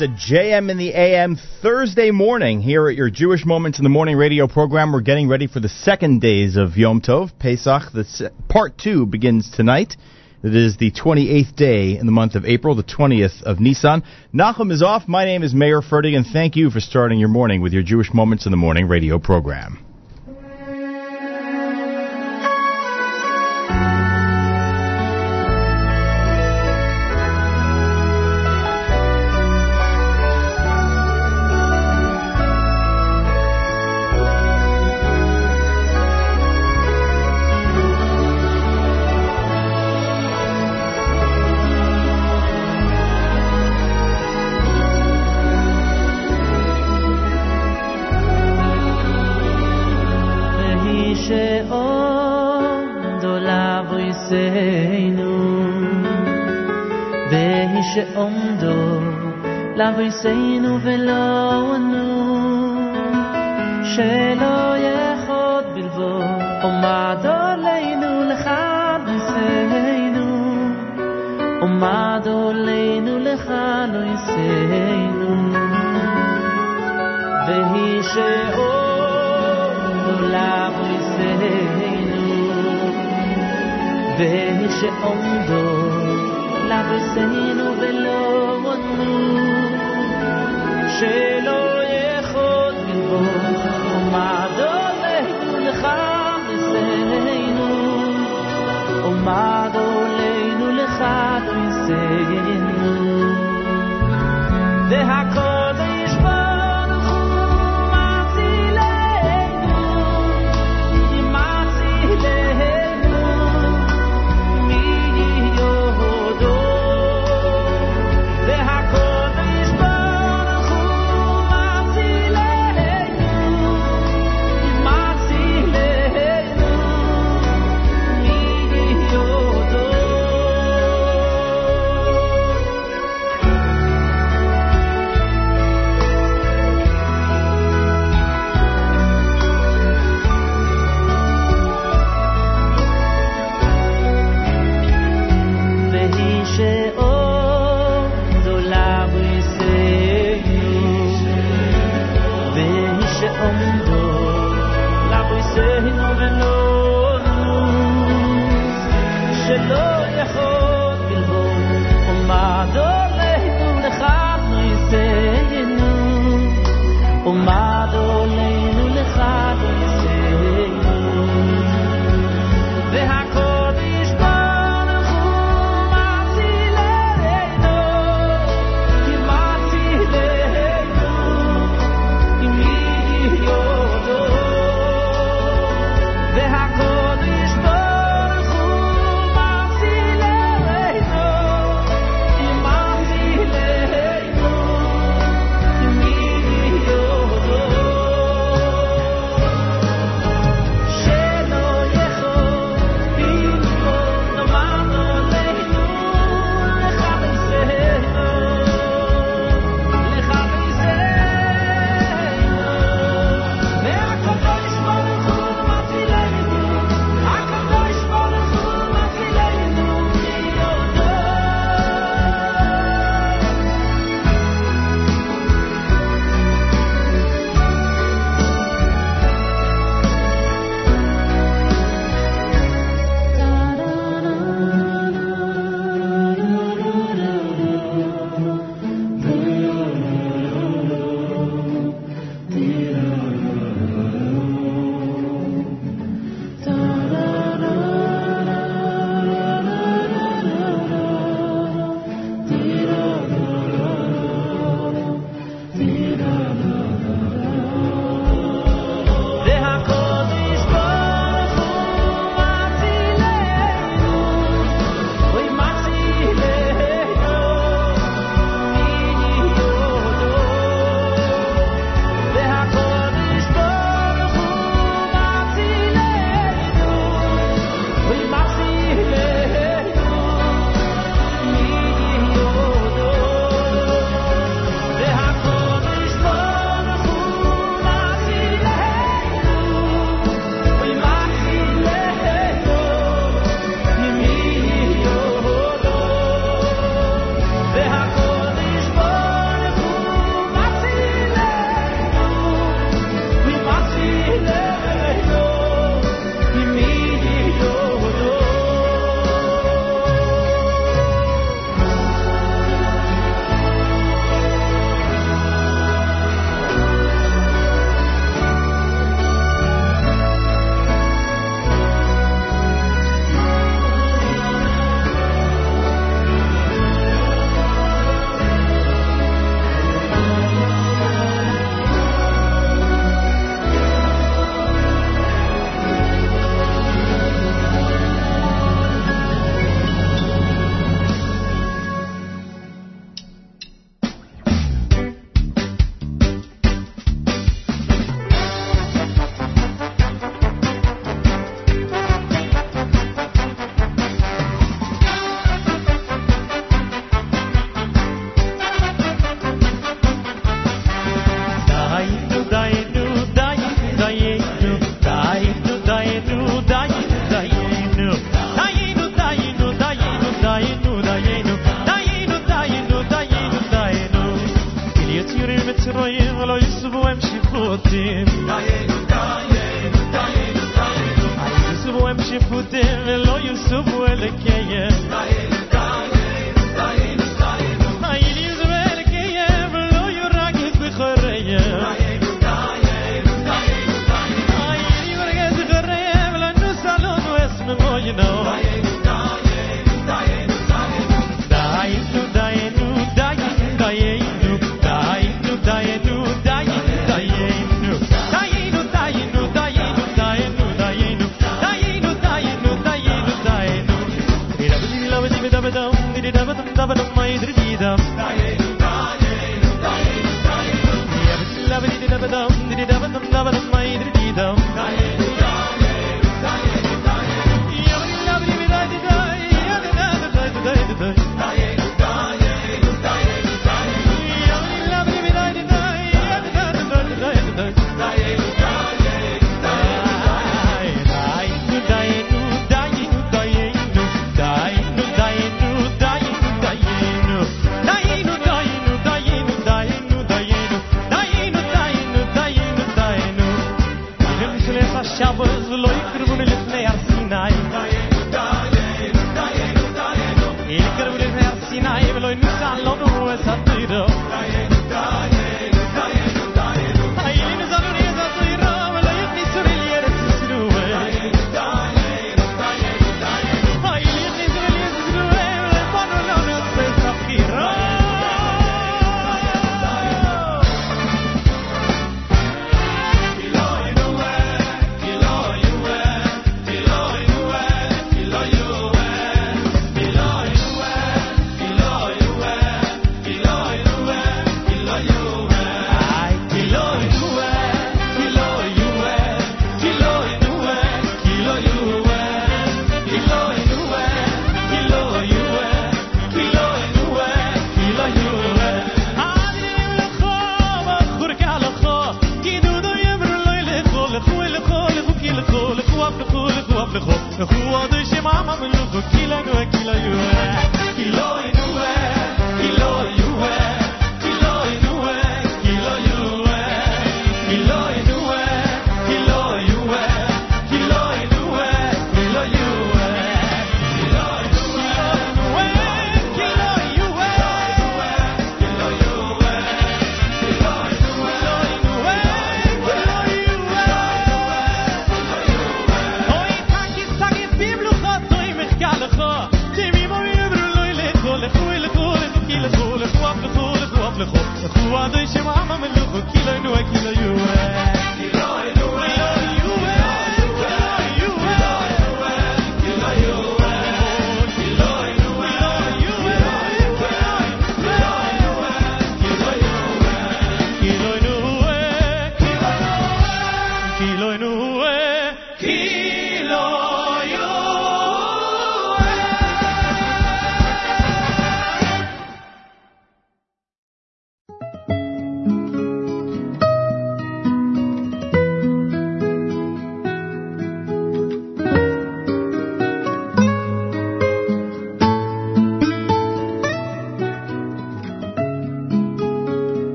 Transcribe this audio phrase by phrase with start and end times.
[0.00, 3.90] It's a JM in the AM Thursday morning here at your Jewish Moments in the
[3.90, 4.92] Morning radio program.
[4.92, 7.92] We're getting ready for the second days of Yom Tov, Pesach.
[7.92, 9.98] The se- part two begins tonight.
[10.42, 14.02] It is the 28th day in the month of April, the 20th of Nisan.
[14.32, 15.06] Nachum is off.
[15.06, 18.14] My name is Mayer Fertig, and thank you for starting your morning with your Jewish
[18.14, 19.89] Moments in the Morning radio program.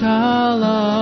[0.00, 0.99] Yerushalayim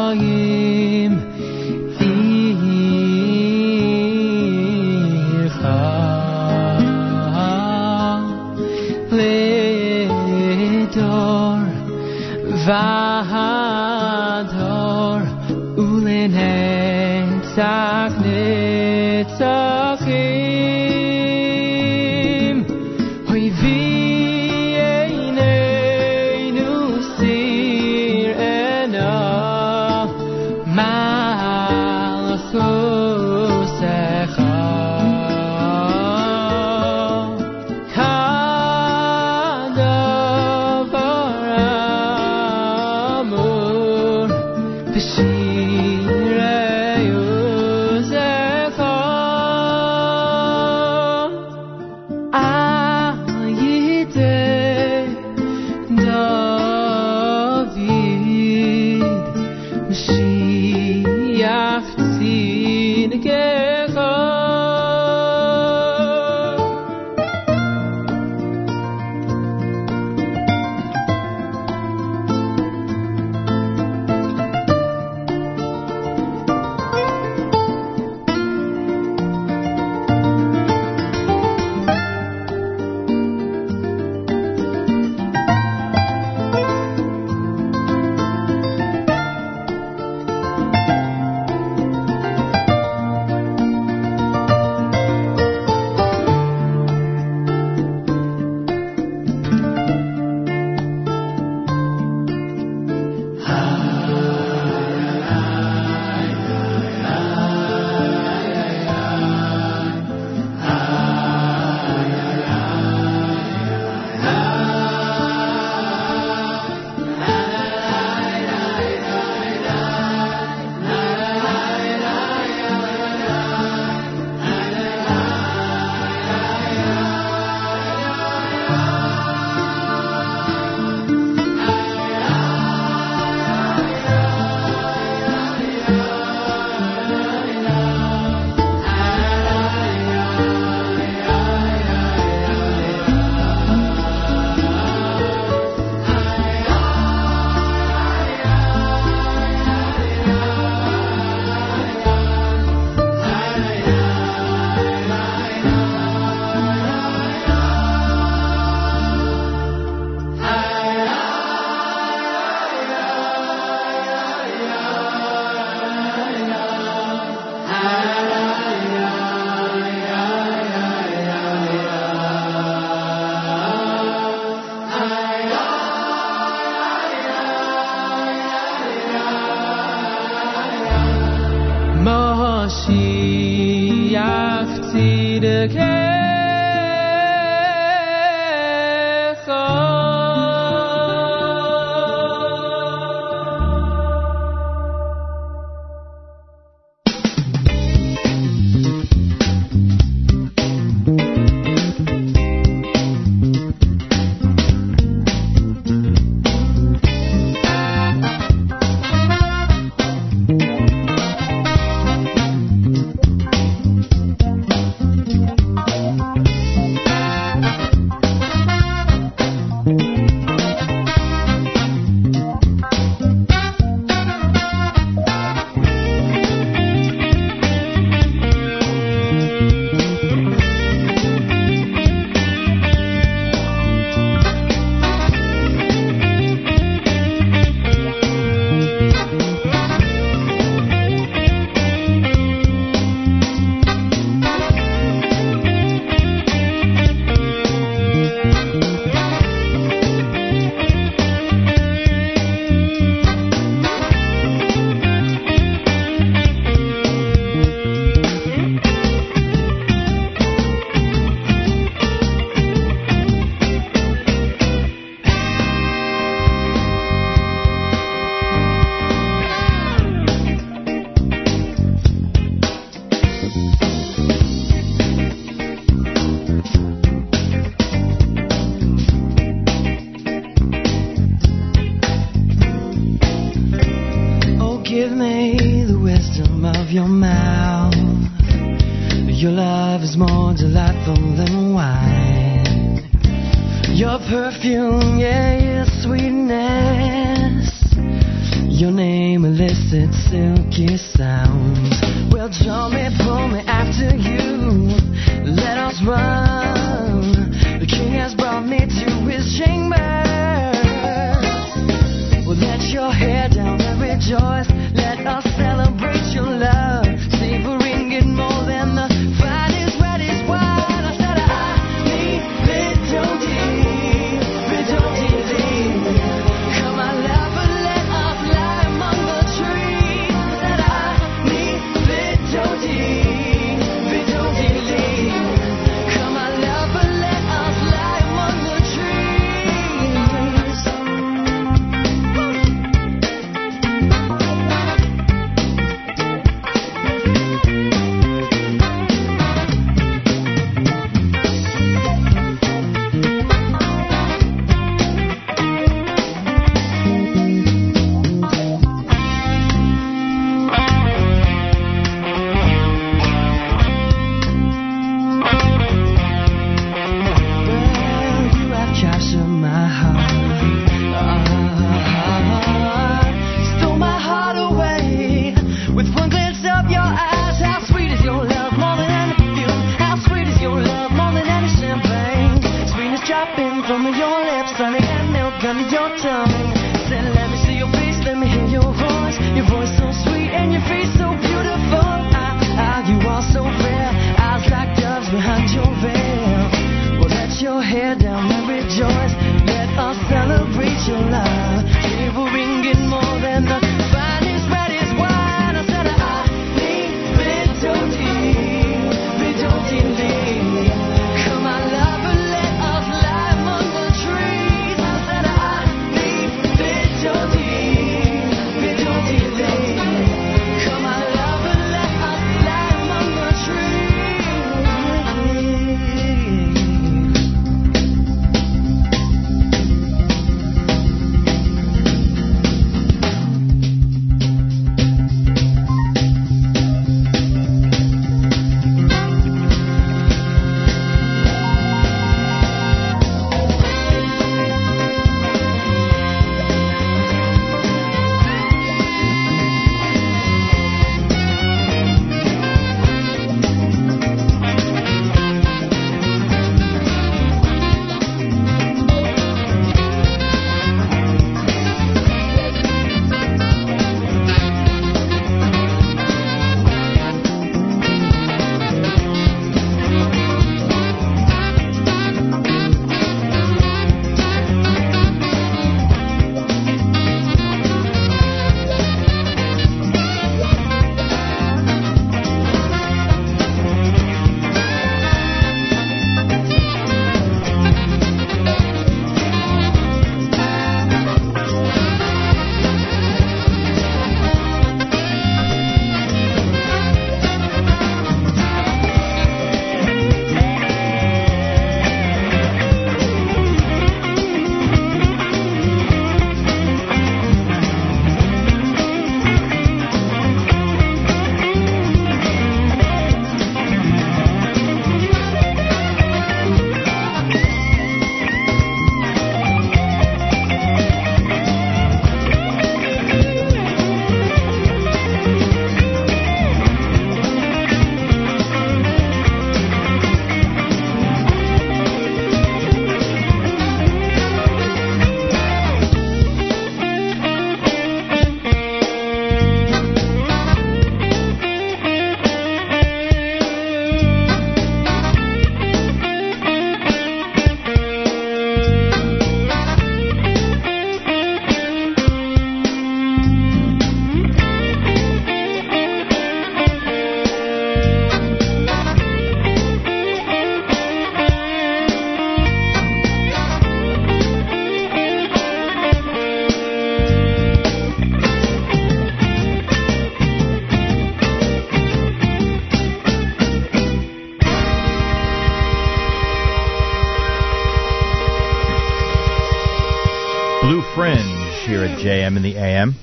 [582.18, 583.14] JM in the AM.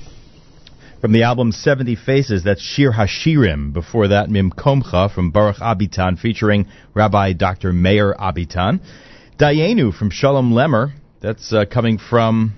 [1.02, 3.74] From the album 70 Faces, that's Shir Hashirim.
[3.74, 7.74] Before that, Mim Komcha from Baruch Abitan featuring Rabbi Dr.
[7.74, 8.80] Meir Abitan.
[9.38, 10.94] Dayenu from Shulem Lemmer.
[11.20, 12.54] That's uh, coming from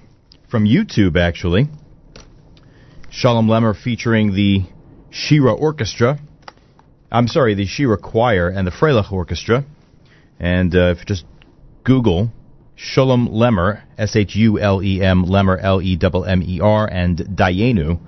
[0.48, 1.66] from YouTube, actually.
[3.10, 4.60] Shulem Lemmer featuring the
[5.10, 6.20] Shira Orchestra.
[7.10, 9.64] I'm sorry, the Shira Choir and the Freilich Orchestra.
[10.38, 11.24] And uh, if you just
[11.82, 12.30] Google
[12.78, 17.98] Shulem Lemmer, S-H-U-L-E-M, Lemmer, L-E-M-M-E-R, and Dayenu,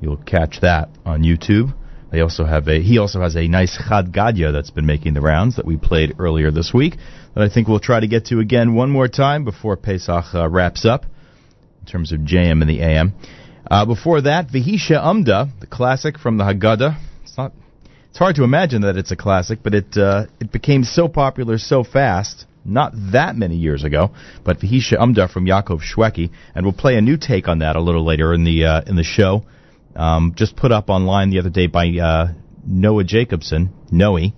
[0.00, 1.74] you'll catch that on YouTube.
[2.12, 5.20] They also have a he also has a nice Chad Gadya that's been making the
[5.20, 6.96] rounds that we played earlier this week
[7.34, 10.48] that I think we'll try to get to again one more time before Pesach uh,
[10.48, 11.04] wraps up
[11.80, 13.14] in terms of JM and the AM.
[13.70, 16.98] Uh, before that, Vihisha Umda, the classic from the Haggadah.
[17.22, 17.52] It's not
[18.08, 21.58] it's hard to imagine that it's a classic, but it uh, it became so popular
[21.58, 24.10] so fast not that many years ago,
[24.44, 27.80] but Vihisha Umda from Yaakov Shweki, and we'll play a new take on that a
[27.80, 29.44] little later in the uh, in the show.
[29.96, 32.32] Um, just put up online the other day by uh,
[32.64, 34.32] Noah Jacobson, Noe,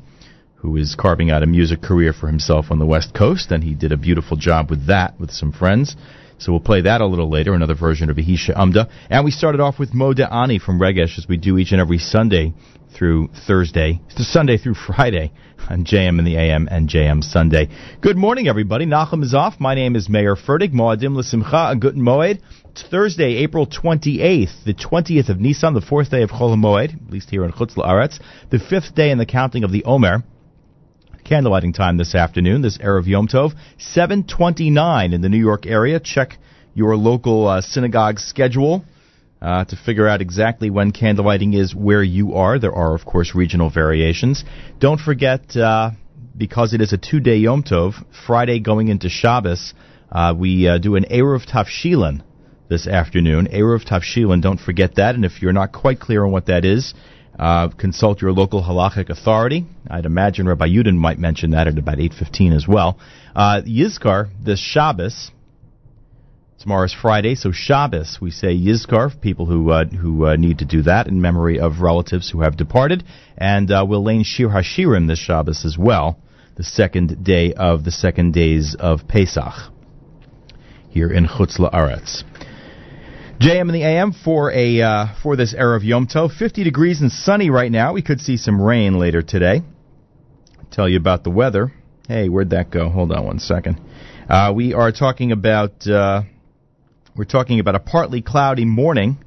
[0.56, 3.74] who is carving out a music career for himself on the West Coast, and he
[3.74, 5.96] did a beautiful job with that with some friends.
[6.42, 8.90] So we'll play that a little later, another version of Ahisha Umda.
[9.08, 11.98] And we started off with Moda Ani from Regesh, as we do each and every
[11.98, 12.52] Sunday
[12.98, 15.32] through Thursday, Sunday through Friday
[15.70, 17.68] on JM in the AM and JM Sunday.
[18.00, 18.86] Good morning, everybody.
[18.86, 19.60] Nachum is off.
[19.60, 20.72] My name is Mayer Fertig.
[20.72, 22.40] Moadim L'Simcha, a Guten Moed.
[22.72, 27.30] It's Thursday, April 28th, the 20th of Nisan, the fourth day of Chol at least
[27.30, 28.18] here in Chutz La'aretz,
[28.50, 30.24] the fifth day in the counting of the Omer.
[31.24, 36.00] Candlelighting time this afternoon, this Erev Yom Tov, 729 in the New York area.
[36.00, 36.36] Check
[36.74, 38.84] your local uh, synagogue schedule
[39.40, 42.58] uh, to figure out exactly when candlelighting is where you are.
[42.58, 44.44] There are, of course, regional variations.
[44.80, 45.92] Don't forget, uh,
[46.36, 47.94] because it is a two-day Yom Tov,
[48.26, 49.74] Friday going into Shabbos,
[50.10, 52.22] uh, we uh, do an Eruv Tavshilin
[52.68, 53.46] this afternoon.
[53.46, 55.14] Eruv Tavshilin, don't forget that.
[55.14, 56.94] And if you're not quite clear on what that is,
[57.38, 59.64] uh, consult your local halachic authority.
[59.88, 62.98] I'd imagine Rabbi Yudin might mention that at about 8.15 as well.
[63.34, 65.30] Uh, Yizkor, this Shabbos,
[66.58, 70.82] tomorrow's Friday, so Shabbos, we say Yizkor, people who uh, who uh, need to do
[70.82, 73.04] that in memory of relatives who have departed.
[73.36, 76.18] And uh, we'll lane Shir Hashirim this Shabbos as well,
[76.56, 79.72] the second day of the second days of Pesach
[80.90, 82.22] here in Chutz La'aretz.
[83.42, 86.30] JM in the AM for a uh, for this era of Yom Tov.
[86.32, 87.92] 50 degrees and sunny right now.
[87.92, 89.62] We could see some rain later today.
[90.70, 91.72] Tell you about the weather.
[92.06, 92.88] Hey, where'd that go?
[92.88, 93.80] Hold on one second.
[94.30, 96.22] Uh, we are talking about uh,
[97.16, 99.18] we're talking about a partly cloudy morning,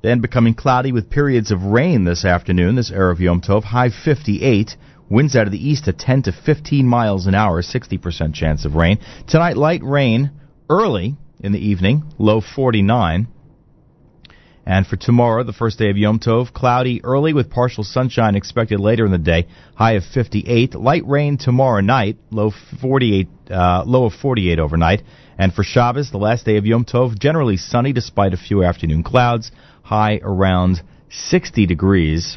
[0.00, 2.76] then becoming cloudy with periods of rain this afternoon.
[2.76, 3.64] This era of Yom Tov.
[3.64, 4.74] High 58.
[5.10, 7.60] Winds out of the east at 10 to 15 miles an hour.
[7.60, 9.00] 60% chance of rain.
[9.28, 10.30] Tonight, light rain
[10.70, 12.10] early in the evening.
[12.18, 13.28] Low 49.
[14.66, 18.78] And for tomorrow, the first day of Yom Tov, cloudy early with partial sunshine expected
[18.78, 20.74] later in the day, high of 58.
[20.74, 25.02] Light rain tomorrow night, low 48, uh, low of 48 overnight.
[25.38, 29.02] And for Shabbos, the last day of Yom Tov, generally sunny despite a few afternoon
[29.02, 29.50] clouds,
[29.82, 32.36] high around 60 degrees.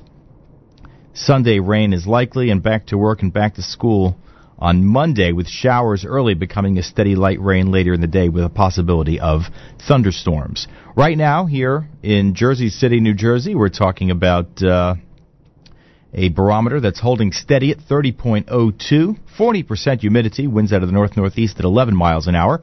[1.14, 4.18] Sunday rain is likely, and back to work and back to school
[4.60, 8.44] on Monday with showers early becoming a steady light rain later in the day with
[8.44, 9.42] a possibility of
[9.88, 10.68] thunderstorms.
[10.96, 14.96] Right now, here in Jersey City, New Jersey, we're talking about uh,
[16.14, 21.58] a barometer that's holding steady at 30.02, 40% humidity, winds out of the north northeast
[21.58, 22.62] at 11 miles an hour,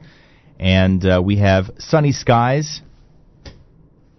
[0.59, 2.81] and uh, we have sunny skies,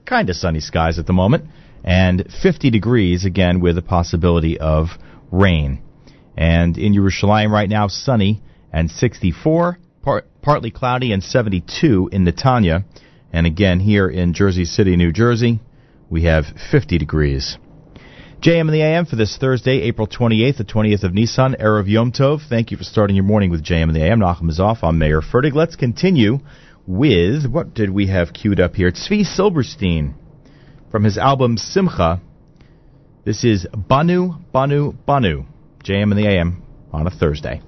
[0.04, 1.44] kind of sunny skies at the moment,
[1.82, 4.88] and 50 degrees again with a possibility of
[5.30, 5.82] rain.
[6.36, 8.42] And in Yerushalayim right now, sunny
[8.72, 12.84] and 64, part, partly cloudy and 72 in Netanya.
[13.32, 15.60] And again, here in Jersey City, New Jersey,
[16.10, 17.58] we have 50 degrees.
[18.40, 22.10] JM in the AM for this Thursday, April 28th, the 20th of Nisan, Erev Yom
[22.10, 22.40] Tov.
[22.48, 24.18] Thank you for starting your morning with JM in the AM.
[24.18, 24.78] Nachum is off.
[24.82, 25.54] I'm Mayer Fertig.
[25.54, 26.40] Let's continue
[26.86, 28.90] with, what did we have queued up here?
[28.90, 30.14] Tzvi Silberstein
[30.90, 32.20] from his album Simcha.
[33.24, 35.44] This is Banu, Banu, Banu.
[35.84, 37.60] JM and the AM on a Thursday.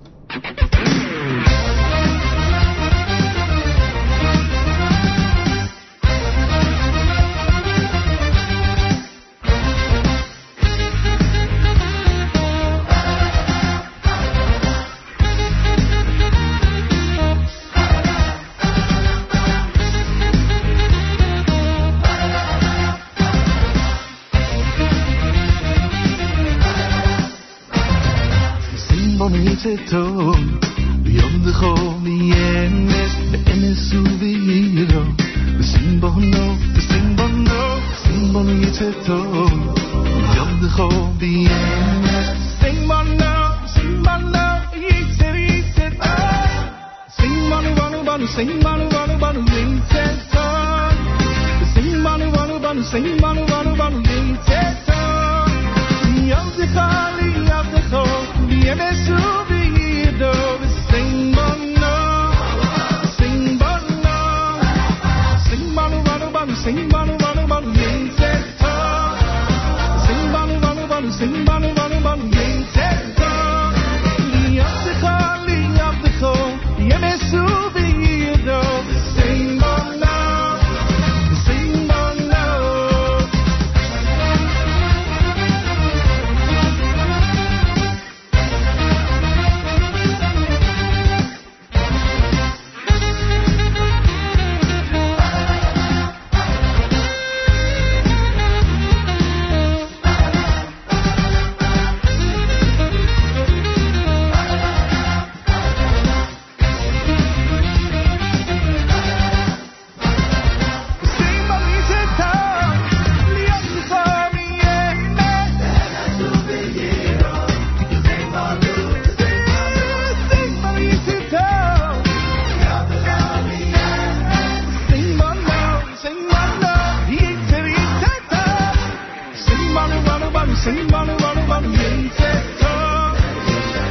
[131.72, 132.24] 迎接
[132.60, 133.14] 他。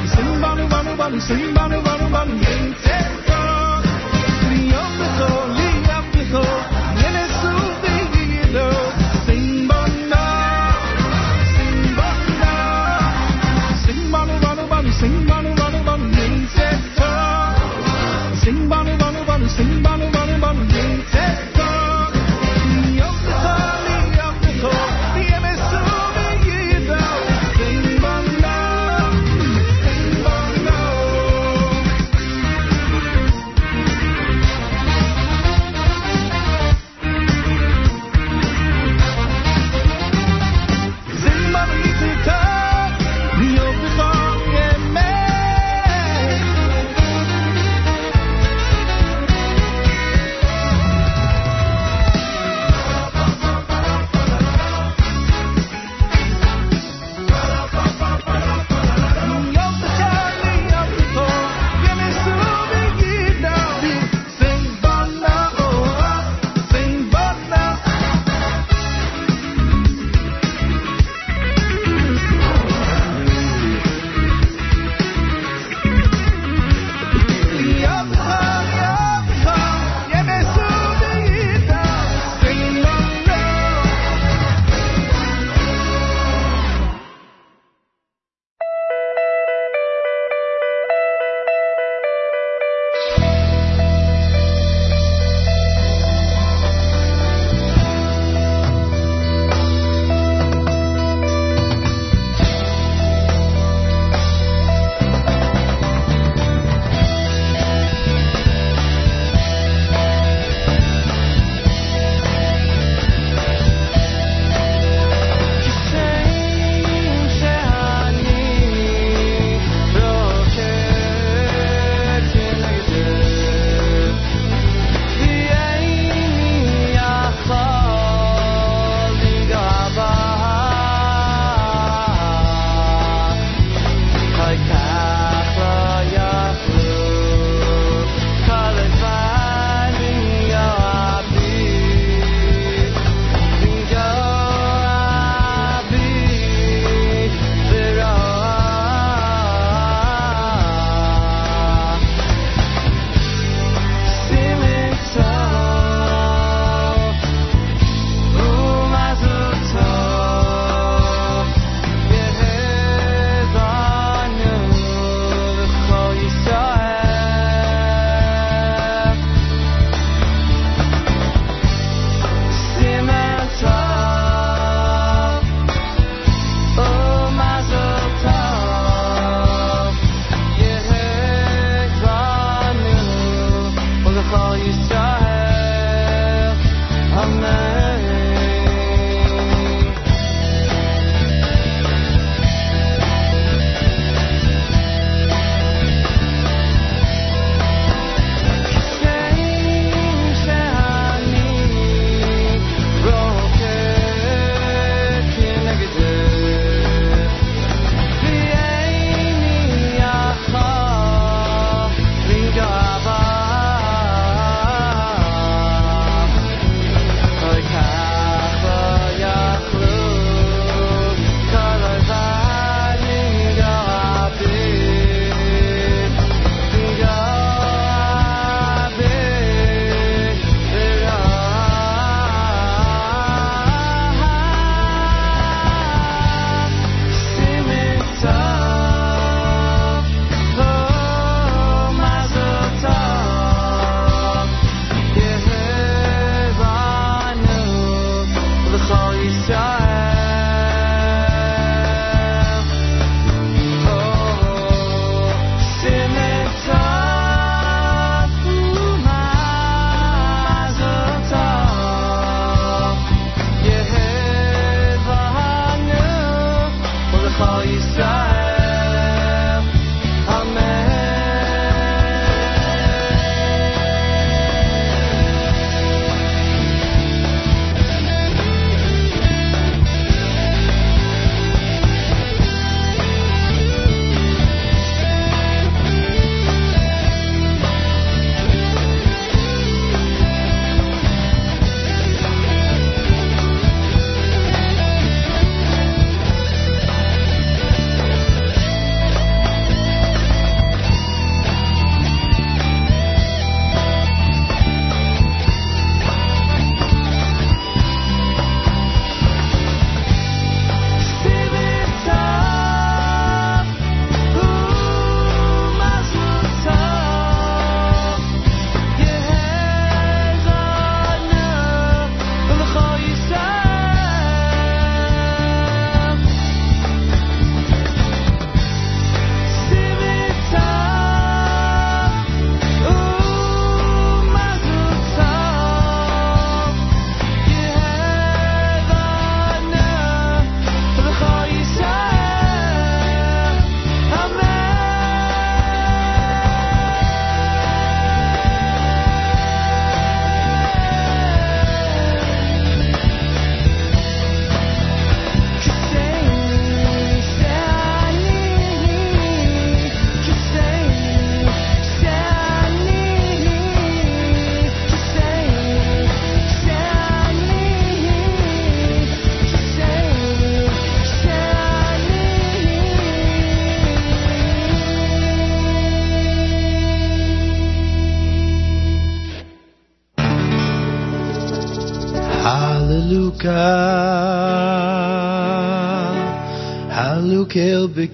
[0.06, 3.03] 神帮你，帮你，帮你，神帮你，帮你，帮你迎接。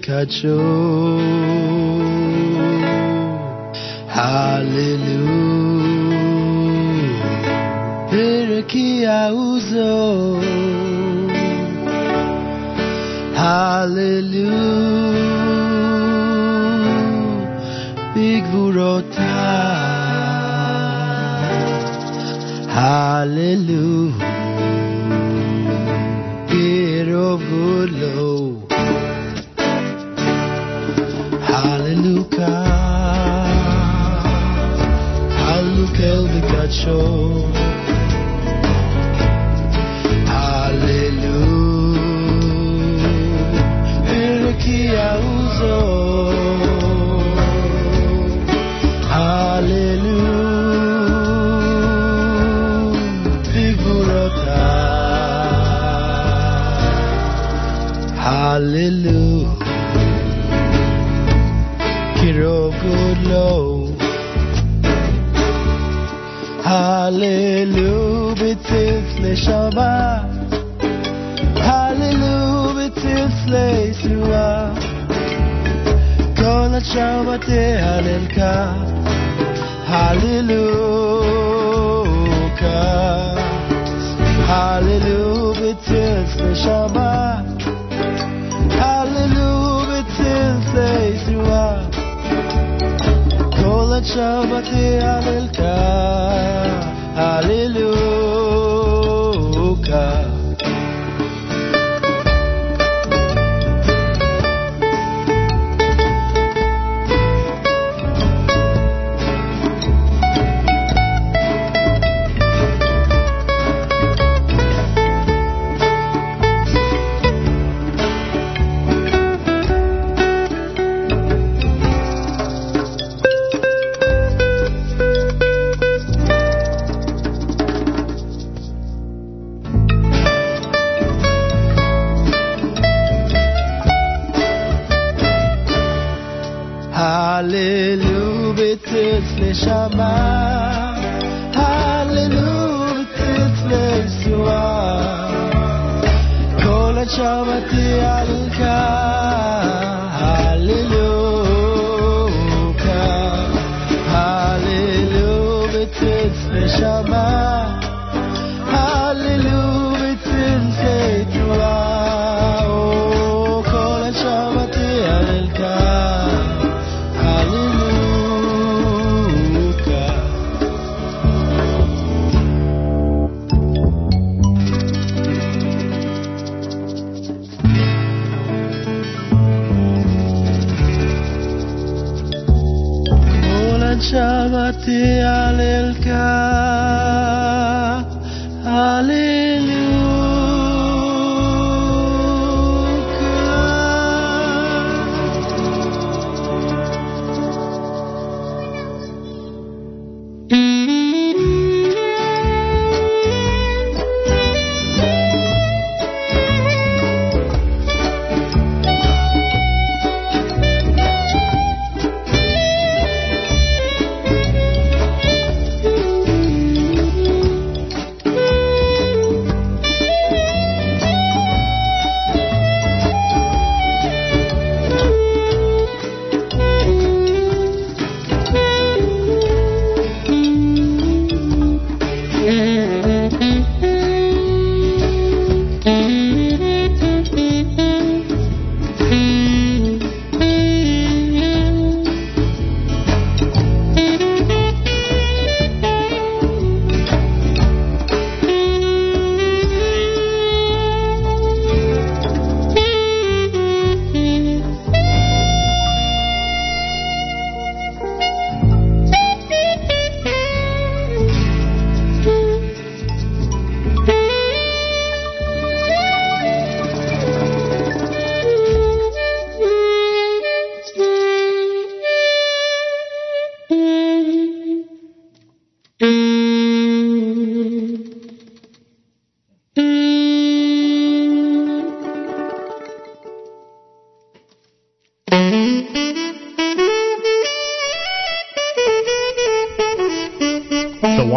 [0.06, 1.09] Hallelujah,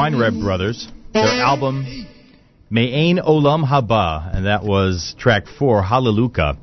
[0.04, 1.86] Weinreb brothers, their album
[2.70, 6.58] Me'ain Olam Haba, and that was track four, Hallelujah.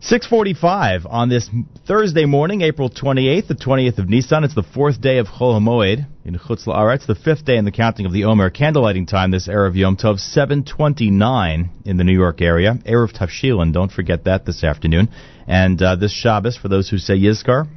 [0.00, 1.48] 645 on this
[1.86, 4.42] Thursday morning, April 28th, the 20th of Nisan.
[4.42, 7.70] It's the fourth day of Chol HaMoed in Chutz La'aretz, the fifth day in the
[7.70, 8.50] counting of the Omer.
[8.50, 12.74] Candlelighting time this Erev Yom Tov, 729 in the New York area.
[12.86, 15.10] Eruv Tavshilin, don't forget that this afternoon.
[15.46, 17.68] And uh, this Shabbos, for those who say Yizkor,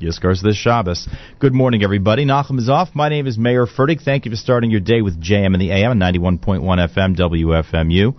[0.00, 1.08] Yizkor's this Shabbos.
[1.40, 2.24] Good morning, everybody.
[2.24, 2.90] Nachum is off.
[2.94, 4.00] My name is Mayer Fertig.
[4.00, 8.14] Thank you for starting your day with JM and the AM, 91.1 FM, WFMU.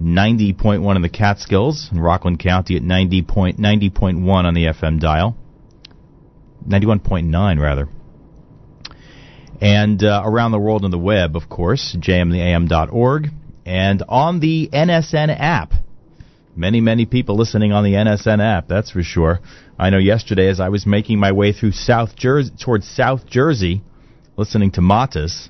[0.00, 5.36] 90.1 in the Catskills in Rockland County at 90 point, 90.1 on the FM dial.
[6.68, 7.88] 91.9 rather.
[9.60, 13.28] And uh, around the world on the web, of course, jmtheam.org
[13.66, 15.72] and on the NSN app.
[16.56, 19.40] Many, many people listening on the NSN app, that's for sure.
[19.78, 23.82] I know yesterday as I was making my way through South Jersey, towards South Jersey,
[24.36, 25.48] listening to Matis,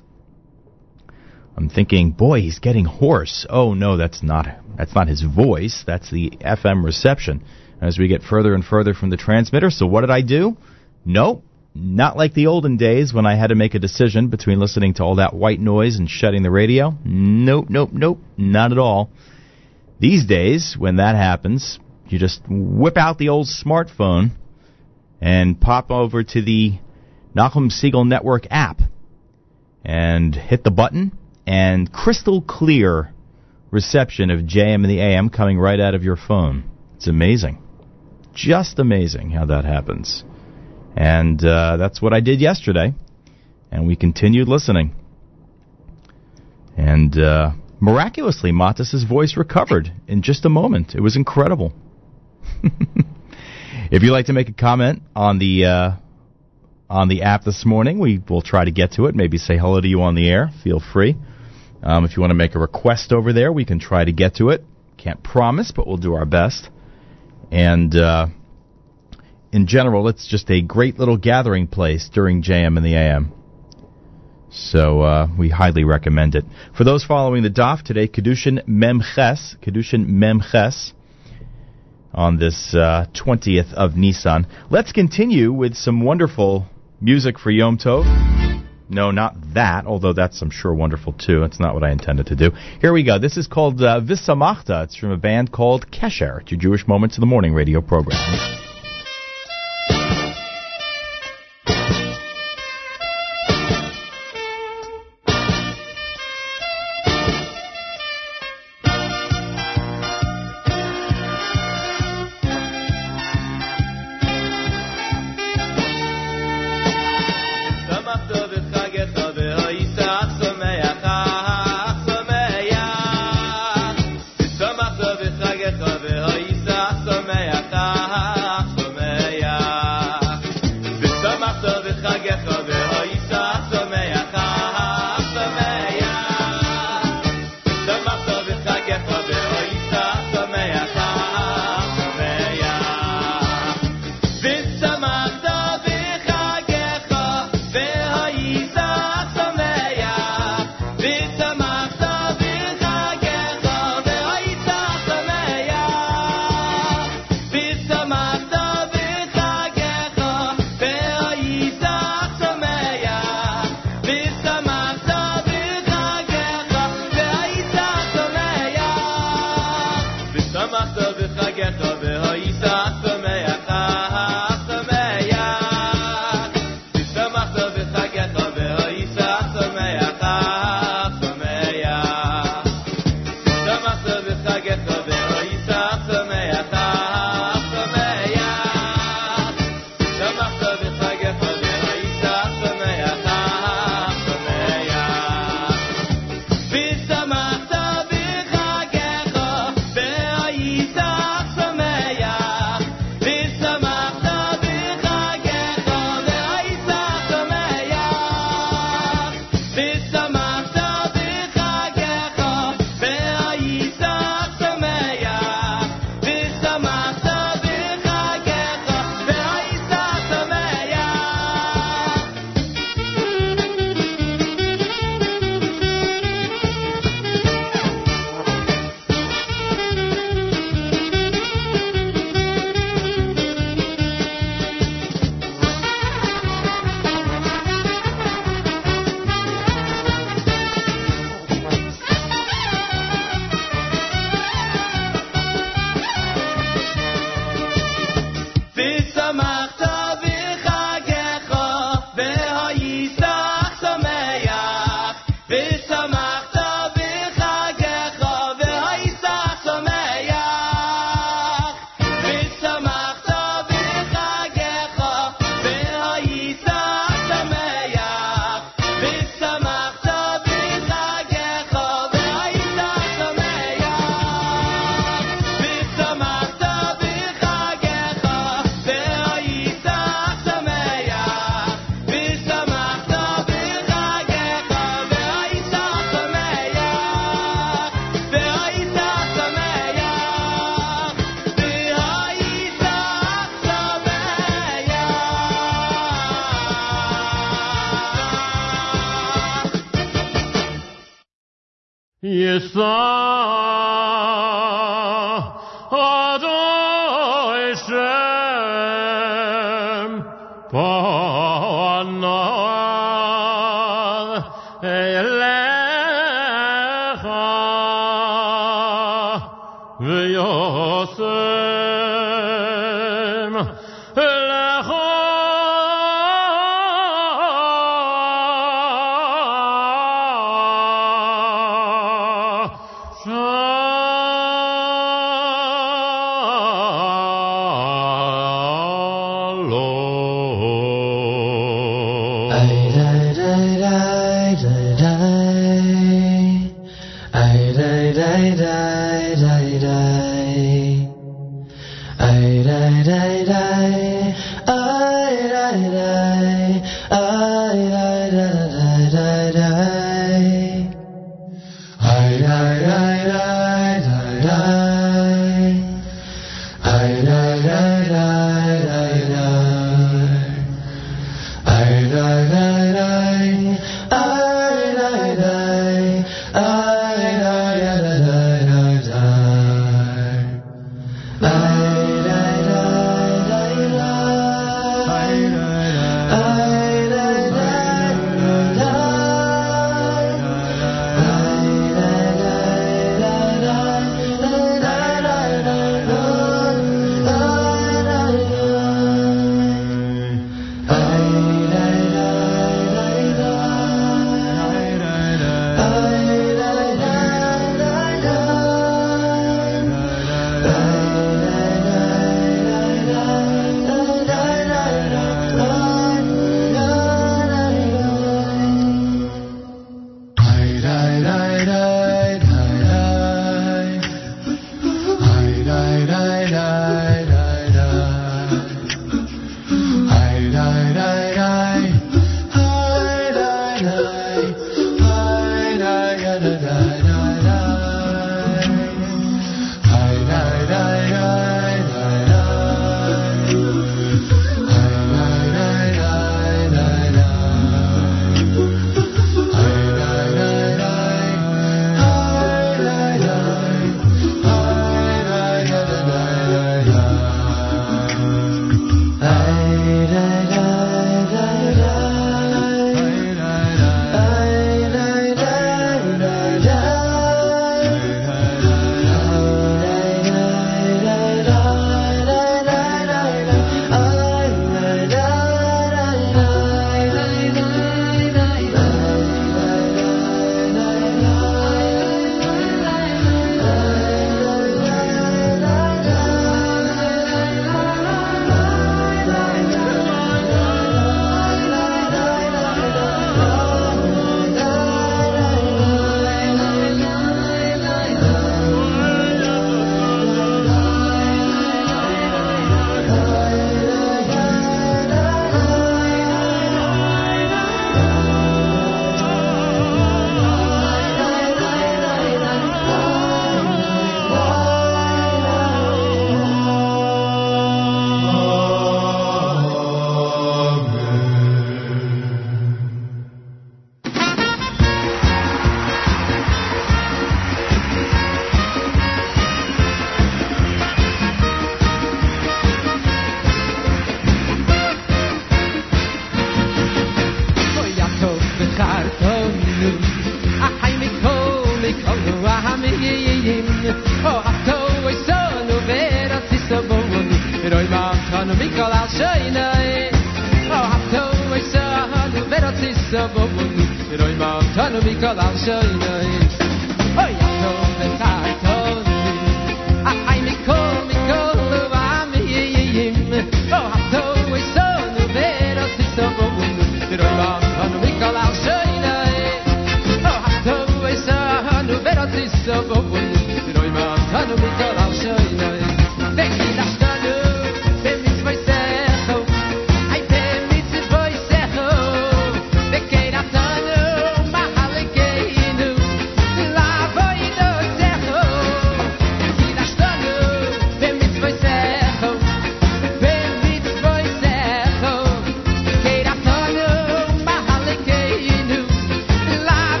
[1.57, 3.45] I'm thinking, boy, he's getting hoarse.
[3.49, 4.47] Oh no, that's not
[4.77, 5.83] that's not his voice.
[5.87, 7.43] That's the FM reception.
[7.81, 10.57] As we get further and further from the transmitter, so what did I do?
[11.05, 11.43] Nope,
[11.73, 15.03] not like the olden days when I had to make a decision between listening to
[15.03, 16.97] all that white noise and shutting the radio.
[17.03, 19.11] Nope, nope, nope, not at all.
[19.99, 24.31] These days, when that happens, you just whip out the old smartphone
[25.21, 26.79] and pop over to the
[27.35, 28.81] Nachum Segal Network app
[29.83, 31.17] and hit the button
[31.47, 33.13] and crystal clear
[33.71, 36.69] reception of JM and the AM coming right out of your phone.
[36.95, 37.61] It's amazing.
[38.33, 40.23] Just amazing how that happens.
[40.95, 42.93] And uh, that's what I did yesterday.
[43.71, 44.95] And we continued listening.
[46.77, 47.51] And uh,
[47.85, 50.95] miraculously, Matis's voice recovered in just a moment.
[50.95, 51.71] It was incredible.
[53.91, 55.91] if you'd like to make a comment on the uh,
[56.89, 59.15] on the app this morning, we will try to get to it.
[59.15, 60.49] Maybe say hello to you on the air.
[60.63, 61.15] Feel free.
[61.83, 64.35] Um, if you want to make a request over there, we can try to get
[64.35, 64.63] to it.
[64.97, 66.69] Can't promise, but we'll do our best.
[67.51, 68.27] And uh,
[69.51, 73.31] in general, it's just a great little gathering place during JM and the AM.
[74.55, 76.45] So uh, we highly recommend it.
[76.77, 80.93] For those following the DAF today, Kiddushin Memches, Kiddushin Memches,
[82.13, 84.47] on this uh, 20th of Nisan.
[84.69, 86.65] Let's continue with some wonderful
[87.01, 88.05] music for Yom Tov.
[88.87, 91.41] No, not that, although that's, I'm sure, wonderful too.
[91.41, 92.51] That's not what I intended to do.
[92.79, 93.19] Here we go.
[93.19, 94.85] This is called uh, Visamachta.
[94.85, 96.41] It's from a band called Kesher.
[96.41, 98.64] It's your Jewish Moments of the Morning radio program.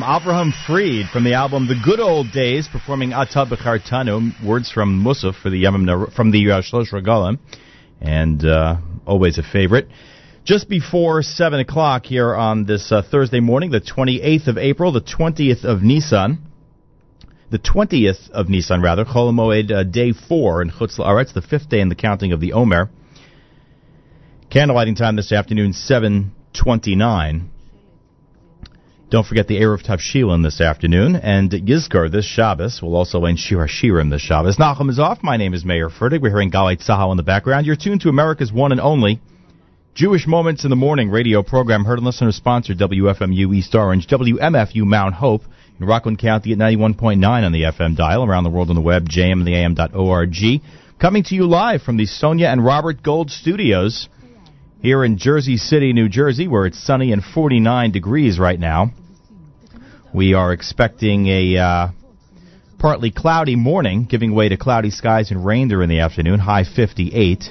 [0.00, 5.02] The Avraham Fried from the album The Good Old Days, performing Ata B'Chartanu, words from
[5.02, 7.38] Musaf for the Yamim from the uh, Shlosh Regalim,
[7.98, 8.76] and uh,
[9.06, 9.88] always a favorite.
[10.44, 15.00] Just before 7 o'clock here on this uh, Thursday morning, the 28th of April, the
[15.00, 16.44] 20th of Nisan,
[17.50, 21.80] the 20th of Nisan, rather, Chol uh, day 4 in Chutz La'aretz, the fifth day
[21.80, 22.90] in the counting of the Omer.
[24.50, 27.50] Candlelighting time this afternoon, 729.
[29.08, 32.80] Don't forget the Eruv Tavshilin this afternoon, and Yizkor this Shabbos.
[32.82, 34.56] We'll also end Shir HaShirim this Shabbos.
[34.56, 35.22] Nachum is off.
[35.22, 36.20] My name is Mayer Fertig.
[36.20, 37.66] We're hearing Galei Tzahal in the background.
[37.66, 39.20] You're tuned to America's one and only
[39.94, 44.82] Jewish Moments in the Morning radio program, heard and listener sponsored WFMU East Orange, WMFU
[44.82, 45.42] Mount Hope
[45.78, 49.08] in Rockland County at 91.9 on the FM dial, around the world on the web,
[49.08, 50.34] jmandtheam.org.
[50.98, 54.08] Coming to you live from the Sonia and Robert Gold studios
[54.86, 58.92] here in Jersey City, New Jersey, where it's sunny and 49 degrees right now.
[60.14, 61.88] We are expecting a uh,
[62.78, 67.50] partly cloudy morning, giving way to cloudy skies and rain during the afternoon, high 58,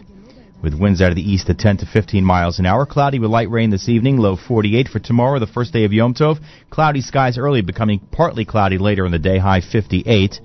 [0.63, 2.86] with winds out of the east at 10 to 15 miles an hour.
[2.86, 6.13] Cloudy with light rain this evening, low 48 for tomorrow, the first day of Yom
[6.13, 6.38] Tov.
[6.69, 10.39] Cloudy skies early, becoming partly cloudy later in the day, high 58.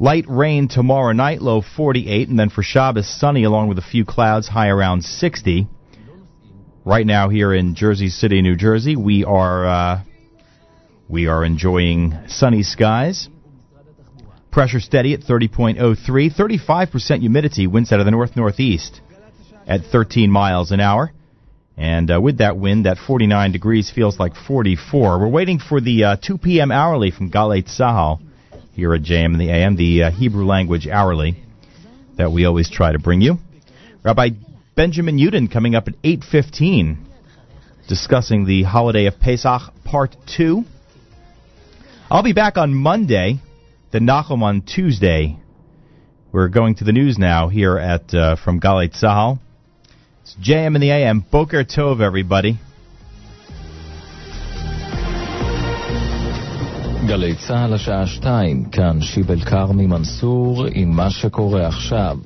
[0.00, 4.04] Light rain tomorrow night, low 48, and then for Shabbos, sunny along with a few
[4.04, 5.68] clouds, high around 60.
[6.88, 10.02] Right now, here in Jersey City, New Jersey, we are uh,
[11.06, 13.28] we are enjoying sunny skies.
[14.50, 19.02] Pressure steady at 30.03, 35% humidity, winds out of the north northeast
[19.66, 21.12] at 13 miles an hour.
[21.76, 25.18] And uh, with that wind, that 49 degrees feels like 44.
[25.20, 26.72] We're waiting for the uh, 2 p.m.
[26.72, 28.18] hourly from Galei Tzahal
[28.72, 31.36] here at JM in the AM, the uh, Hebrew language hourly
[32.16, 33.36] that we always try to bring you.
[34.02, 34.30] Rabbi
[34.78, 36.98] Benjamin Yudin coming up at 8.15,
[37.88, 40.62] discussing the holiday of Pesach, Part 2.
[42.08, 43.40] I'll be back on Monday,
[43.90, 45.36] the Nachum on Tuesday.
[46.30, 49.40] We're going to the news now here at uh, from Galei Tzahal.
[50.22, 51.24] It's JM in the AM.
[51.28, 52.58] Boker Tov, everybody.
[57.08, 62.18] גלי צה"ל השעה 2, כאן שיבל כרמי מנסור עם מה שקורה עכשיו.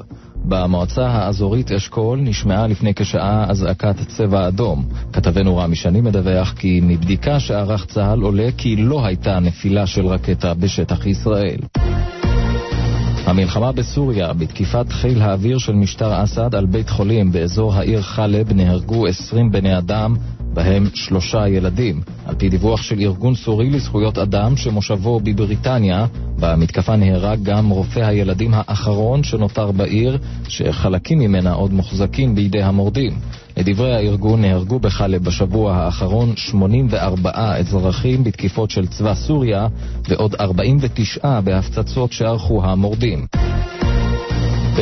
[0.45, 4.84] במועצה האזורית אשכול נשמעה לפני כשעה אזעקת צבע אדום.
[5.12, 10.55] כתבנו רמי שני מדווח כי מבדיקה שערך צה"ל עולה כי לא הייתה נפילה של רקטה
[10.55, 11.59] בשטח ישראל.
[13.26, 19.07] המלחמה בסוריה, בתקיפת חיל האוויר של משטר אסד על בית חולים באזור העיר חלב נהרגו
[19.07, 20.14] 20 בני אדם,
[20.55, 22.01] בהם שלושה ילדים.
[22.27, 26.07] על פי דיווח של ארגון סורי לזכויות אדם שמושבו בבריטניה,
[26.41, 33.13] במתקפה נהרג גם רופא הילדים האחרון שנותר בעיר, שחלקים ממנה עוד מוחזקים בידי המורדים.
[33.57, 39.69] לדברי הארגון נהרגו בחלב בשבוע האחרון 84 אזרחים בתקיפות של צבא סוריה
[40.09, 43.27] ועוד 49 בהפצצות שערכו המורדים.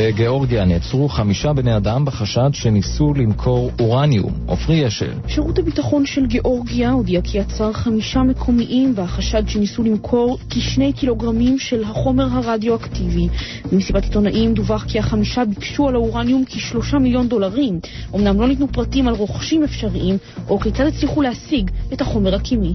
[0.03, 4.33] בגיאורגיה נעצרו חמישה בני אדם בחשד שניסו למכור אורניום.
[4.45, 5.11] עופרי אשל.
[5.27, 11.83] שירות הביטחון של גיאורגיה הודיע כי עצר חמישה מקומיים והחשד שניסו למכור כשני קילוגרמים של
[11.83, 13.27] החומר הרדיואקטיבי.
[13.71, 17.79] במסיבת עיתונאים דווח כי החמישה ביקשו על האורניום כשלושה מיליון דולרים.
[18.15, 20.17] אמנם לא ניתנו פרטים על רוכשים אפשריים
[20.49, 22.73] או כיצד הצליחו להשיג את החומר הקימי.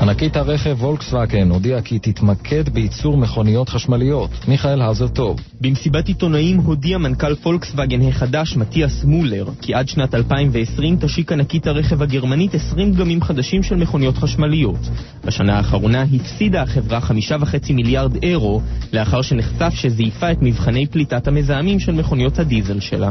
[0.00, 4.30] ענקית הרכב וולקסווגן הודיעה כי תתמקד בייצור מכוניות חשמליות.
[4.48, 5.40] מיכאל האוזר טוב.
[5.60, 12.02] במסיבת עיתונאים הודיע מנכ"ל פולקסווגן החדש מתיאס מולר כי עד שנת 2020 תשיק ענקית הרכב
[12.02, 14.88] הגרמנית 20 דגמים חדשים של מכוניות חשמליות.
[15.24, 18.60] בשנה האחרונה הפסידה החברה 5.5 מיליארד אירו
[18.92, 23.10] לאחר שנחשף שזייפה את מבחני פליטת המזהמים של מכוניות הדיזל שלה.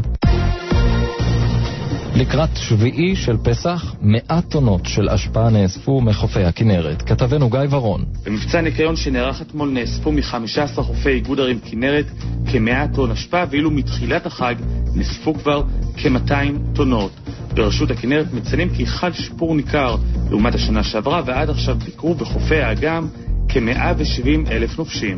[2.18, 7.02] לקראת שביעי של פסח, מאה טונות של אשפה נאספו מחופי הכנרת.
[7.02, 8.06] כתבנו גיא ורון.
[8.26, 12.06] במבצע ניקיון שנערך אתמול נאספו מ-15 חופי איגוד ערים כנרת
[12.46, 14.56] כ-100 טון אשפה, ואילו מתחילת החג
[14.96, 15.64] נאספו כבר
[15.98, 16.34] כ-200
[16.76, 17.12] טונות.
[17.54, 19.96] ברשות הכנרת מציינים כי חל שיפור ניכר
[20.30, 23.08] לעומת השנה שעברה, ועד עכשיו ביקרו בחופי האגם
[23.50, 25.18] כ-170 אלף נופשים.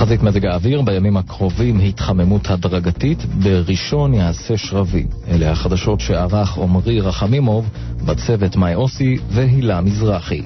[0.00, 5.06] תחזית מזג האוויר, בימים הקרובים התחממות הדרגתית, בראשון יעשה שרבי.
[5.28, 7.70] אלה החדשות שערך עמרי רחמימוב,
[8.06, 10.42] בצוות מאי אוסי והילה מזרחי.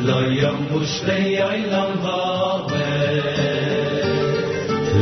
[0.00, 3.12] לא יום מושלי אילם ועבר.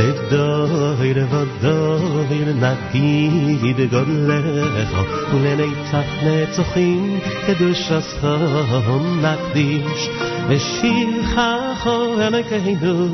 [0.01, 4.95] לדויר ודויר נגיד גודלך,
[5.35, 10.09] ולנצח נצוחים קדוש הסכום נקדיש,
[10.49, 13.09] ושיר חכו עמקנו,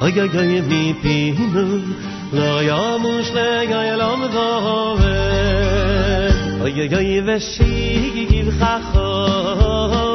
[0.00, 1.78] אוי אוי אוי מפינו,
[2.32, 4.22] לא יום ושלג הילום
[6.60, 10.09] אוי אוי אוי ושיר חכו,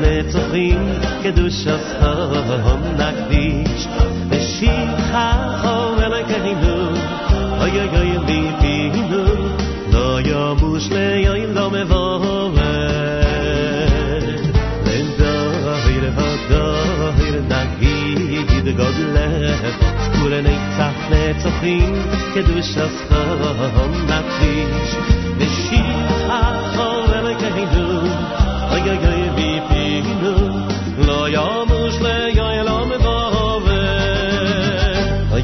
[0.00, 0.78] לצוחים
[1.22, 3.86] קדוש אסחום נקדיש.
[4.28, 6.88] בשיחה חור אלי כהינו
[7.60, 9.24] אוי אוי אוי מי פינו
[9.92, 13.22] לא יומוש ליום לא מבורר.
[14.86, 19.74] לדויר הדויר נגיד גודלב
[20.24, 21.94] ולנצח לצוחים
[22.34, 25.27] קדוש אסחום נקדיש.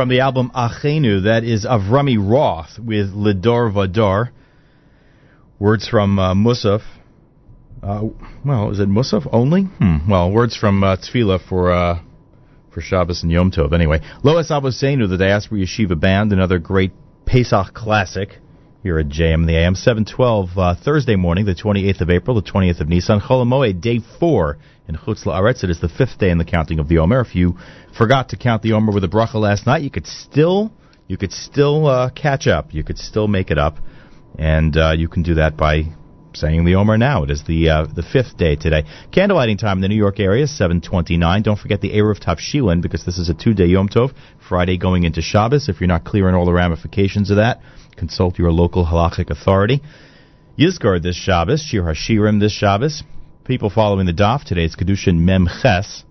[0.00, 4.30] From the album Achenu, that is Avrami Roth with Lidor Vador.
[5.58, 6.80] Words from uh, Musaf.
[7.82, 8.04] Uh,
[8.42, 9.64] well, is it Musaf only?
[9.64, 10.10] Hmm.
[10.10, 10.96] Well, words from uh,
[11.46, 12.00] for uh,
[12.72, 13.74] for Shabbos and Yom Tov.
[13.74, 16.92] Anyway, Lois Abosenu, the Diaspora Yeshiva Band, another great
[17.26, 18.38] Pesach classic
[18.82, 19.74] here at JM the AM.
[19.74, 23.20] 712 uh, Thursday morning, the 28th of April, the 20th of Nisan.
[23.20, 24.58] Cholamoed, day four
[24.88, 25.62] in Chutz La'aretz.
[25.62, 27.20] It is the fifth day in the counting of the Omer.
[27.20, 27.56] If you
[27.96, 30.72] forgot to count the Omer with a bracha last night, you could still
[31.06, 32.72] you could still uh, catch up.
[32.72, 33.76] You could still make it up,
[34.38, 35.82] and uh, you can do that by
[36.32, 37.24] saying the Omer now.
[37.24, 38.84] It is the uh, the fifth day today.
[39.12, 41.42] Candlelighting time in the New York area, 729.
[41.42, 44.12] Don't forget the Eruv Tavshilin, because this is a two-day Yom Tov,
[44.48, 45.68] Friday going into Shabbos.
[45.68, 47.60] If you're not clear on all the ramifications of that,
[48.00, 49.82] consult your local halachic authority.
[50.58, 53.02] Yizkor this Shabbos, Shir HaShirim this Shabbos.
[53.44, 56.02] People following the daf today, it's Kiddushin Mem Ches.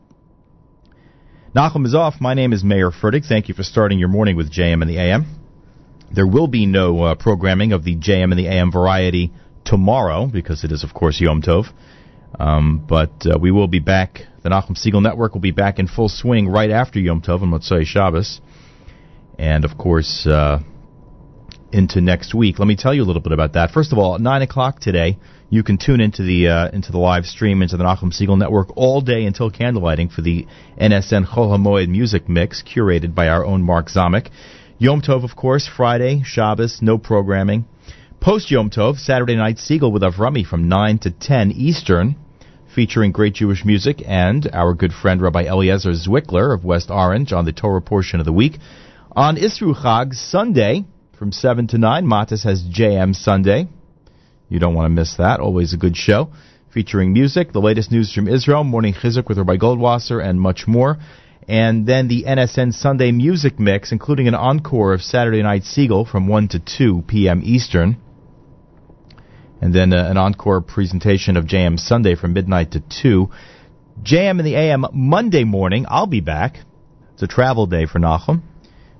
[1.56, 2.22] Nachum is off.
[2.22, 3.28] My name is Mayer Fertig.
[3.28, 5.26] Thank you for starting your morning with JM and the AM.
[6.14, 9.34] There will be no uh, programming of the JM and the AM variety
[9.66, 11.66] tomorrow because it is, of course, Yom Tov.
[12.40, 14.20] Um, but uh, we will be back.
[14.44, 17.52] The Nachum Segal Network will be back in full swing right after Yom Tov and
[17.52, 18.41] Motzai Shabbos.
[19.40, 20.60] And, of course, uh,
[21.72, 22.60] into next week.
[22.60, 23.72] Let me tell you a little bit about that.
[23.72, 25.18] First of all, at 9 o'clock today,
[25.50, 28.76] you can tune into the uh, into the live stream into the Nachum Segal Network
[28.76, 30.46] all day until candlelighting for the
[30.80, 34.30] NSN Chol HaMoed music mix curated by our own Mark Zamek.
[34.78, 37.66] Yom Tov, of course, Friday, Shabbos, no programming.
[38.22, 42.16] Post Yom Tov, Saturday night Segal with Avrami from 9 to 10 Eastern,
[42.74, 47.46] featuring great Jewish music and our good friend Rabbi Eliezer Zwickler of West Orange on
[47.46, 48.58] the Torah portion of the week.
[49.14, 50.86] On Isru Chag, Sunday,
[51.20, 53.68] from 7 to 9, Matis has JM Sunday.
[54.48, 55.41] You don't want to miss that.
[55.41, 56.32] Always a good show.
[56.74, 60.98] Featuring music, the latest news from Israel, Morning Chizuk with Rabbi Goldwasser, and much more.
[61.46, 66.30] And then the NSN Sunday music mix, including an encore of Saturday Night Segal from
[66.30, 67.41] 1 to 2 p.m.
[67.44, 67.98] Eastern.
[69.62, 73.30] And then uh, an encore presentation of JM Sunday from midnight to 2.
[74.04, 76.60] JM in the AM Monday morning, I'll be back.
[77.16, 78.41] It's a travel day for Nachum.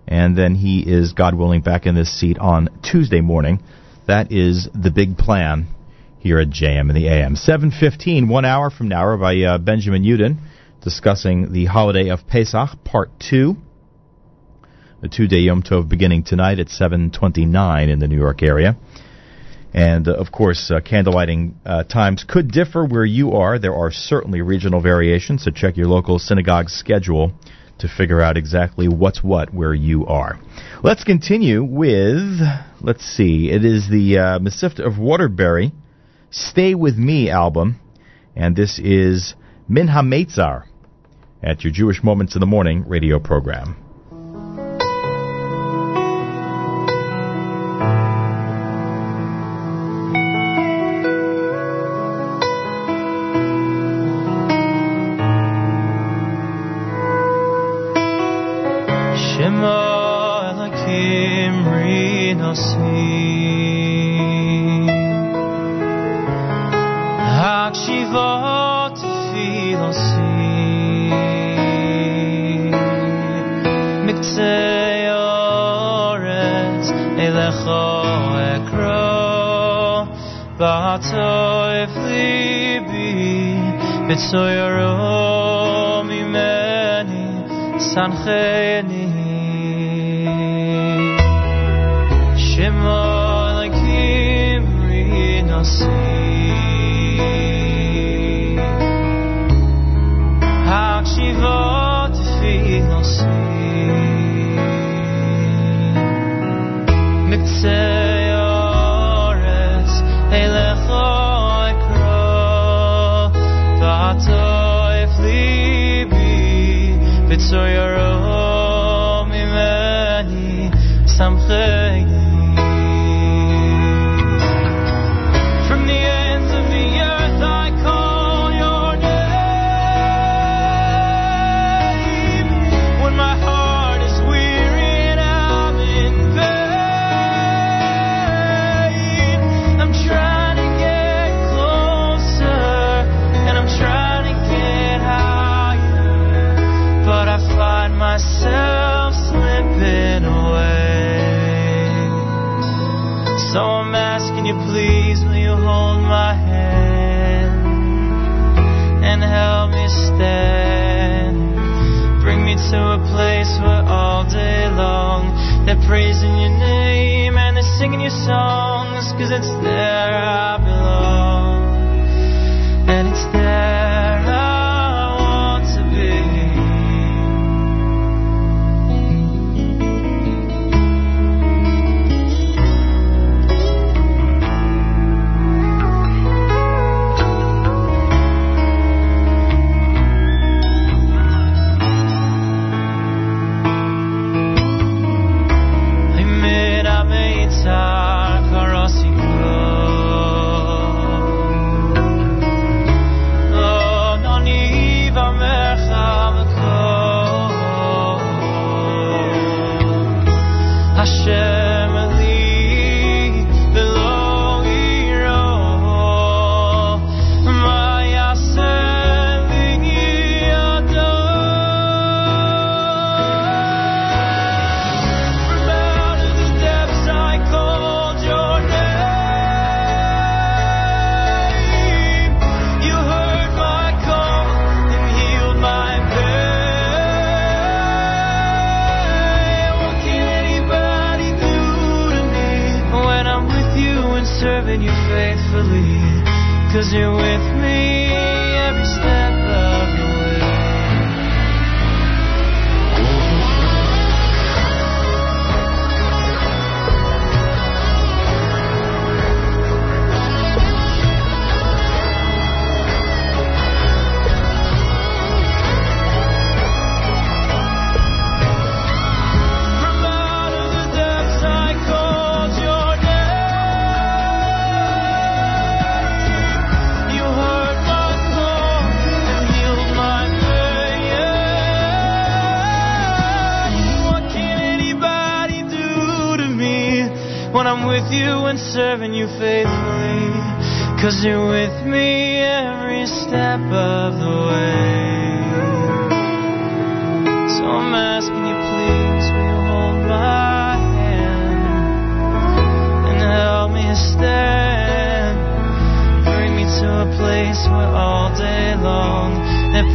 [0.10, 3.62] And then he is, God willing, back in this seat on Tuesday morning.
[4.08, 5.68] That is the big plan
[6.18, 7.36] here at JM in the AM.
[7.36, 10.40] 7.15, one hour from now, by uh, Benjamin Yudin,
[10.82, 13.58] discussing the holiday of Pesach, part two.
[15.02, 18.78] The two-day Yom Tov beginning tonight at 7.29 in the New York area.
[19.76, 23.60] And, uh, of course, uh, candlelighting uh, times could differ where you are.
[23.60, 27.32] There are certainly regional variations, so check your local synagogue schedule
[27.80, 30.40] to figure out exactly what's what where you are.
[30.84, 32.40] Let's continue with,
[32.82, 35.72] let's see, it is the uh, Mesivta of Waterbury,
[36.30, 37.80] Stay With Me album,
[38.36, 39.36] and this is
[39.68, 40.64] Min HaMeitzar
[41.42, 43.89] at your Jewish Moments in the Morning radio program.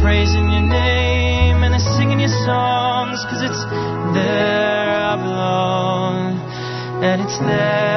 [0.05, 3.63] praising your name and they're singing your songs, cause it's
[4.13, 6.37] there I belong,
[7.03, 7.94] and it's there.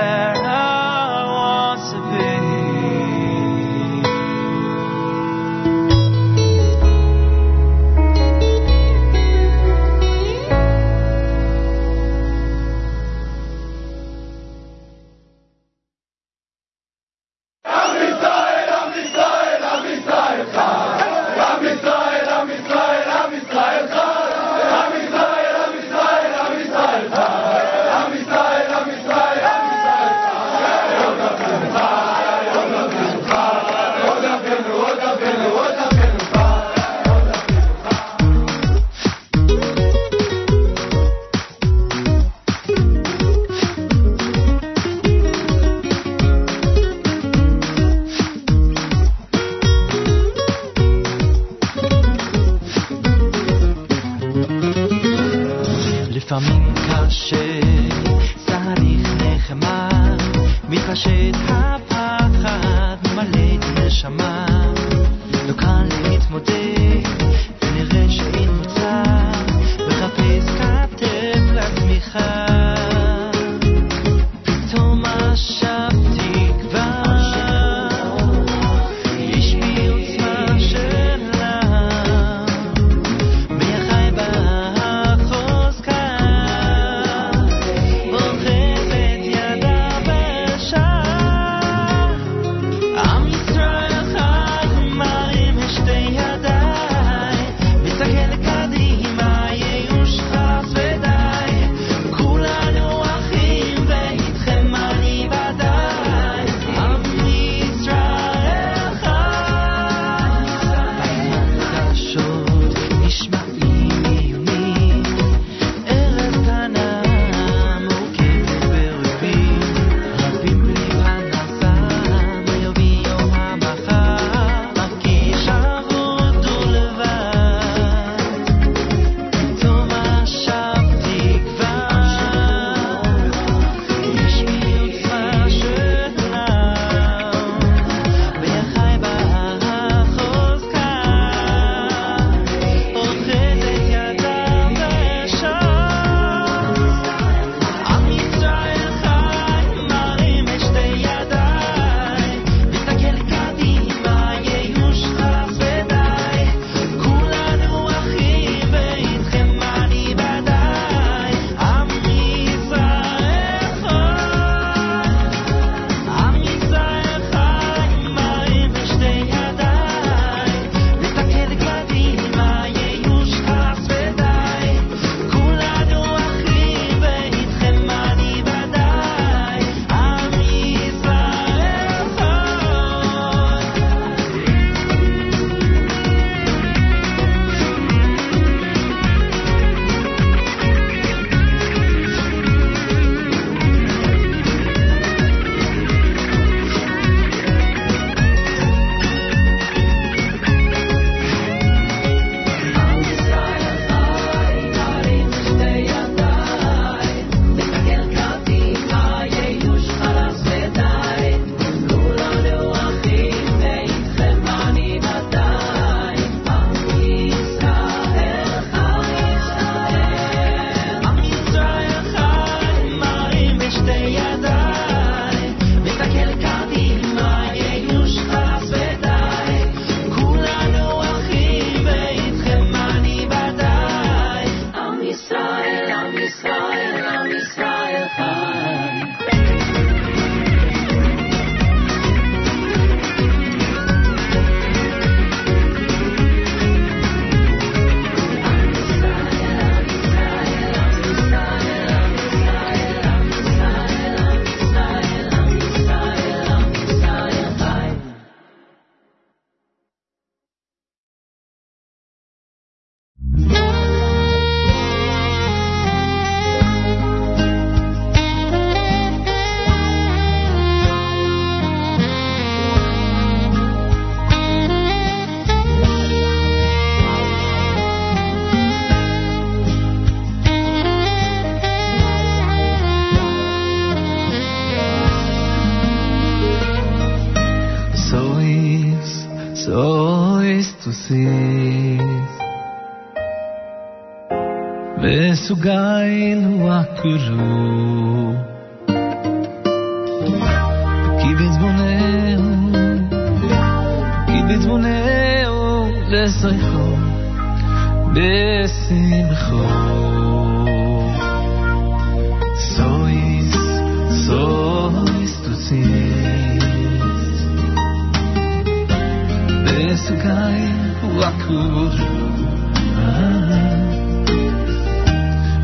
[320.08, 320.72] סוגי
[321.18, 321.94] רקוב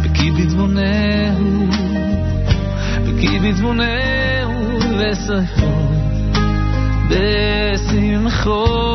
[0.03, 1.67] וכי בדמונהו
[3.05, 5.91] וכי בדמונהו וסופו
[7.11, 8.94] בשמחו.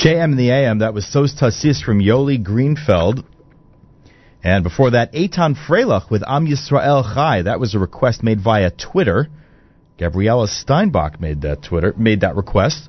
[0.00, 3.22] JM in the AM, that was Sos Tassis from Yoli Greenfeld.
[4.42, 7.42] And before that, Eitan Freilich with Am Yisrael Chai.
[7.42, 9.28] That was a request made via Twitter.
[9.98, 12.88] Gabriella Steinbach made that Twitter made that request.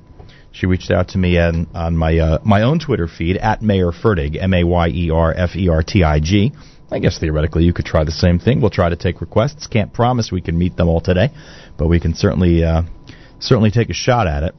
[0.52, 3.92] She reached out to me on, on my uh, my own Twitter feed at Mayer
[3.92, 6.52] Fertig, M A Y E R F E R T I G.
[6.90, 8.62] I guess theoretically you could try the same thing.
[8.62, 9.66] We'll try to take requests.
[9.66, 11.28] Can't promise we can meet them all today,
[11.76, 12.84] but we can certainly uh,
[13.38, 14.54] certainly take a shot at it.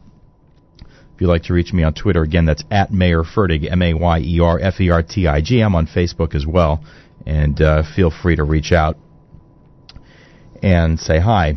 [1.15, 3.93] If you'd like to reach me on Twitter, again, that's at Mayer Fertig, M A
[3.93, 5.61] Y E R F E R T I G.
[5.61, 6.83] I'm on Facebook as well,
[7.25, 8.97] and uh, feel free to reach out
[10.63, 11.55] and say hi.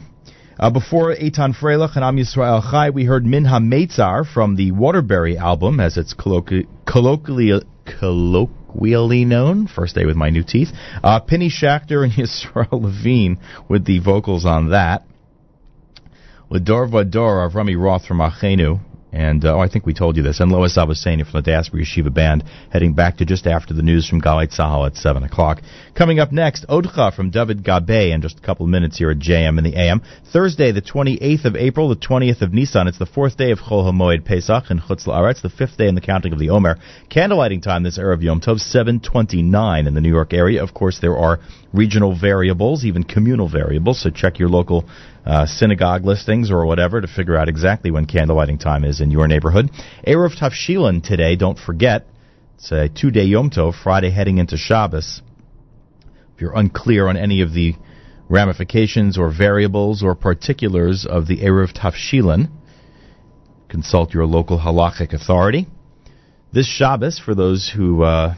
[0.58, 5.36] Uh, before Eitan Freilich and Am Yisrael Chai, we heard Minha Meitzar from the Waterbury
[5.36, 9.66] album, as it's colloqui- colloquially, colloquially known.
[9.66, 10.68] First day with my new teeth.
[11.02, 13.38] Uh, Penny Schachter and Yisrael Levine
[13.68, 15.04] with the vocals on that.
[16.50, 18.80] Lador Vador of Roth from Achenu.
[19.12, 20.40] And uh, oh, I think we told you this.
[20.40, 24.08] And Lois Abasani from the Diaspora Yeshiva Band, heading back to just after the news
[24.08, 25.62] from Galei Tzahal at 7 o'clock.
[25.94, 29.18] Coming up next, Odcha from David Gabe in just a couple of minutes here at
[29.18, 30.02] JM in the AM.
[30.32, 32.88] Thursday, the 28th of April, the 20th of Nisan.
[32.88, 35.94] It's the fourth day of Chol HaMoed Pesach in Chutz La'aretz, the fifth day in
[35.94, 36.76] the counting of the Omer.
[37.08, 40.62] Candlelighting time this Erev Yom Tov, 729 in the New York area.
[40.62, 41.38] Of course, there are
[41.72, 44.84] regional variables, even communal variables, so check your local
[45.26, 49.26] uh, synagogue listings or whatever to figure out exactly when candlelighting time is in your
[49.26, 49.70] neighborhood.
[50.06, 52.06] Eruv Tavshilin today, don't forget.
[52.54, 55.20] It's a two-day Yom Tov, Friday heading into Shabbos.
[56.34, 57.74] If you're unclear on any of the
[58.28, 62.50] ramifications or variables or particulars of the Eruv Tavshilin,
[63.68, 65.66] consult your local halachic authority.
[66.52, 68.34] This Shabbos, for those who uh,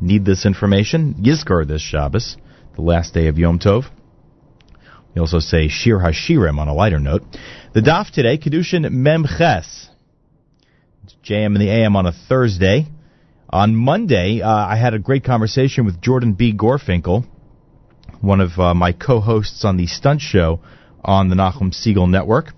[0.00, 2.36] need this information, Yizkor this Shabbos,
[2.74, 3.84] the last day of Yom Tov.
[5.14, 7.22] We also say Shir Hashirim on a lighter note.
[7.74, 9.90] The daf today, Kiddushin Mem Ches.
[11.04, 12.86] It's JM and the AM on a Thursday.
[13.50, 16.54] On Monday, uh, I had a great conversation with Jordan B.
[16.54, 17.26] Gorfinkel,
[18.22, 20.60] one of uh, my co-hosts on the Stunt Show
[21.04, 22.52] on the Nachum Segal Network.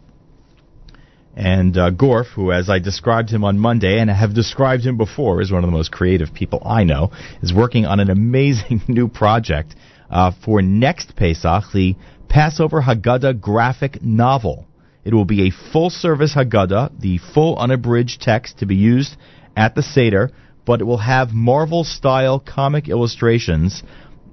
[1.36, 5.40] And uh, Gorf, who, as I described him on Monday and have described him before,
[5.40, 7.10] is one of the most creative people I know,
[7.42, 9.74] is working on an amazing new project
[10.10, 11.96] uh, for next Pesach, the
[12.28, 14.66] Passover Haggadah graphic novel.
[15.04, 19.16] It will be a full service Haggadah, the full unabridged text to be used
[19.56, 20.30] at the Seder,
[20.64, 23.82] but it will have Marvel style comic illustrations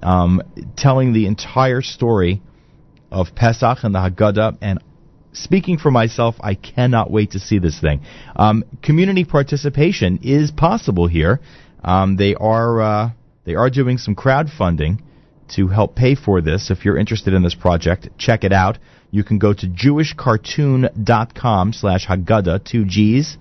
[0.02, 0.42] um,
[0.76, 2.40] telling the entire story
[3.10, 4.58] of Pesach and the Haggadah.
[4.62, 4.82] And
[5.32, 8.00] speaking for myself, I cannot wait to see this thing.
[8.34, 11.40] Um, community participation is possible here.
[11.84, 13.10] Um, they are uh,
[13.44, 15.02] they are doing some crowdfunding
[15.56, 16.70] to help pay for this.
[16.70, 18.78] If you're interested in this project, check it out.
[19.10, 23.36] You can go to jewishcartoon.com slash Haggadah, two G's,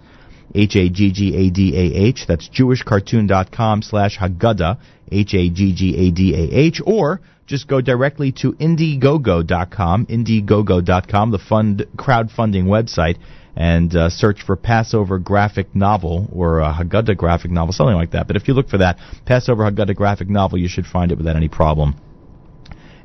[0.54, 2.26] H-A-G-G-A-D-A-H.
[2.28, 4.80] That's jewishcartoon.com slash Haggadah,
[5.12, 6.82] H-A-G-G-A-D-A-H.
[6.86, 13.18] Or just go directly to Indiegogo.com, Indiegogo.com, the fund crowdfunding website,
[13.56, 18.28] and uh, search for Passover graphic novel or a Haggadah graphic novel, something like that.
[18.28, 21.36] But if you look for that, Passover Haggadah graphic novel, you should find it without
[21.36, 21.96] any problem.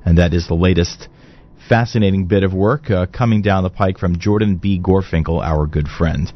[0.04, 1.08] And that is the latest
[1.68, 4.80] fascinating bit of work uh, coming down the pike from Jordan B.
[4.80, 6.32] Gorfinkel, our good friend.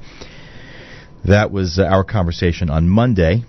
[1.24, 3.44] That was uh, our conversation on Monday.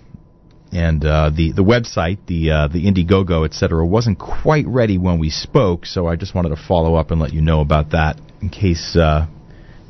[0.70, 5.28] And uh, the the website, the uh, the Indiegogo, etc., wasn't quite ready when we
[5.28, 8.48] spoke, so I just wanted to follow up and let you know about that in
[8.48, 9.26] case uh,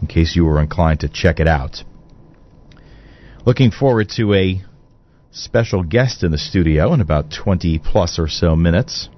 [0.03, 1.85] in case you were inclined to check it out.
[3.47, 4.63] Looking forward to a
[5.31, 9.09] special guest in the studio in about 20 plus or so minutes.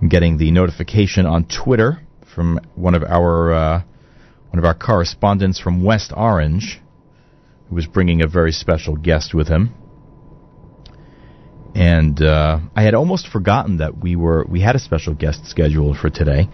[0.00, 2.00] I'm getting the notification on Twitter
[2.34, 3.82] from one of our uh,
[4.50, 6.80] one of our correspondents from West Orange,
[7.68, 9.74] who was bringing a very special guest with him.
[11.74, 15.98] And uh, I had almost forgotten that we were we had a special guest scheduled
[15.98, 16.48] for today,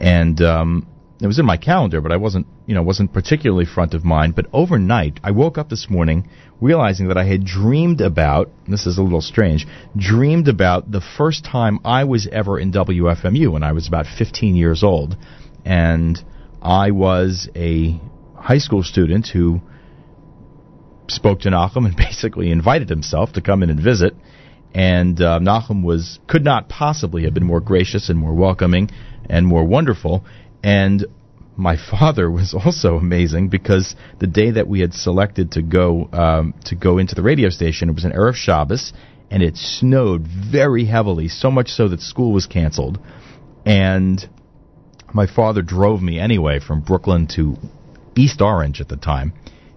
[0.00, 0.86] and um,
[1.20, 4.36] it was in my calendar, but I wasn't, you know, wasn't particularly front of mind.
[4.36, 6.28] But overnight, I woke up this morning
[6.60, 8.50] realizing that I had dreamed about.
[8.68, 9.66] This is a little strange.
[9.96, 14.54] Dreamed about the first time I was ever in WFMU when I was about 15
[14.54, 15.16] years old,
[15.64, 16.22] and
[16.62, 18.00] I was a
[18.36, 19.60] high school student who
[21.08, 24.14] spoke to Nachum and basically invited himself to come in and visit.
[24.72, 28.90] And uh, Nachum was could not possibly have been more gracious and more welcoming
[29.28, 30.24] and more wonderful.
[30.62, 31.06] And
[31.56, 36.54] my father was also amazing because the day that we had selected to go um,
[36.66, 38.92] to go into the radio station, it was an erev Shabbos,
[39.30, 42.98] and it snowed very heavily, so much so that school was canceled.
[43.66, 44.26] And
[45.12, 47.56] my father drove me anyway from Brooklyn to
[48.16, 49.32] East Orange at the time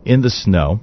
[0.05, 0.79] in the snow.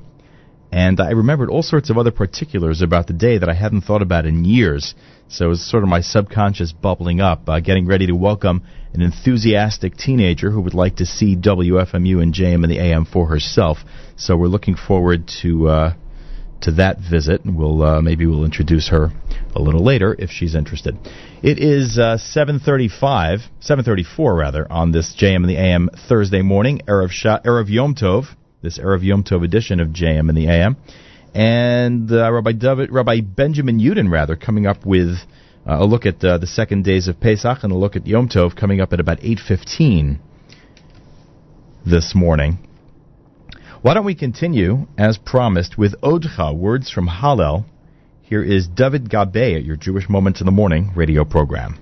[0.71, 4.03] And I remembered all sorts of other particulars about the day that I hadn't thought
[4.03, 4.95] about in years.
[5.31, 8.63] So it was sort of my subconscious bubbling up, uh, getting ready to welcome
[8.95, 13.27] an enthusiastic teenager who would like to see WFMU and JM and the AM for
[13.27, 13.79] herself.
[14.17, 15.95] So we're looking forward to uh,
[16.63, 19.11] to that visit, and we'll uh, maybe we'll introduce her
[19.55, 20.97] a little later if she's interested.
[21.43, 27.11] It is uh, 7:35, 7:34 rather, on this JM and the AM Thursday morning, erev
[27.45, 30.77] erev Yom Tov, this erev Yom Tov edition of JM and the AM,
[31.35, 35.17] and uh, Rabbi David, Rabbi Benjamin Yudin rather, coming up with.
[35.67, 38.27] Uh, a look at uh, the second days of Pesach and a look at Yom
[38.27, 40.19] Tov coming up at about 8:15
[41.85, 42.59] this morning.
[43.83, 47.65] Why don't we continue, as promised, with Odcha, words from Hallel.
[48.23, 51.79] Here is David Gabe at your Jewish Moments in the Morning radio program.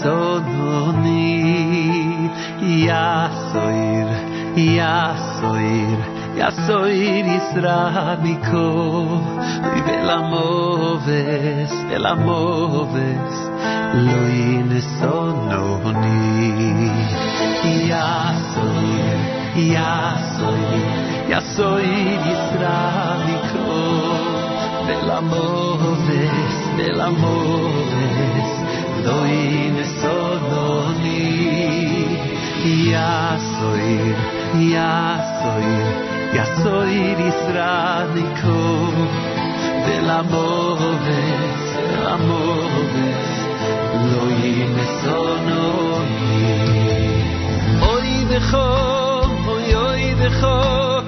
[0.00, 1.28] Loi Nesononi,
[2.86, 4.08] Yasoir,
[4.56, 5.98] Yasoir,
[6.36, 8.66] Yasoir Yisraniko,
[9.86, 13.34] Velamoves, Velamoves,
[14.06, 16.20] Loi Nesononi.
[17.90, 19.18] Yasoir,
[19.74, 20.88] Yasoir,
[21.28, 23.68] Yasoir Yisraeliko,
[24.86, 26.12] Velamoves,
[26.76, 28.69] Velamoves,
[29.06, 31.60] Loin Sononi.
[32.90, 34.18] Yasoir,
[34.72, 35.88] Yasoir,
[36.36, 38.58] Yasoir Yisraeliko,
[39.86, 43.30] Velamoves, Velamoves,
[44.12, 46.44] Loin Sononi.
[47.92, 48.66] Oy decho,
[49.54, 50.56] oy oy decho,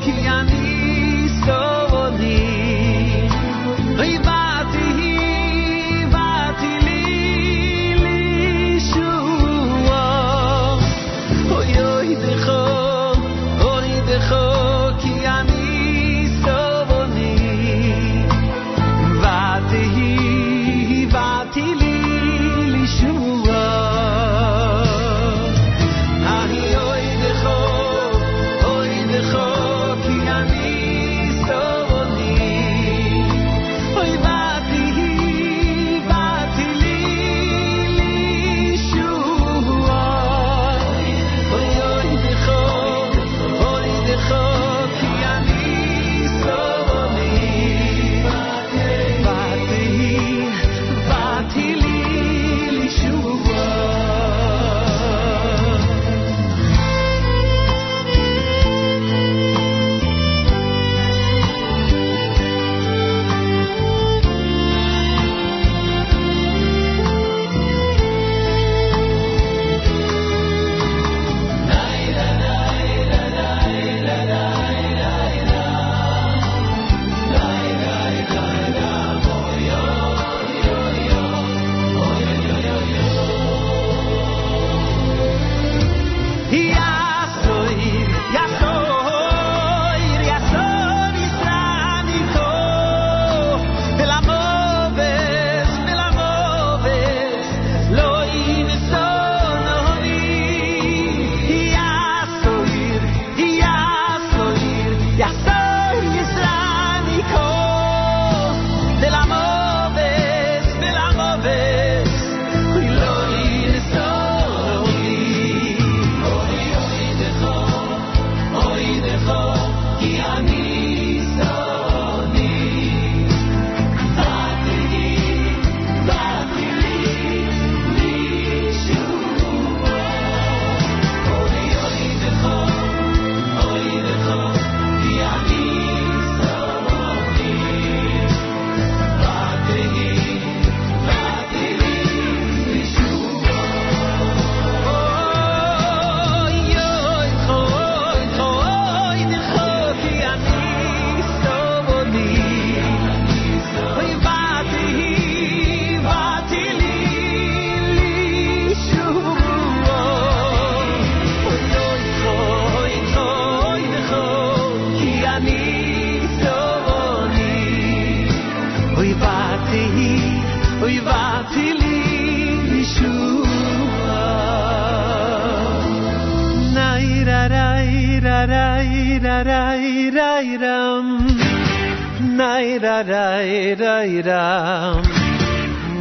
[0.00, 0.71] ki ani stovoni.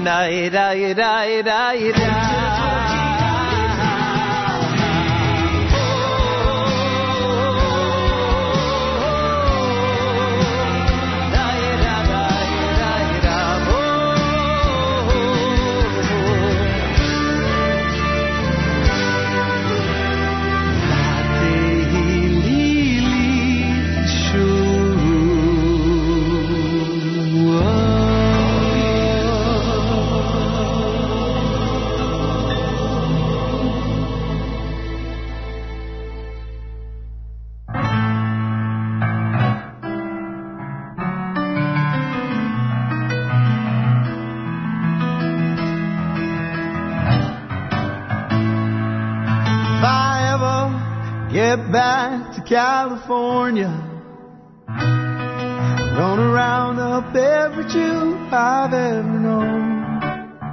[0.07, 2.60] I die, die, die, die, die.
[52.91, 53.71] California.
[54.67, 60.01] I'm gonna round up every Jew I've ever known.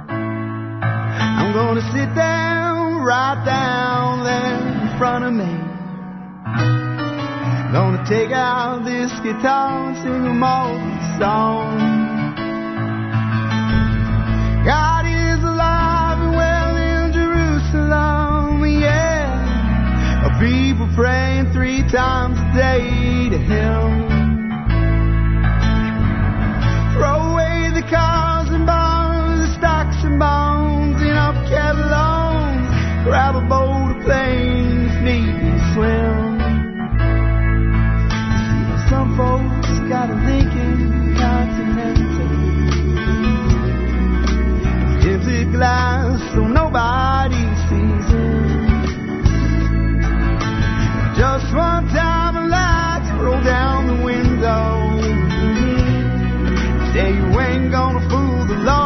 [0.09, 5.51] I'm gonna sit down, right down there in front of me.
[7.73, 10.79] Gonna take out this guitar and sing them all
[11.19, 11.88] songs.
[21.83, 24.08] times a day to him.
[57.59, 58.78] ain't gonna fool the law.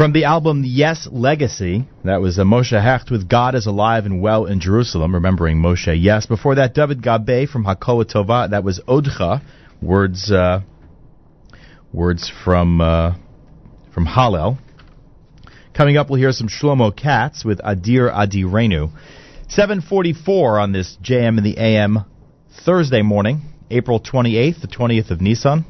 [0.00, 4.22] From the album Yess Legacy, that was uh, Moshe Hecht with God is Alive and
[4.22, 6.24] Well in Jerusalem, remembering Moshe Yess.
[6.24, 9.42] Before that, David Gabe from Hakoa Tova, that was Odcha,
[9.82, 10.62] words uh,
[11.92, 13.12] words from uh,
[13.92, 14.56] from Hallel.
[15.74, 18.90] Coming up, we'll hear some Shlomo Katz with Adir Adirenu.
[19.50, 22.06] 744 on this JM in the AM
[22.64, 25.66] Thursday morning, April 28th, the 20th of Nissan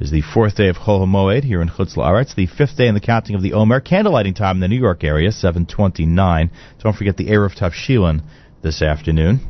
[0.00, 2.94] is the fourth day of Chol HaMoed here in Chutz La'aretz, the fifth day in
[2.94, 3.82] the counting of the Omer.
[3.82, 6.50] Candlelighting time in the New York area, 729.
[6.82, 8.22] Don't forget the Eruv Tavshilin
[8.62, 9.40] this afternoon.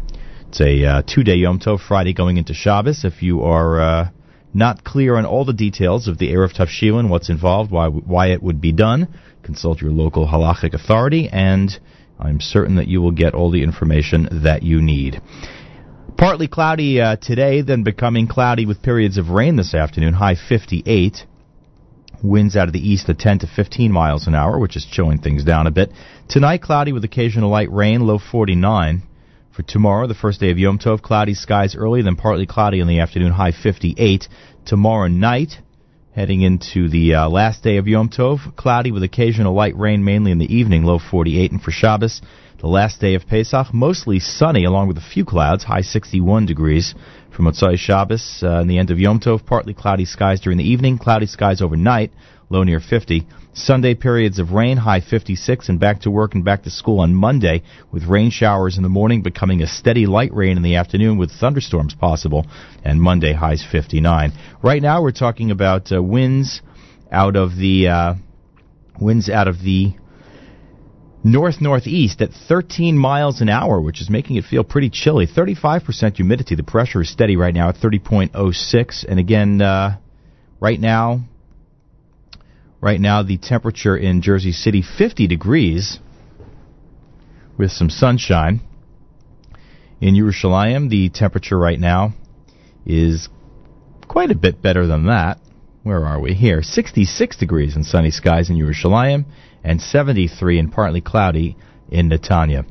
[0.48, 3.04] It's a uh, two-day Yom Tov, Friday going into Shabbos.
[3.04, 4.08] If you are uh,
[4.52, 8.42] not clear on all the details of the Eruv Tavshilin, what's involved, why, why it
[8.42, 9.06] would be done,
[9.44, 11.70] consult your local halachic authority, and
[12.18, 15.22] I'm certain that you will get all the information that you need.
[16.20, 21.24] Partly cloudy uh, today, then becoming cloudy with periods of rain this afternoon, high 58.
[22.22, 25.16] Winds out of the east at 10 to 15 miles an hour, which is chilling
[25.16, 25.90] things down a bit.
[26.28, 29.02] Tonight, cloudy with occasional light rain, low 49.
[29.56, 32.86] For tomorrow, the first day of Yom Tov, cloudy skies early, then partly cloudy in
[32.86, 34.28] the afternoon, high 58.
[34.66, 35.52] Tomorrow night,
[36.14, 40.32] heading into the uh, last day of Yom Tov, cloudy with occasional light rain, mainly
[40.32, 41.52] in the evening, low 48.
[41.52, 42.20] And for Shabbos,
[42.60, 46.94] the last day of Pesach, mostly sunny, along with a few clouds, high 61 degrees.
[47.34, 50.68] From Motzai Shabbos, uh, and the end of Yom Tov, partly cloudy skies during the
[50.68, 52.12] evening, cloudy skies overnight,
[52.50, 53.26] low near 50.
[53.54, 57.14] Sunday periods of rain, high 56, and back to work and back to school on
[57.14, 61.16] Monday, with rain showers in the morning becoming a steady light rain in the afternoon
[61.16, 62.44] with thunderstorms possible,
[62.84, 64.32] and Monday highs 59.
[64.62, 66.60] Right now we're talking about uh, winds
[67.10, 68.14] out of the uh,
[69.00, 69.94] winds out of the
[71.22, 75.26] north northeast at 13 miles an hour, which is making it feel pretty chilly.
[75.26, 76.54] 35% humidity.
[76.54, 79.04] The pressure is steady right now at 30.06.
[79.08, 79.98] And again, uh,
[80.60, 81.20] right now,
[82.80, 85.98] right now the temperature in Jersey City 50 degrees
[87.58, 88.60] with some sunshine.
[90.00, 92.14] In Yerushalayim, the temperature right now
[92.86, 93.28] is
[94.08, 95.38] quite a bit better than that.
[95.82, 96.62] Where are we here?
[96.62, 99.26] 66 degrees and sunny skies in Yerushalayim
[99.64, 101.56] and 73 and partly cloudy
[101.90, 102.64] in Netanya.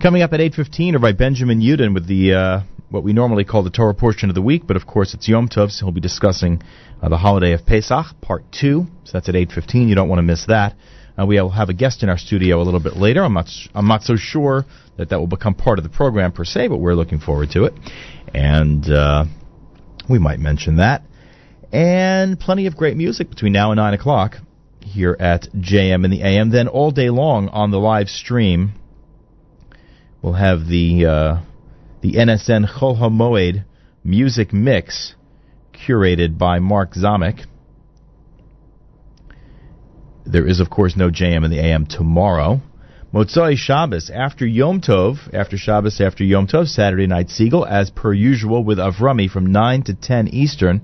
[0.00, 2.60] Coming up at 8:15, Rabbi Benjamin Yudin with the uh,
[2.90, 5.48] what we normally call the Torah portion of the week, but of course it's Yom
[5.48, 6.62] Tov, so he'll be discussing
[7.02, 8.86] uh, the holiday of Pesach, part two.
[9.04, 9.88] So that's at 8:15.
[9.88, 10.74] You don't want to miss that.
[11.18, 13.24] Uh, we will have a guest in our studio a little bit later.
[13.24, 14.66] I'm not I'm not so sure
[14.96, 17.64] that that will become part of the program per se, but we're looking forward to
[17.64, 17.74] it,
[18.34, 19.24] and uh,
[20.08, 21.02] we might mention that.
[21.72, 24.36] And plenty of great music between now and nine o'clock
[24.84, 26.50] here at JM in the AM.
[26.50, 28.74] Then all day long on the live stream,
[30.22, 31.40] we'll have the uh,
[32.02, 33.64] the NSN Chol HaMoed
[34.04, 35.14] music mix
[35.72, 37.46] curated by Mark Zamek.
[40.26, 42.60] There is, of course, no JM in the AM tomorrow.
[43.12, 48.12] Motzai Shabbos after Yom Tov, after Shabbos after Yom Tov, Saturday Night Segal, as per
[48.12, 50.80] usual with Avrami from 9 to 10 Eastern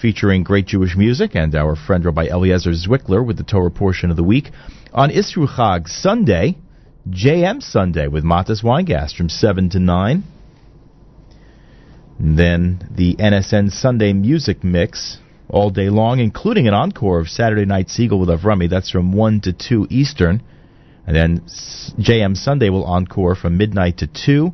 [0.00, 4.16] featuring great Jewish music and our friend Rabbi Eliezer Zwickler with the Torah portion of
[4.16, 4.50] the week.
[4.92, 6.56] On Isru Chag Sunday,
[7.08, 10.24] JM Sunday with Matas Weingast from 7 to 9.
[12.18, 15.18] And then the NSN Sunday Music Mix
[15.48, 18.68] all day long, including an encore of Saturday Night Segal with Avrami.
[18.68, 20.42] That's from 1 to 2 Eastern.
[21.06, 21.40] And then
[21.98, 24.52] JM Sunday will encore from midnight to 2.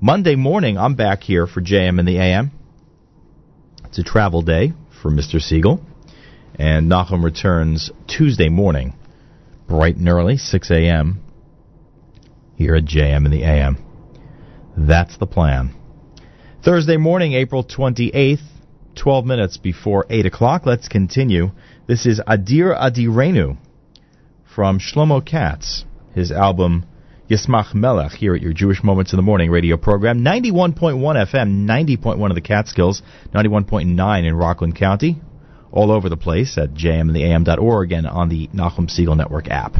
[0.00, 2.52] Monday morning, I'm back here for JM in the AM.
[3.92, 5.34] It's a travel day for Mr.
[5.34, 5.78] Segal.
[6.54, 8.94] And Nachum returns Tuesday morning,
[9.68, 11.22] bright and early, 6 a.m.,
[12.56, 13.76] here at JM in the AM.
[14.78, 15.74] That's the plan.
[16.64, 18.40] Thursday morning, April 28th,
[18.94, 20.64] 12 minutes before 8 o'clock.
[20.64, 21.50] Let's continue.
[21.86, 23.58] This is Adir Adirenu
[24.54, 26.86] from Shlomo Katz, his album
[27.28, 30.20] Yismach Melech here at your Jewish Moments in the Morning radio program.
[30.20, 33.02] 91.1 FM, 90.1 of the Catskills,
[33.34, 35.20] 91.9 in Rockland County,
[35.70, 39.76] all over the place at jmintheam.org and on the Nachum Segal Network app.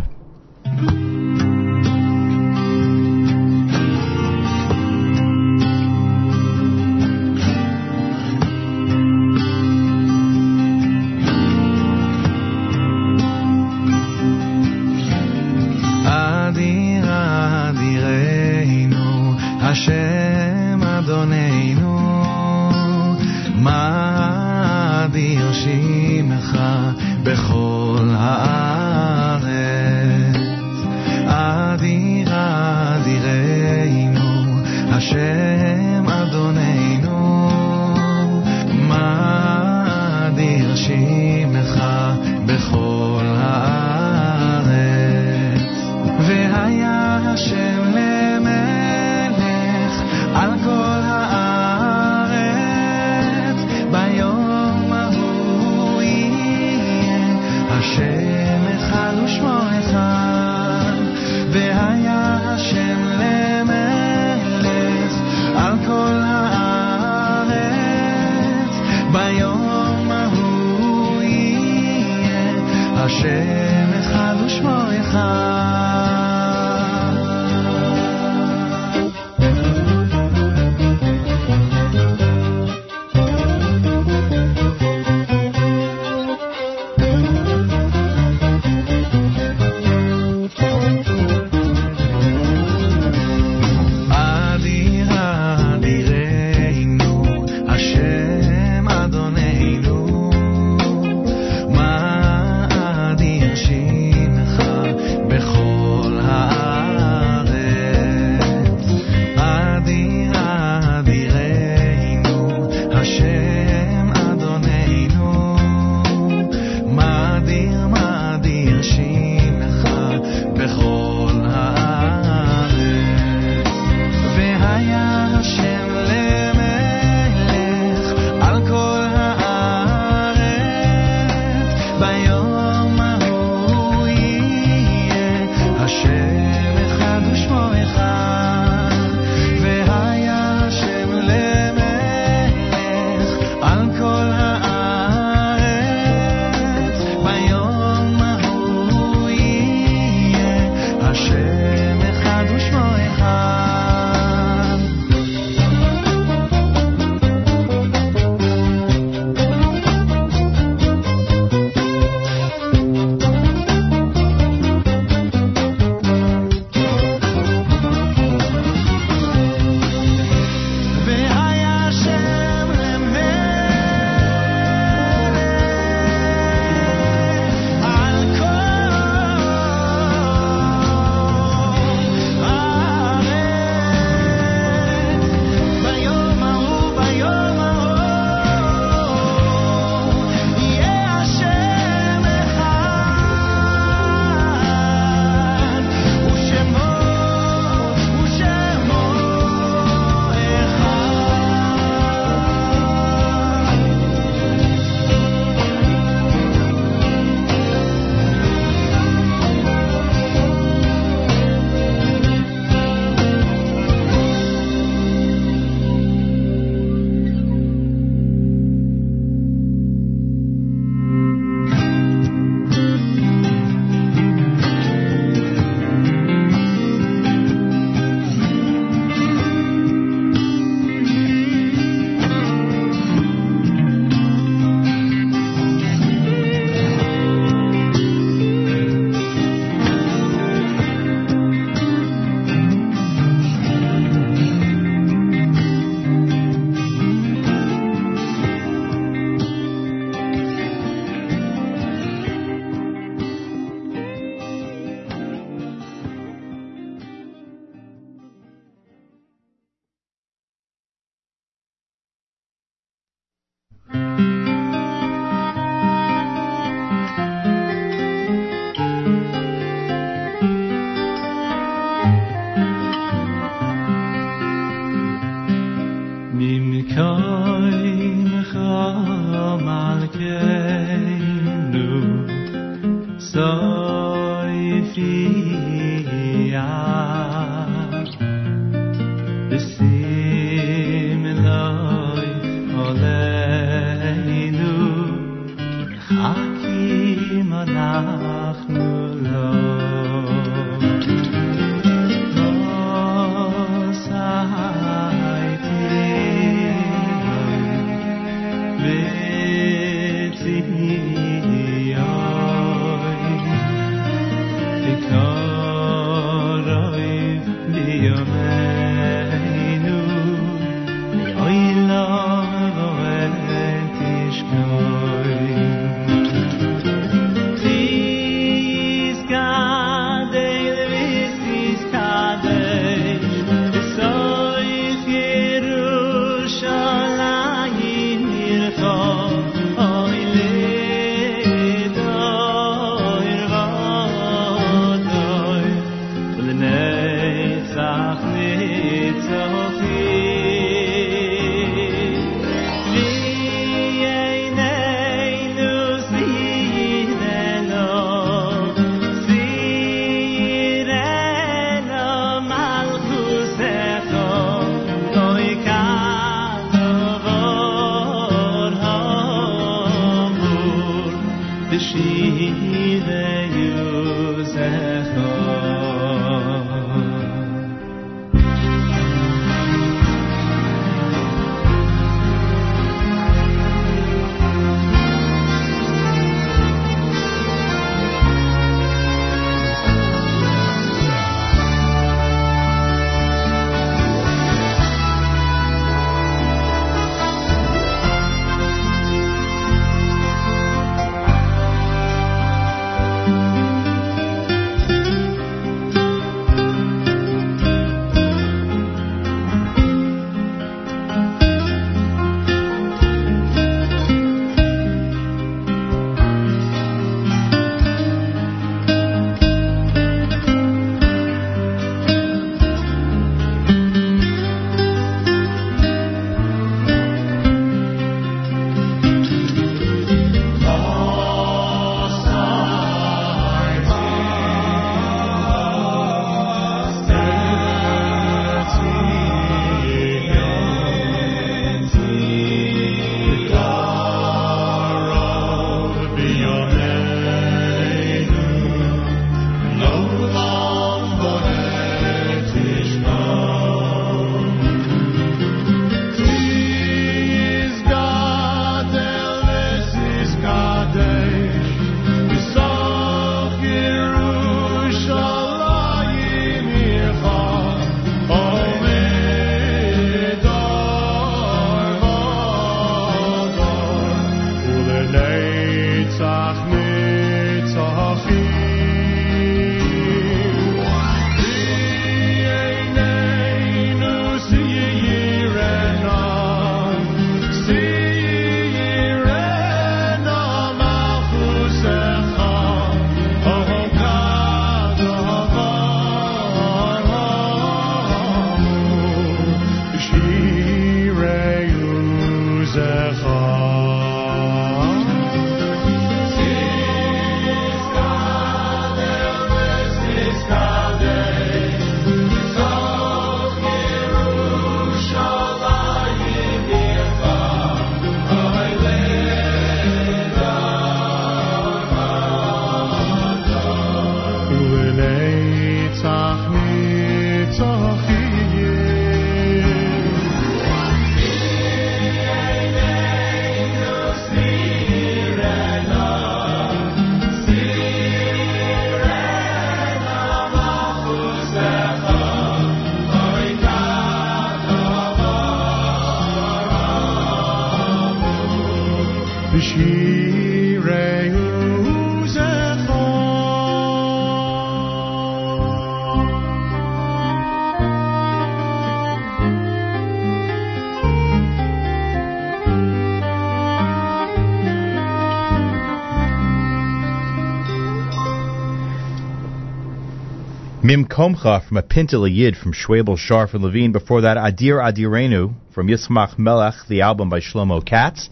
[570.93, 573.93] Mim Komcha from a Pintel Yid from Schwabel, Sharf, and Levine.
[573.93, 578.28] Before that, Adir Adirenu from Yismach Melech, the album by Shlomo Katz.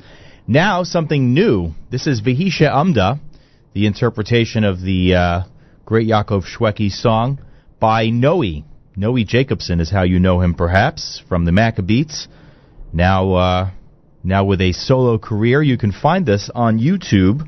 [0.46, 1.72] Now, something new.
[1.90, 3.18] This is Vehisha Amda,
[3.72, 5.42] the interpretation of the uh,
[5.86, 7.40] great Yaakov Shwekey song
[7.80, 8.64] by Noey.
[8.94, 12.26] Noey Jacobson is how you know him, perhaps, from the Maccabeats.
[12.92, 13.70] Now, uh,
[14.22, 17.40] now with a solo career, you can find this on YouTube.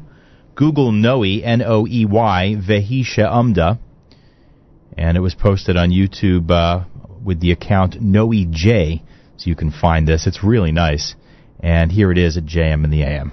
[0.54, 3.78] Google Noey, N-O-E-Y, Vehisha Amda
[4.96, 6.84] and it was posted on YouTube uh,
[7.24, 9.02] with the account NoeJ,
[9.36, 10.26] so you can find this.
[10.26, 11.14] It's really nice.
[11.60, 13.32] And here it is at JM in the AM.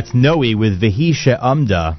[0.00, 1.98] That's Noey with Vehisha Umda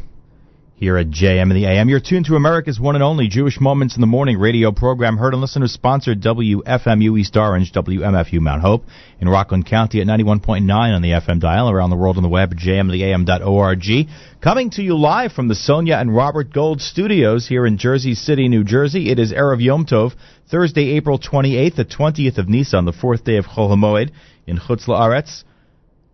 [0.73, 1.87] here at JM the AM.
[1.87, 5.33] You're tuned to America's one and only Jewish Moments in the Morning radio program, heard
[5.33, 8.85] and listener sponsored WFMU East Orange, WMFU Mount Hope
[9.19, 12.53] in Rockland County at 91.9 on the FM dial, around the world on the web
[12.53, 14.09] at jmtheam.org.
[14.41, 18.47] Coming to you live from the Sonia and Robert Gold studios here in Jersey City,
[18.47, 19.11] New Jersey.
[19.11, 20.13] It is Erev Yom Tov,
[20.49, 24.09] Thursday, April 28th, the 20th of Nisan, the fourth day of Chol HaMoed
[24.47, 25.43] in Chutz La'aretz.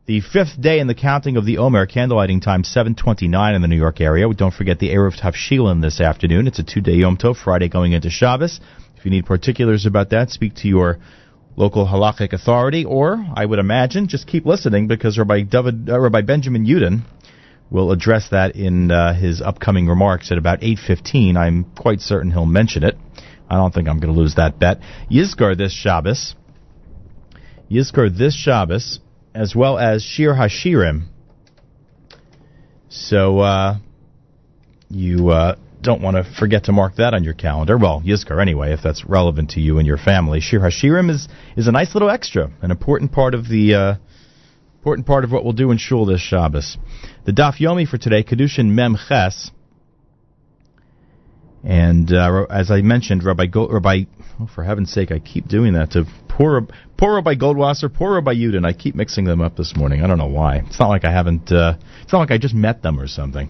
[0.07, 3.75] The fifth day in the counting of the Omer, candlelighting time 7:29 in the New
[3.75, 4.25] York area.
[4.33, 6.47] Don't forget the Eruv Tavshilin this afternoon.
[6.47, 8.61] It's a two-day Yom Tov, Friday going into Shabbos.
[8.95, 10.99] If you need particulars about that, speak to your
[11.57, 16.21] local halachic authority, or I would imagine just keep listening because Rabbi David, uh, Rabbi
[16.21, 17.01] Benjamin Yudin
[17.69, 21.35] will address that in uh, his upcoming remarks at about 8:15.
[21.35, 22.97] I'm quite certain he'll mention it.
[23.49, 24.79] I don't think I'm going to lose that bet.
[25.11, 26.33] Yizkor this Shabbos.
[27.69, 29.01] Yizkor this Shabbos
[29.37, 31.03] as well as Shir Hashirim.
[32.89, 33.77] So uh,
[34.89, 37.77] you uh, don't want to forget to mark that on your calendar.
[37.77, 40.39] Well, Yizkor anyway, if that's relevant to you and your family.
[40.39, 43.95] Shir Hashirim is is a nice little extra, an important part of the uh,
[44.79, 46.77] important part of what we'll do in Shul this Shabbos.
[47.25, 49.51] The Daf Yomi for today, Kiddushin Mem Ches.
[51.63, 54.05] And uh, as I mentioned, Rabbi Go- Rabbi,
[54.39, 58.33] oh, for heaven's sake, I keep doing that to poor poor Rabbi Goldwasser, poor Rabbi
[58.33, 58.65] Yudin.
[58.65, 60.03] I keep mixing them up this morning.
[60.03, 60.63] I don't know why.
[60.67, 61.51] It's not like I haven't.
[61.51, 63.49] Uh, it's not like I just met them or something.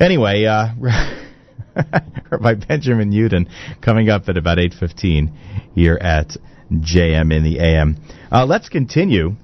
[0.00, 0.68] Anyway, uh,
[2.30, 3.48] Rabbi Benjamin Yudin
[3.80, 5.36] coming up at about eight fifteen
[5.74, 6.36] here at
[6.72, 7.96] JM in the AM.
[8.30, 9.36] Uh, let's continue.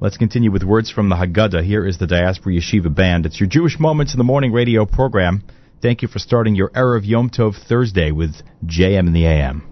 [0.00, 1.64] Let's continue with words from the Haggadah.
[1.64, 3.26] Here is the Diaspora Yeshiva Band.
[3.26, 5.42] It's your Jewish Moments in the Morning radio program.
[5.80, 9.62] Thank you for starting your era of Yom Tov Thursday with JM in the AM.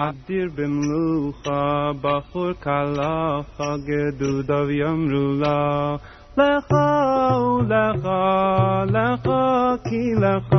[0.00, 3.40] אדיר במלוכה, בחור קלה,
[4.70, 5.96] יאמרו לה,
[6.36, 6.72] לך
[7.60, 8.08] ולך,
[8.86, 9.28] לך
[9.84, 10.54] כי לך,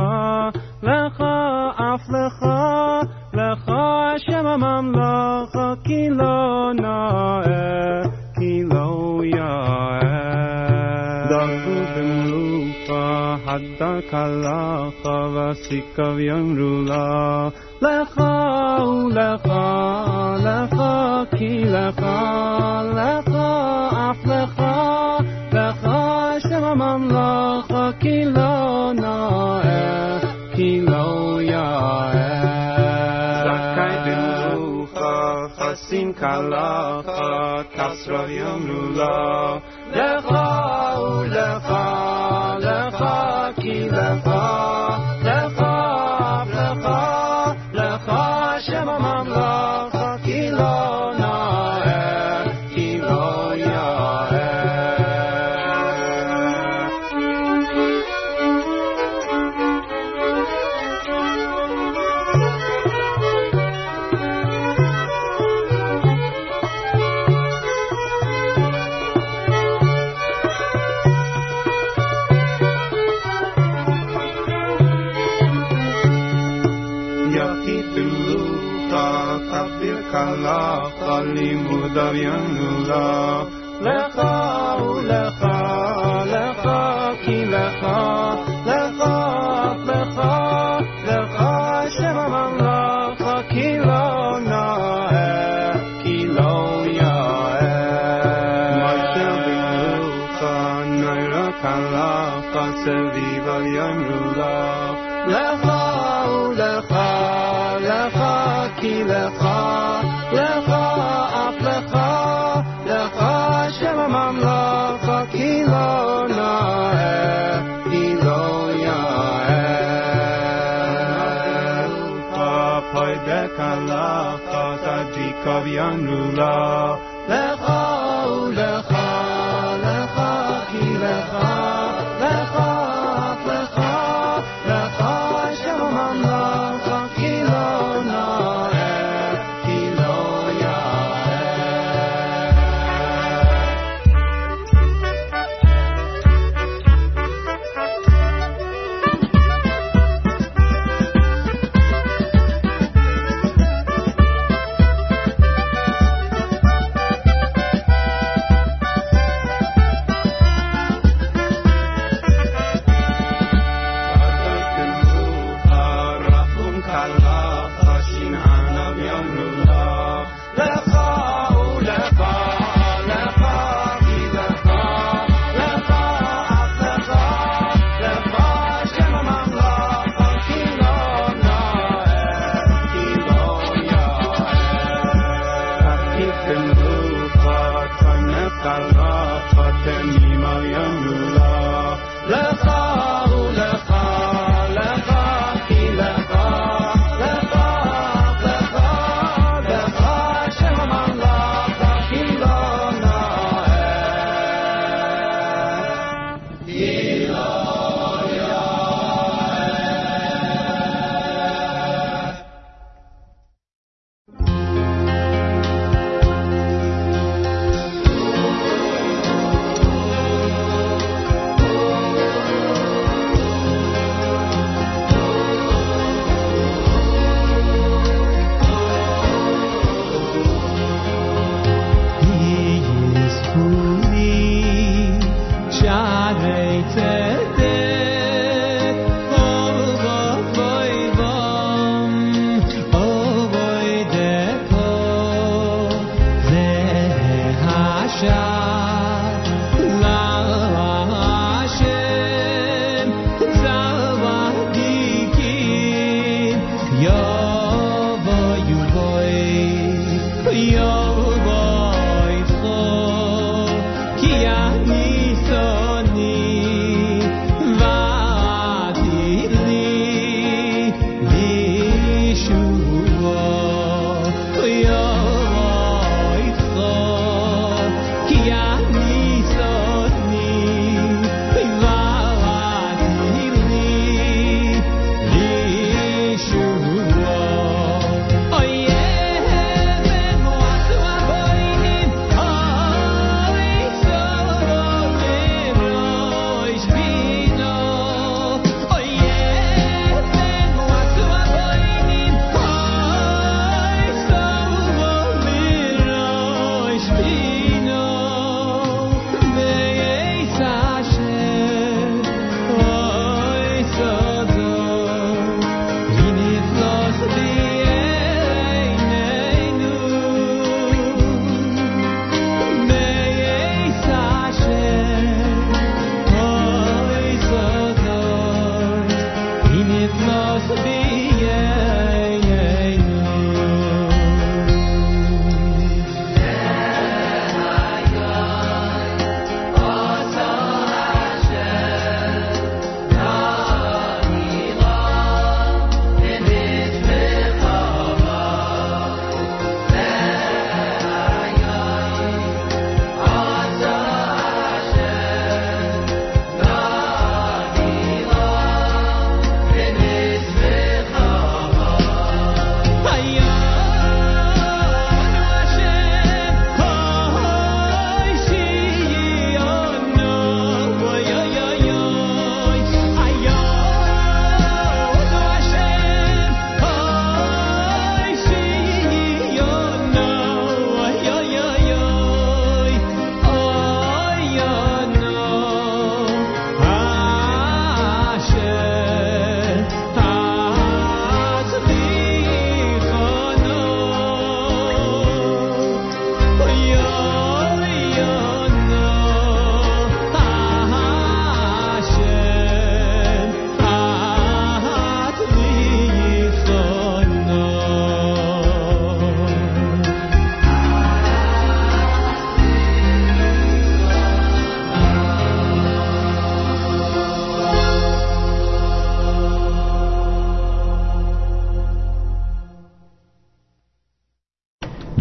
[0.82, 1.22] לך
[1.76, 2.46] אף לך
[3.34, 3.72] לך
[4.18, 8.02] שם הממלכה כי לא נאה
[8.38, 10.00] כי לא יאה
[11.28, 17.48] דרכו במרופה חדה קלחה וסיכיו יאמרו לה
[17.82, 18.20] לך
[18.80, 19.52] ולך
[20.44, 20.82] לך
[21.38, 22.06] כי לך
[22.94, 23.36] לך
[24.10, 24.62] אף לך
[25.52, 25.88] לך
[26.48, 27.59] שם הממלכה
[36.30, 40.46] Malacha Tasra Yomru Lo Lecha
[41.02, 41.84] Ulecha
[42.64, 44.89] Lecha Ki Lecha
[82.10, 82.49] avión.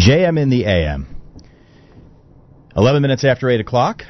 [0.09, 1.05] JM in the AM.
[2.75, 4.01] 11 minutes after 8 o'clock.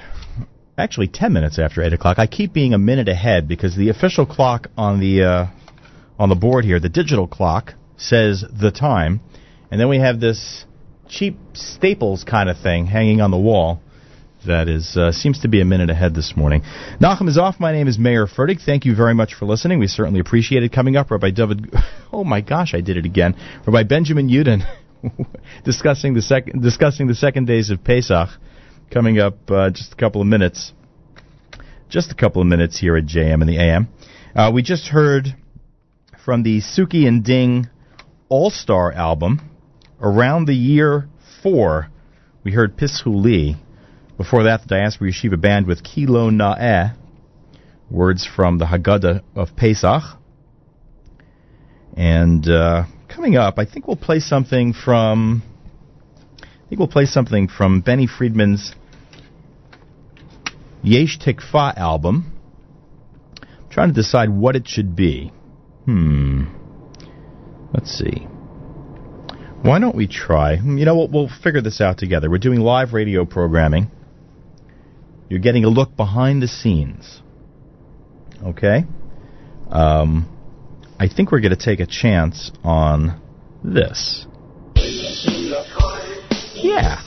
[0.78, 2.20] Actually, 10 minutes after 8 o'clock.
[2.20, 5.48] I keep being a minute ahead because the official clock on the, uh,
[6.18, 9.20] on the board here, the digital clock, says the time.
[9.72, 10.64] And then we have this
[11.10, 13.82] cheap Staples kind of thing hanging on the wall
[14.48, 16.62] that is uh, seems to be a minute ahead this morning.
[17.02, 17.60] Nachum is off.
[17.60, 18.64] My name is Mayer Fertig.
[18.66, 19.80] Thank you very much for listening.
[19.80, 20.72] We certainly appreciate it.
[20.72, 21.74] Coming up, Rabbi David.
[22.12, 23.36] Oh my gosh, I did it again.
[23.68, 24.66] Rabbi Benjamin Yudin
[25.64, 28.30] discussing the second discussing the second days of Pesach.
[28.92, 30.74] Coming up uh, just a couple of minutes.
[31.90, 33.88] Just a couple of minutes here at JM and the AM.
[34.36, 35.36] Uh, we just heard
[36.24, 37.68] from the Suki and Ding
[38.30, 39.42] All Star album.
[40.02, 41.08] Around the year
[41.44, 41.90] four,
[42.44, 43.58] we heard Pishuli.
[44.18, 46.96] Before that, the Diaspora Yeshiva Band with Kilo Na'eh,
[47.90, 50.04] words from the Haggadah of Pesach.
[51.96, 55.44] And uh, coming up, I think we'll play something from.
[56.42, 58.74] I think we'll play something from Benny Friedman's
[60.84, 62.40] Yesh Tikva album.
[63.42, 65.32] I'm trying to decide what it should be.
[65.86, 66.46] Hmm.
[67.74, 68.28] Let's see.
[69.62, 70.54] Why don't we try?
[70.54, 71.12] You know what?
[71.12, 72.30] We'll figure this out together.
[72.30, 73.92] We're doing live radio programming.
[75.30, 77.22] You're getting a look behind the scenes.
[78.44, 78.86] Okay?
[79.70, 80.39] Um,
[81.02, 83.22] I think we're going to take a chance on
[83.64, 84.28] this.
[86.56, 87.02] Yeah.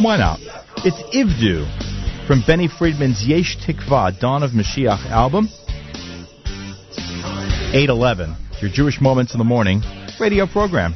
[0.00, 0.40] Why not?
[0.78, 5.48] It's Ivdu from Benny Friedman's Yesh Tikva, Dawn of Mashiach album.
[7.70, 9.82] 811, your Jewish Moments in the Morning
[10.18, 10.94] radio program.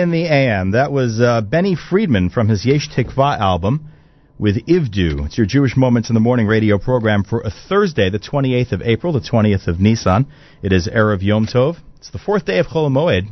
[0.00, 0.70] In the AM.
[0.70, 3.90] That was uh, Benny Friedman from his Yesh Tikva album
[4.38, 5.26] with Ivdu.
[5.26, 8.80] It's your Jewish Moments in the Morning radio program for a Thursday, the 28th of
[8.80, 10.26] April, the 20th of Nisan.
[10.62, 11.76] It is Erev Yom Tov.
[11.98, 13.28] It's the fourth day of Chol Moed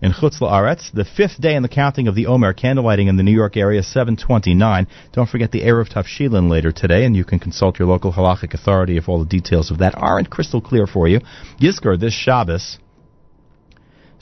[0.00, 3.22] in Chutz La'aretz, the fifth day in the counting of the Omer candlelighting in the
[3.22, 4.86] New York area, 729.
[5.12, 8.96] Don't forget the Eruv Tavshilin later today, and you can consult your local halachic authority
[8.96, 11.20] if all the details of that aren't crystal clear for you.
[11.60, 12.78] Yizkor, this Shabbos,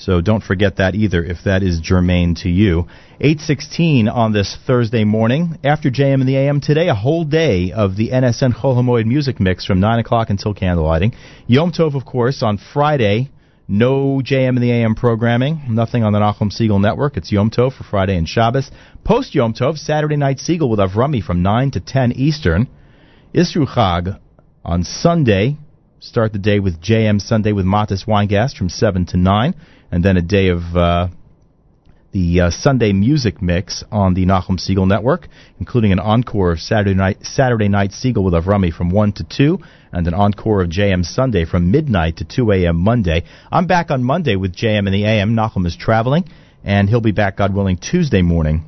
[0.01, 2.86] so don't forget that either if that is germane to you.
[3.20, 5.59] 816 on this Thursday morning.
[5.62, 9.39] After JM and the AM today, a whole day of the NSN Chol Hamoed music
[9.39, 11.14] mix from 9 o'clock until candlelighting.
[11.47, 13.31] Yom Tov, of course, on Friday.
[13.68, 15.66] No JM and the AM programming.
[15.68, 17.18] Nothing on the Nachum Segal Network.
[17.18, 18.70] It's Yom Tov for Friday and Shabbos.
[19.05, 22.68] Post Yom Tov, Saturday Night Segal with Avrami from 9 to 10 Eastern.
[23.35, 24.18] Isru Chag
[24.64, 25.59] on Sunday.
[26.01, 29.55] Start the day with JM Sunday with Matis Weingast from 7 to 9
[29.90, 31.08] and then a day of uh,
[32.12, 36.94] the uh, Sunday music mix on the Nachum Segal Network, including an encore of Saturday
[36.94, 39.58] night Saturday night Segal with Avrami from one to two,
[39.92, 42.76] and an encore of JM Sunday from midnight to two a.m.
[42.76, 43.24] Monday.
[43.50, 45.34] I'm back on Monday with JM in the AM.
[45.34, 46.24] Nachum is traveling,
[46.64, 48.64] and he'll be back, God willing, Tuesday morning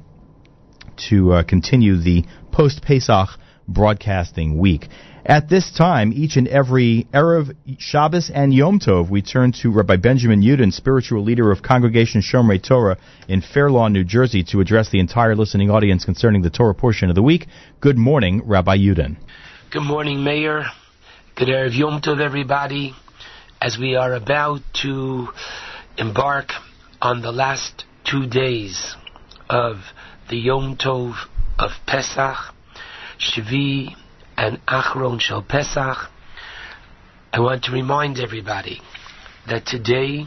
[1.09, 3.29] to uh, continue the post Pesach
[3.67, 4.87] broadcasting week.
[5.25, 9.95] At this time, each and every Erev Shabbos and Yom Tov, we turn to Rabbi
[9.95, 14.91] Benjamin Yudin, spiritual leader of Congregation Shomrei Torah in Fair Lawn, New Jersey, to address
[14.91, 17.47] the entire listening audience concerning the Torah portion of the week.
[17.81, 19.17] Good morning, Rabbi Yudin.
[19.71, 20.65] Good morning, Mayer.
[21.37, 22.93] Good Erev Yom Tov, everybody.
[23.61, 25.29] As we are about to
[25.99, 26.49] embark
[27.01, 28.97] on the last two days
[29.49, 29.77] of
[30.29, 31.15] the Yom Tov
[31.61, 32.39] of Pesach,
[33.21, 33.95] Shvi
[34.43, 36.11] and Achron Shel Pesach,
[37.33, 38.81] I want to remind everybody
[39.49, 40.25] that today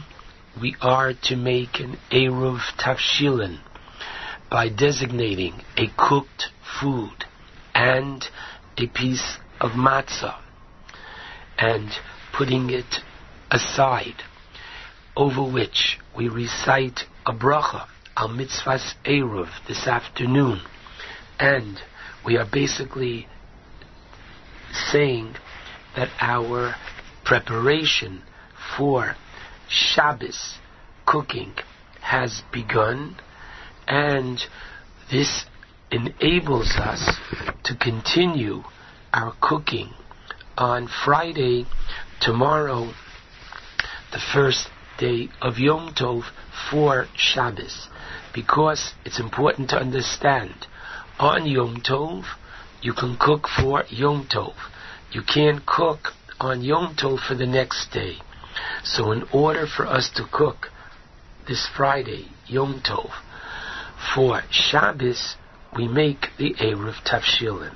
[0.58, 3.60] we are to make an Eruv Tavshilin
[4.50, 6.44] by designating a cooked
[6.80, 7.26] food
[7.74, 8.24] and
[8.78, 10.38] a piece of matzah
[11.58, 11.90] and
[12.32, 13.02] putting it
[13.50, 14.22] aside,
[15.14, 17.86] over which we recite a bracha
[18.16, 20.62] al mitzvahs Eruv this afternoon,
[21.38, 21.82] and
[22.24, 23.28] we are basically
[24.72, 25.36] saying
[25.96, 26.74] that our
[27.24, 28.22] preparation
[28.76, 29.16] for
[29.68, 30.58] Shabbos
[31.06, 31.54] cooking
[32.00, 33.16] has begun,
[33.86, 34.40] and
[35.10, 35.44] this
[35.90, 37.16] enables us
[37.64, 38.62] to continue
[39.12, 39.90] our cooking
[40.56, 41.66] on Friday,
[42.20, 42.92] tomorrow,
[44.12, 46.24] the first day of Yom Tov
[46.70, 47.88] for Shabbos,
[48.34, 50.66] because it's important to understand
[51.18, 52.24] on Yom Tov
[52.82, 54.54] you can cook for Yom Tov.
[55.12, 58.16] You can't cook on Yom Tov for the next day.
[58.84, 60.68] So, in order for us to cook
[61.48, 63.10] this Friday, Yom Tov,
[64.14, 65.36] for Shabbos,
[65.76, 67.74] we make the Eruv Tavshilin.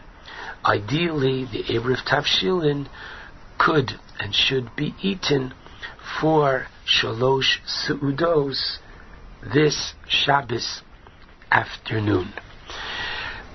[0.64, 2.88] Ideally, the Eruv Tavshilin
[3.58, 5.54] could and should be eaten
[6.20, 8.78] for Shalosh Su'udos
[9.42, 10.82] this Shabbos
[11.50, 12.32] afternoon.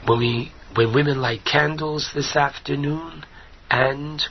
[0.06, 3.24] When we when women light candles this afternoon
[3.72, 4.22] and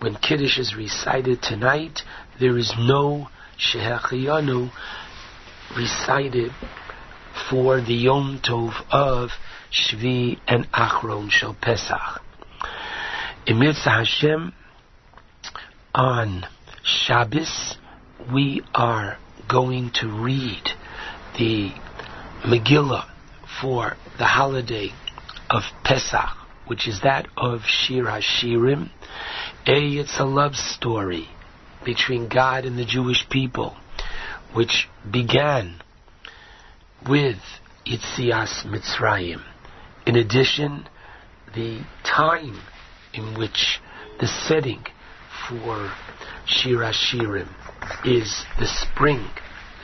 [0.00, 2.00] when Kiddush is recited tonight,
[2.40, 4.70] there is no Shehechiyanu
[5.76, 6.50] recited
[7.48, 9.30] for the Yom Tov of
[9.70, 12.20] Shvi and Achron Shel Pesach.
[13.46, 14.52] In Hashem,
[15.94, 16.46] on
[16.82, 17.76] Shabbos,
[18.32, 20.64] we are going to read
[21.38, 21.70] the
[22.42, 23.06] Megillah
[23.60, 24.92] for the holiday
[25.54, 28.90] of Pesach, which is that of Shir Hashirim.
[29.66, 31.28] A, it's a love story
[31.84, 33.76] between God and the Jewish people,
[34.52, 35.80] which began
[37.08, 37.38] with
[37.86, 39.44] Yitzias Mitzrayim.
[40.04, 40.88] In addition,
[41.54, 42.60] the time
[43.12, 43.78] in which
[44.18, 44.84] the setting
[45.48, 45.92] for
[46.46, 47.48] Shir Hashirim
[48.04, 49.28] is the spring,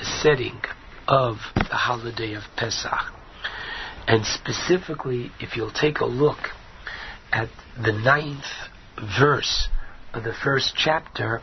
[0.01, 0.61] the setting
[1.07, 3.20] of the holiday of Pesach.
[4.07, 6.39] And specifically, if you'll take a look
[7.33, 8.45] at the ninth
[9.19, 9.69] verse
[10.13, 11.43] of the first chapter,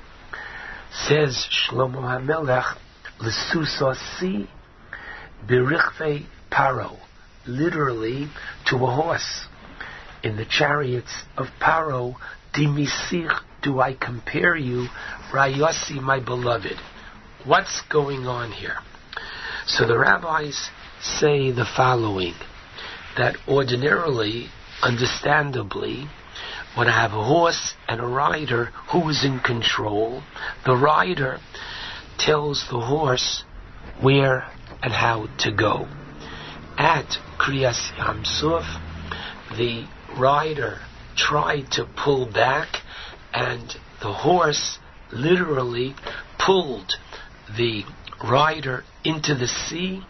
[0.91, 2.77] says Shlomo HaMelech,
[3.19, 4.47] L'susasi
[5.47, 6.97] birichve paro,
[7.45, 8.27] literally
[8.67, 9.45] to a horse.
[10.23, 12.15] In the chariots of Paro,
[12.53, 14.87] dimisich do I compare you,
[15.31, 16.77] Rayosi, my beloved.
[17.45, 18.77] What's going on here?
[19.67, 20.69] So the rabbis
[21.01, 22.33] say the following
[23.17, 24.47] that ordinarily,
[24.81, 26.07] understandably,
[26.75, 30.21] when I have a horse and a rider who is in control,
[30.65, 31.39] the rider
[32.19, 33.43] tells the horse
[34.01, 34.45] where
[34.83, 35.87] and how to go.
[36.77, 38.65] At Kriyas Yamsuf,
[39.57, 39.85] the
[40.15, 40.79] rider
[41.15, 42.67] tried to pull back,
[43.33, 44.77] and the horse
[45.11, 45.95] literally
[46.37, 46.93] pulled
[47.57, 47.83] the
[48.23, 50.03] rider into the sea,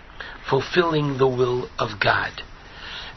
[0.50, 2.32] fulfilling the will of God.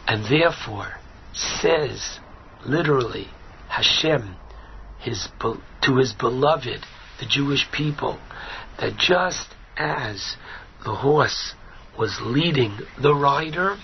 [0.06, 0.94] And therefore,
[1.32, 2.18] says
[2.66, 3.28] literally
[3.68, 4.36] Hashem
[4.98, 5.28] his,
[5.82, 6.84] to his beloved,
[7.20, 8.18] the Jewish people,
[8.78, 10.36] that just as
[10.84, 11.54] the horse
[11.98, 13.76] was leading the rider,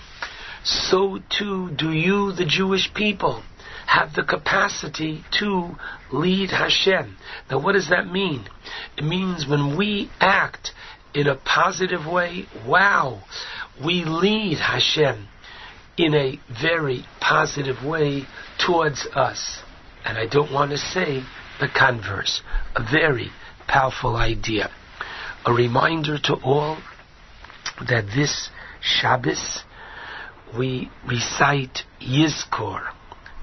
[0.63, 3.43] so too do you, the Jewish people,
[3.87, 5.75] have the capacity to
[6.11, 7.15] lead Hashem.
[7.49, 8.47] Now, what does that mean?
[8.97, 10.71] It means when we act
[11.13, 13.23] in a positive way, wow,
[13.83, 15.27] we lead Hashem
[15.97, 18.23] in a very positive way
[18.65, 19.59] towards us.
[20.05, 21.23] And I don't want to say
[21.59, 22.41] the converse.
[22.75, 23.31] A very
[23.67, 24.69] powerful idea.
[25.45, 26.77] A reminder to all
[27.87, 28.49] that this
[28.81, 29.63] Shabbos
[30.57, 32.87] we recite Yizkor,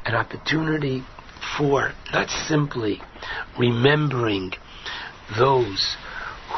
[0.05, 1.05] an opportunity
[1.59, 3.02] for not simply
[3.59, 4.52] remembering
[5.39, 5.97] those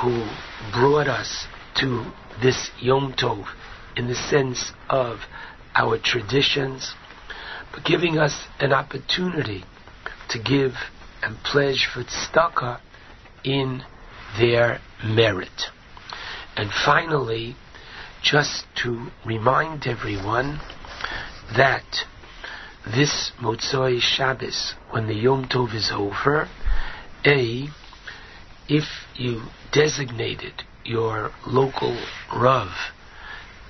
[0.02, 0.28] who
[0.72, 1.46] brought us
[1.80, 3.46] to this Yom Tov
[3.96, 5.20] in the sense of
[5.74, 6.94] our traditions,
[7.72, 9.64] but giving us an opportunity
[10.28, 10.72] to give
[11.22, 12.80] and pledge for tzedakah
[13.44, 13.82] in
[14.38, 15.70] their merit.
[16.56, 17.56] And finally,
[18.22, 20.60] just to remind everyone
[21.56, 21.84] that
[22.84, 26.48] this Motzoi Shabbos, when the Yom Tov is over,
[27.24, 27.68] A,
[28.68, 31.96] if you designated your local
[32.34, 32.68] Rav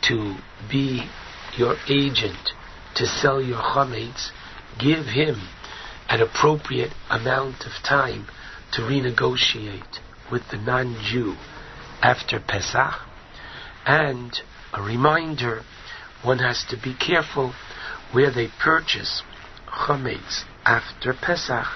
[0.09, 0.37] to
[0.71, 1.09] be
[1.57, 2.53] your agent
[2.95, 4.31] to sell your chametz,
[4.79, 5.49] give him
[6.09, 8.27] an appropriate amount of time
[8.73, 9.99] to renegotiate
[10.31, 11.35] with the non-Jew
[12.03, 12.95] after Pesach.
[13.85, 14.33] And
[14.73, 15.63] a reminder,
[16.23, 17.55] one has to be careful
[18.13, 19.23] where they purchase
[19.67, 21.67] chametz after Pesach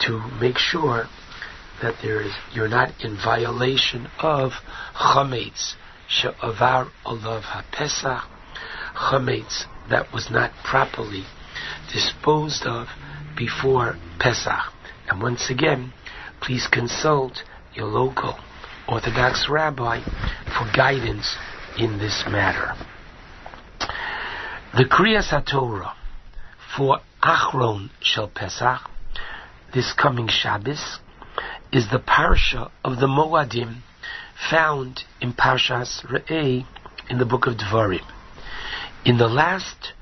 [0.00, 1.08] to make sure
[1.82, 4.52] that there is you're not in violation of
[4.94, 5.74] chametz
[6.08, 8.24] she'avar olav haPesach
[8.94, 11.24] chametz that was not properly
[11.92, 12.88] disposed of
[13.36, 14.72] before Pesach.
[15.08, 15.92] And once again,
[16.40, 17.42] please consult
[17.74, 18.38] your local
[18.88, 20.00] Orthodox rabbi
[20.44, 21.36] for guidance
[21.78, 22.74] in this matter.
[24.74, 25.94] The Kriyas HaTorah
[26.76, 28.80] for Achron Shel Pesach,
[29.74, 30.98] this coming Shabbos,
[31.72, 33.82] is the parsha of the Moadim
[34.50, 36.66] found in Parshas Re'eh
[37.10, 38.06] in the book of Devarim.
[39.04, 39.92] In the last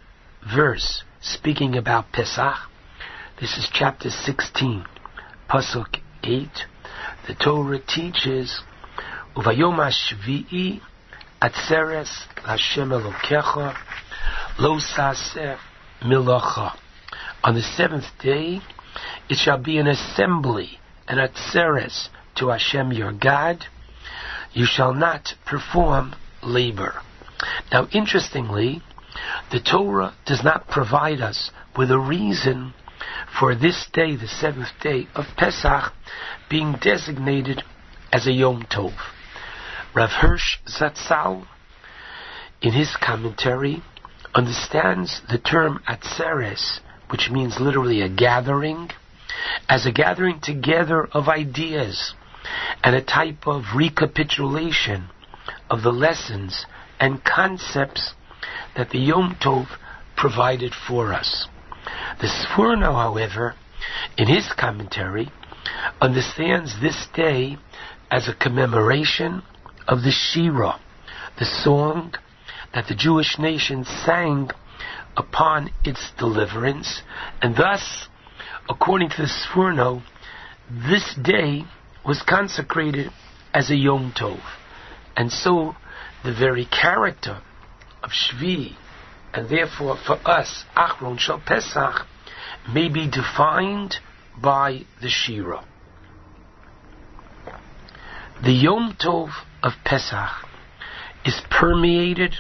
[0.55, 2.57] verse, speaking about Pesach,
[3.41, 4.85] this is chapter 16,
[5.51, 6.49] Pasuk 8,
[7.27, 8.61] the Torah teaches,
[9.35, 10.81] Uvayom HaShvi'i
[11.43, 13.77] Atzeres Hashem Elokecha
[14.59, 15.59] Lo Saseh.
[17.43, 18.61] On the seventh day,
[19.29, 20.79] it shall be an assembly,
[21.09, 23.65] an Atzeres to Hashem your God.
[24.53, 26.95] You shall not perform labor.
[27.73, 28.83] Now, interestingly,
[29.51, 32.75] the Torah does not provide us with a reason
[33.39, 35.93] for this day, the seventh day of Pesach,
[36.49, 37.63] being designated
[38.13, 38.95] as a Yom Tov.
[39.95, 41.47] Rav Hirsch Zatzal,
[42.63, 43.83] in his commentary,
[44.35, 48.91] understands the term Atzeres, which means literally a gathering,
[49.69, 52.15] as a gathering together of ideas
[52.83, 55.09] and a type of recapitulation
[55.71, 56.67] of the lessons
[57.01, 58.15] and concepts
[58.77, 59.67] that the Yom Tov
[60.17, 61.49] provided for us.
[62.21, 63.55] The Sforno, however,
[64.17, 65.31] in his commentary,
[66.01, 67.59] understands this day
[68.11, 69.43] as a commemoration
[69.87, 70.81] of the Shira,
[71.39, 72.15] the song
[72.75, 74.51] that the Jewish nation sang
[75.17, 77.03] upon its deliverance,
[77.41, 78.09] and thus,
[78.69, 80.03] according to the Sforno,
[80.69, 81.65] this day
[82.05, 83.11] was consecrated
[83.55, 84.41] as a Yom Tov.
[85.17, 85.77] And so,
[86.25, 87.41] the very character
[88.03, 88.77] of Shvi,
[89.33, 92.07] and therefore for us, Achron Shal Pesach,
[92.73, 93.97] may be defined
[94.41, 95.65] by the Shira.
[98.43, 99.31] The Yom Tov
[99.63, 100.31] of Pesach
[101.25, 102.35] is permeated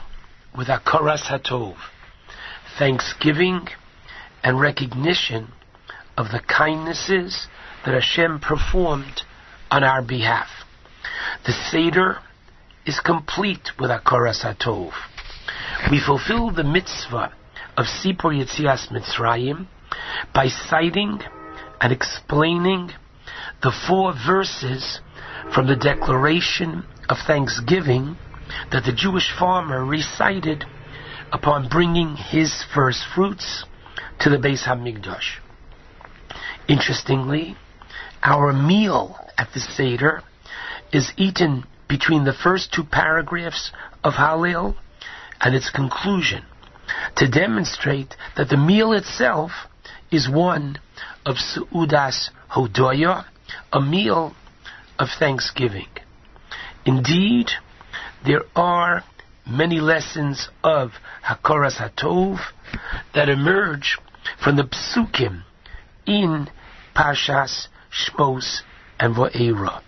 [0.56, 1.76] with Akaras Hatov,
[2.78, 3.68] thanksgiving
[4.44, 5.52] and recognition
[6.16, 7.46] of the kindnesses
[7.84, 9.22] that Hashem performed
[9.70, 10.48] on our behalf.
[11.44, 12.18] The Seder
[12.84, 14.92] is complete with Akaras Hatov.
[15.90, 17.32] We fulfill the mitzvah
[17.76, 19.66] of Sipur Yetzias Mitzrayim
[20.34, 21.20] by citing
[21.80, 22.92] and explaining
[23.62, 25.00] the four verses
[25.54, 28.16] from the Declaration of Thanksgiving
[28.72, 30.64] that the Jewish farmer recited
[31.32, 33.64] upon bringing his first fruits
[34.20, 35.40] to the Beis Hamikdash.
[36.68, 37.56] Interestingly,
[38.22, 40.22] our meal at the Seder
[40.92, 43.70] is eaten between the first two paragraphs
[44.02, 44.74] of Hallel
[45.40, 46.44] and its conclusion
[47.16, 49.52] to demonstrate that the meal itself
[50.10, 50.78] is one
[51.24, 53.26] of Su'udas Hodoya,
[53.72, 54.34] a meal
[54.98, 55.88] of thanksgiving.
[56.84, 57.50] Indeed,
[58.24, 59.04] there are
[59.46, 60.92] many lessons of
[61.24, 62.38] Hakoras Hatov
[63.14, 63.98] that emerge
[64.42, 65.42] from the psukim
[66.06, 66.48] in
[66.94, 68.60] Pashas, Shmos,
[68.98, 69.82] and Vo'era.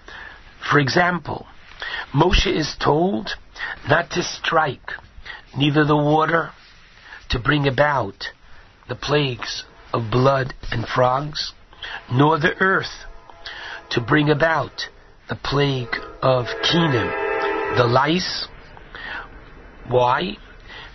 [0.70, 1.46] For example,
[2.14, 3.30] Moshe is told
[3.88, 4.92] not to strike
[5.56, 6.50] neither the water
[7.30, 8.28] to bring about
[8.88, 11.52] the plagues of blood and frogs,
[12.10, 13.04] nor the earth
[13.90, 14.88] to bring about
[15.28, 18.48] the plague of Kinim, the lice.
[19.88, 20.36] Why?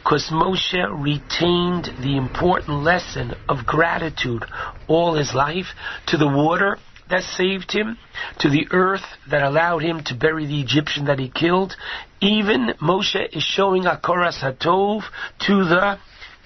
[0.04, 4.44] Because Moshe retained the important lesson of gratitude
[4.86, 5.68] all his life
[6.08, 6.78] to the water
[7.10, 7.98] that saved him,
[8.40, 11.78] to the earth that allowed him to bury the Egyptian that he killed.
[12.20, 15.04] Even Moshe is showing Hakoras Hatov
[15.48, 16.00] to the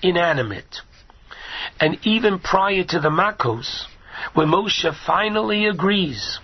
[0.04, 0.82] inanimate.
[1.80, 3.86] And even prior to the Makos,
[4.36, 6.40] when Moshe finally agrees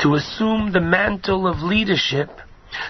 [0.00, 2.28] to assume the mantle of leadership,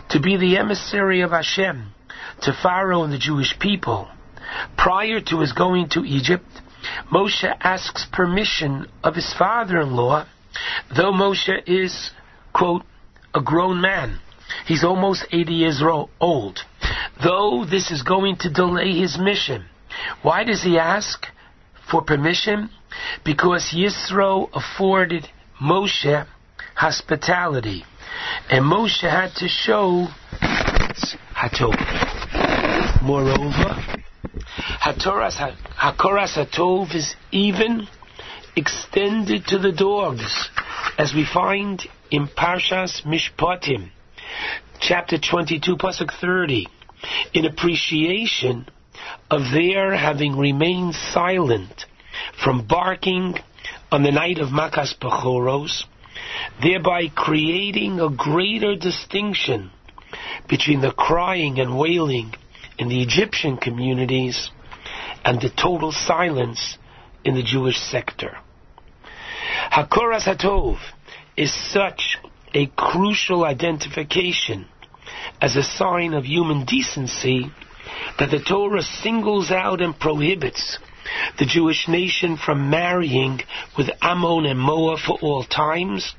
[0.08, 1.94] to be the emissary of Hashem
[2.42, 4.08] to Pharaoh and the Jewish people,
[4.76, 6.46] prior to his going to Egypt,
[7.12, 10.26] Moshe asks permission of his father-in-law,
[10.96, 12.10] though Moshe is,
[12.52, 12.82] quote,
[13.34, 14.18] a grown man.
[14.66, 15.82] He's almost 80 years
[16.20, 16.60] old.
[17.22, 19.66] Though this is going to delay his mission.
[20.22, 21.26] Why does he ask
[21.90, 22.70] for permission?
[23.24, 25.28] Because Yisro afforded
[25.60, 26.26] Moshe
[26.74, 27.84] hospitality.
[28.48, 30.06] And Moshe had to show
[31.34, 32.07] Hatov.
[33.02, 33.80] Moreover,
[34.82, 35.36] Hatoras,
[35.76, 37.86] Hakoras Hatov is even
[38.56, 40.50] extended to the dogs,
[40.98, 43.90] as we find in Parshas Mishpatim,
[44.80, 46.66] chapter 22, pasuk 30,
[47.34, 48.66] in appreciation
[49.30, 51.86] of their having remained silent
[52.42, 53.34] from barking
[53.92, 55.84] on the night of Makas Pachoros,
[56.60, 59.70] thereby creating a greater distinction
[60.48, 62.34] between the crying and wailing
[62.78, 64.50] in the Egyptian communities
[65.24, 66.78] and the total silence
[67.24, 68.38] in the Jewish sector.
[69.70, 70.78] Hakoras Hatov
[71.36, 72.18] is such
[72.54, 74.66] a crucial identification
[75.40, 77.50] as a sign of human decency
[78.18, 80.78] that the Torah singles out and prohibits
[81.38, 83.40] the Jewish nation from marrying
[83.76, 86.14] with Ammon and Moab for all times,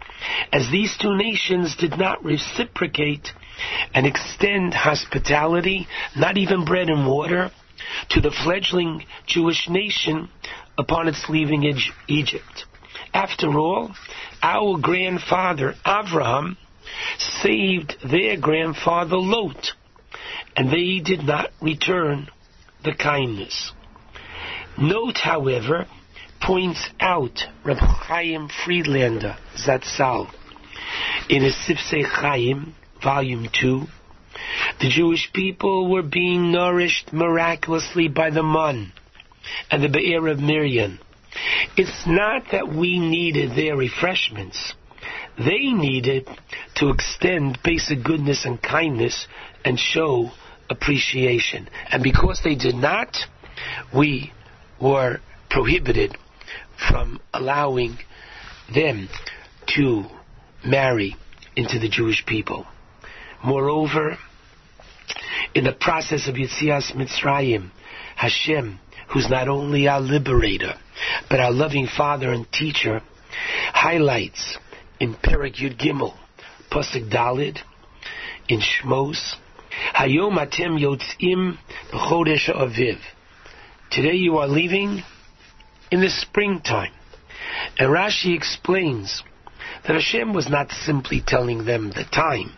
[0.51, 3.31] as these two nations did not reciprocate
[3.93, 7.51] and extend hospitality, not even bread and water,
[8.09, 10.29] to the fledgling Jewish nation
[10.77, 11.63] upon its leaving
[12.07, 12.65] Egypt.
[13.13, 13.93] After all,
[14.41, 16.57] our grandfather Abraham
[17.17, 19.71] saved their grandfather Lot,
[20.55, 22.29] and they did not return
[22.83, 23.71] the kindness.
[24.77, 25.87] Note, however,
[26.41, 30.29] points out Rabbi Chaim Friedlander Zatzal
[31.27, 33.87] in his Sifsei Chaim, Volume 2,
[34.81, 38.91] the Jewish people were being nourished miraculously by the Mun
[39.71, 40.99] and the Be'er of Miriam.
[41.77, 44.73] It's not that we needed their refreshments.
[45.37, 46.27] They needed
[46.75, 49.27] to extend basic goodness and kindness
[49.63, 50.31] and show
[50.69, 51.69] appreciation.
[51.89, 53.15] And because they did not,
[53.95, 54.33] we
[54.81, 55.19] were
[55.49, 56.17] prohibited
[56.89, 57.97] from allowing
[58.73, 59.09] them
[59.75, 60.05] to
[60.65, 61.15] marry
[61.55, 62.65] into the Jewish people.
[63.43, 64.17] Moreover,
[65.55, 67.71] in the process of Yitzias Mitzrayim,
[68.15, 68.79] Hashem,
[69.13, 70.73] who's not only our liberator,
[71.29, 73.01] but our loving father and teacher,
[73.73, 74.57] highlights
[74.99, 76.13] in Perak Yud Gimel,
[76.71, 77.59] Pasuk Dalid,
[78.49, 79.35] in Shmos,
[79.95, 81.57] Hayom Atem Yotzim
[81.91, 82.97] B'Chodesh Aviv.
[83.91, 85.01] Today you are leaving
[85.91, 86.91] in the springtime.
[87.77, 89.23] And Rashi explains
[89.87, 92.51] that Hashem was not simply telling them the time,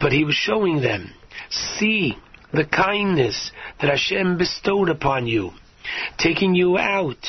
[0.00, 1.12] but he was showing them,
[1.50, 2.16] see
[2.52, 5.52] the kindness that Hashem bestowed upon you,
[6.18, 7.26] taking you out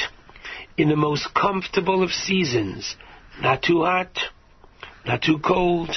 [0.78, 2.96] in the most comfortable of seasons,
[3.42, 4.18] not too hot,
[5.06, 5.90] not too cold,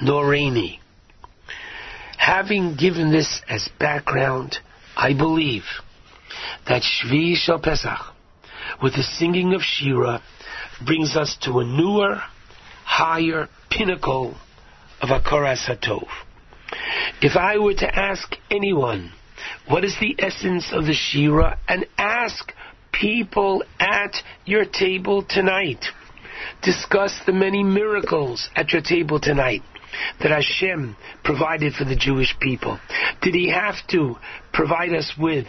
[0.00, 0.80] nor rainy.
[2.18, 4.56] Having given this as background,
[4.96, 5.64] I believe
[6.68, 7.98] that Shvi Shel Pesach,
[8.82, 10.22] with the singing of Shira,
[10.84, 12.20] brings us to a newer,
[12.84, 14.36] higher pinnacle
[15.02, 16.06] of Hakoras Hatov.
[17.20, 19.12] If I were to ask anyone,
[19.68, 22.52] what is the essence of the Shira, and ask
[22.92, 24.14] people at
[24.44, 25.84] your table tonight,
[26.62, 29.62] discuss the many miracles at your table tonight
[30.20, 32.78] that Hashem provided for the Jewish people.
[33.20, 34.16] Did He have to
[34.52, 35.46] provide us with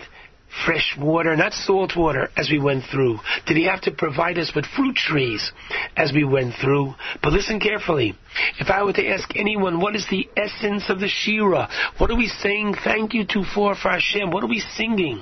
[0.65, 3.19] fresh water, not salt water, as we went through?
[3.45, 5.51] Did He have to provide us with fruit trees
[5.98, 6.93] as we went through?
[7.22, 8.15] But listen carefully.
[8.59, 11.69] If I were to ask anyone, what is the essence of the Shira?
[11.98, 14.32] What are we saying thank you to for, for Hashem?
[14.32, 15.22] What are we singing?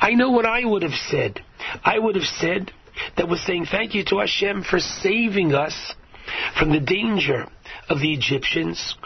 [0.00, 1.40] I know what I would have said.
[1.82, 2.70] I would have said
[3.16, 5.94] that we're saying thank you to Hashem for saving us
[6.58, 7.46] from the danger
[7.88, 8.96] of the Egyptians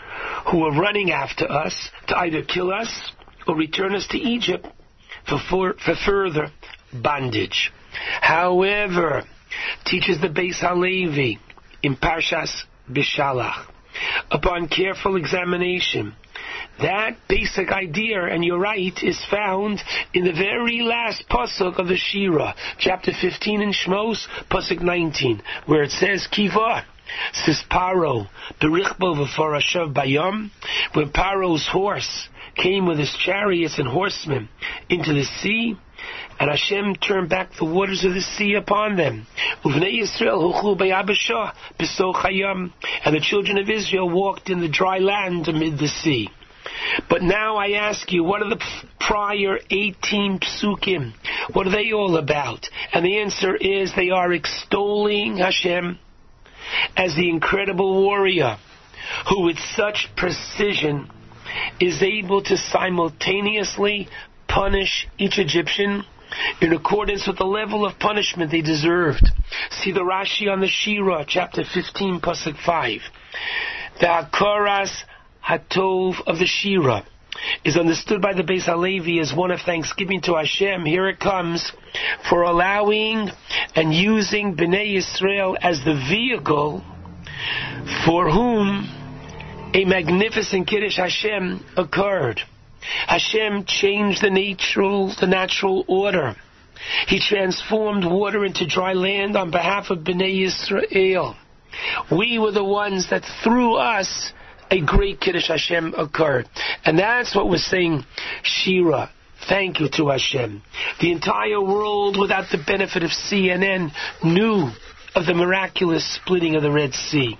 [0.51, 3.13] who were running after us to either kill us
[3.47, 4.67] or return us to Egypt
[5.39, 6.49] for, for, further
[6.93, 7.73] bondage.
[8.21, 9.25] However,
[9.85, 11.39] teaches the Beis Halevi
[11.83, 13.67] in Parshas Bishalach,
[14.31, 16.15] upon careful examination,
[16.81, 19.81] that basic idea, and you're right, is found
[20.15, 25.83] in the very last pasuk of the Shira, chapter 15 in Shmos, pasuk 19, where
[25.83, 26.87] it says, Kiva,
[27.33, 28.29] says Paro,
[28.63, 30.51] Berichbo v'forashav bayom,
[30.95, 32.29] when Paro's horse
[32.63, 34.49] came with his chariots and horsemen
[34.89, 35.77] into the sea,
[36.39, 39.27] and Hashem turned back the waters of the sea upon them.
[39.65, 39.83] And
[43.15, 46.29] the children of Israel walked in the dry land amid the sea.
[47.09, 48.63] But now I ask you, what are the
[48.99, 51.13] prior 18 psukim?
[51.53, 52.67] What are they all about?
[52.93, 55.99] And the answer is they are extolling Hashem
[56.97, 58.57] as the incredible warrior
[59.29, 61.11] who with such precision
[61.81, 64.09] is able to simultaneously
[64.49, 66.05] punish each Egyptian
[66.61, 69.29] in accordance with the level of punishment they deserved.
[69.71, 73.01] See the Rashi on the Shira, chapter 15, pasuk 5.
[74.01, 74.91] The Hakoras
[75.45, 77.05] Hatov of the Shira
[77.65, 80.85] is understood by the Beis Halevi as one of thanksgiving to Hashem.
[80.85, 81.73] Here it comes
[82.29, 83.31] for allowing
[83.75, 86.85] and using Bnei Yisrael as the vehicle
[88.05, 89.00] for whom
[89.75, 92.41] a magnificent Kiddush Hashem occurred.
[93.07, 96.35] Hashem changed the natural, the natural order.
[97.07, 101.37] He transformed water into dry land on behalf of Bnei Yisrael.
[102.11, 104.33] We were the ones that through us
[104.71, 106.49] a great Kiddush Hashem occurred.
[106.85, 108.05] And that's what we're saying,
[108.43, 109.11] Shira.
[109.49, 110.63] Thank you to Hashem.
[111.01, 113.91] The entire world, without the benefit of CNN,
[114.23, 114.71] knew
[115.15, 117.39] of the miraculous splitting of the Red Sea.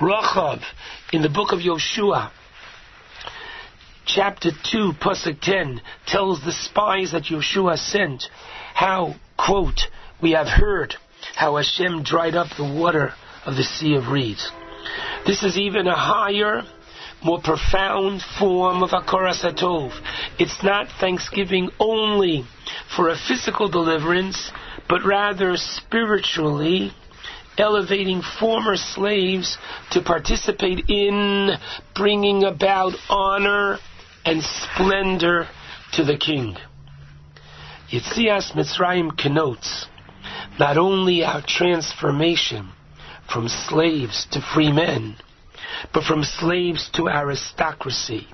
[0.00, 0.62] Rachav,
[1.12, 2.30] in the book of Yoshua,
[4.06, 8.24] chapter 2, Pasuk 10, tells the spies that Yoshua sent
[8.74, 9.80] how, quote,
[10.22, 10.94] we have heard
[11.34, 13.12] how Hashem dried up the water
[13.44, 14.50] of the Sea of Reeds.
[15.26, 16.62] This is even a higher,
[17.22, 19.92] more profound form of Hakoras Hatov.
[20.38, 22.44] It's not thanksgiving only
[22.96, 24.50] for a physical deliverance,
[24.88, 26.92] but rather spiritually
[27.58, 29.58] elevating former slaves
[29.90, 31.50] to participate in
[31.94, 33.78] bringing about honor
[34.24, 35.46] and splendor
[35.92, 36.56] to the king.
[37.90, 39.86] Yitzias Mitzrayim connotes
[40.58, 42.70] not only our transformation
[43.32, 45.16] from slaves to free men,
[45.92, 48.26] but from slaves to aristocracy.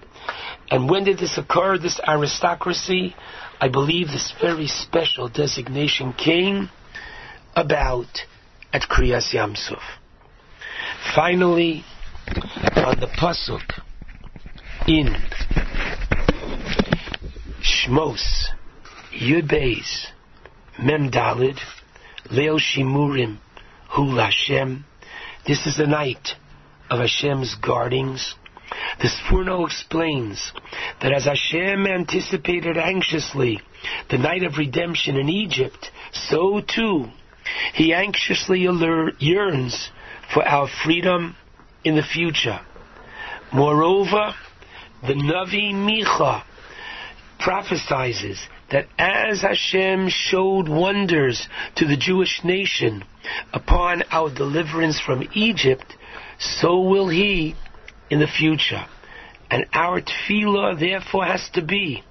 [0.70, 3.14] And when did this occur, this aristocracy?
[3.60, 6.70] I believe this very special designation came
[7.54, 8.08] about
[8.74, 9.80] at Kriyas Yamsuf.
[11.14, 11.84] Finally,
[12.74, 13.62] on the Pasuk
[14.88, 15.14] in
[17.62, 18.46] Shmos,
[19.12, 20.06] Yud Beis,
[20.82, 21.60] Mem Dalid,
[22.32, 23.38] Leo Shimurim,
[23.90, 24.84] Hul Hashem.
[25.46, 26.30] This is the night
[26.90, 28.34] of Hashem's guardings.
[29.00, 30.52] The Sforno explains
[31.00, 33.60] that as Hashem anticipated anxiously
[34.10, 37.10] the night of redemption in Egypt, so too
[37.74, 38.60] he anxiously
[39.18, 39.90] yearns
[40.32, 41.36] for our freedom
[41.84, 42.60] in the future.
[43.52, 44.34] Moreover,
[45.02, 46.42] the Navi Micha
[47.40, 48.38] prophesizes
[48.70, 53.04] that as Hashem showed wonders to the Jewish nation
[53.52, 55.94] upon our deliverance from Egypt,
[56.38, 57.54] so will He
[58.10, 58.86] in the future.
[59.50, 62.02] And our tefillah therefore has to be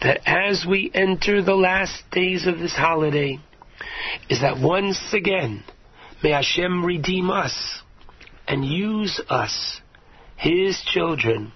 [0.00, 3.38] that as we enter the last days of this holiday,
[4.28, 5.64] is that once again,
[6.22, 7.82] may Hashem redeem us
[8.46, 9.80] and use us,
[10.36, 11.52] His children,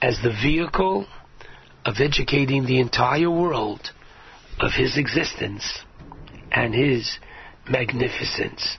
[0.00, 1.06] as the vehicle
[1.84, 3.90] of educating the entire world
[4.60, 5.80] of His existence
[6.50, 7.18] and His
[7.68, 8.78] magnificence.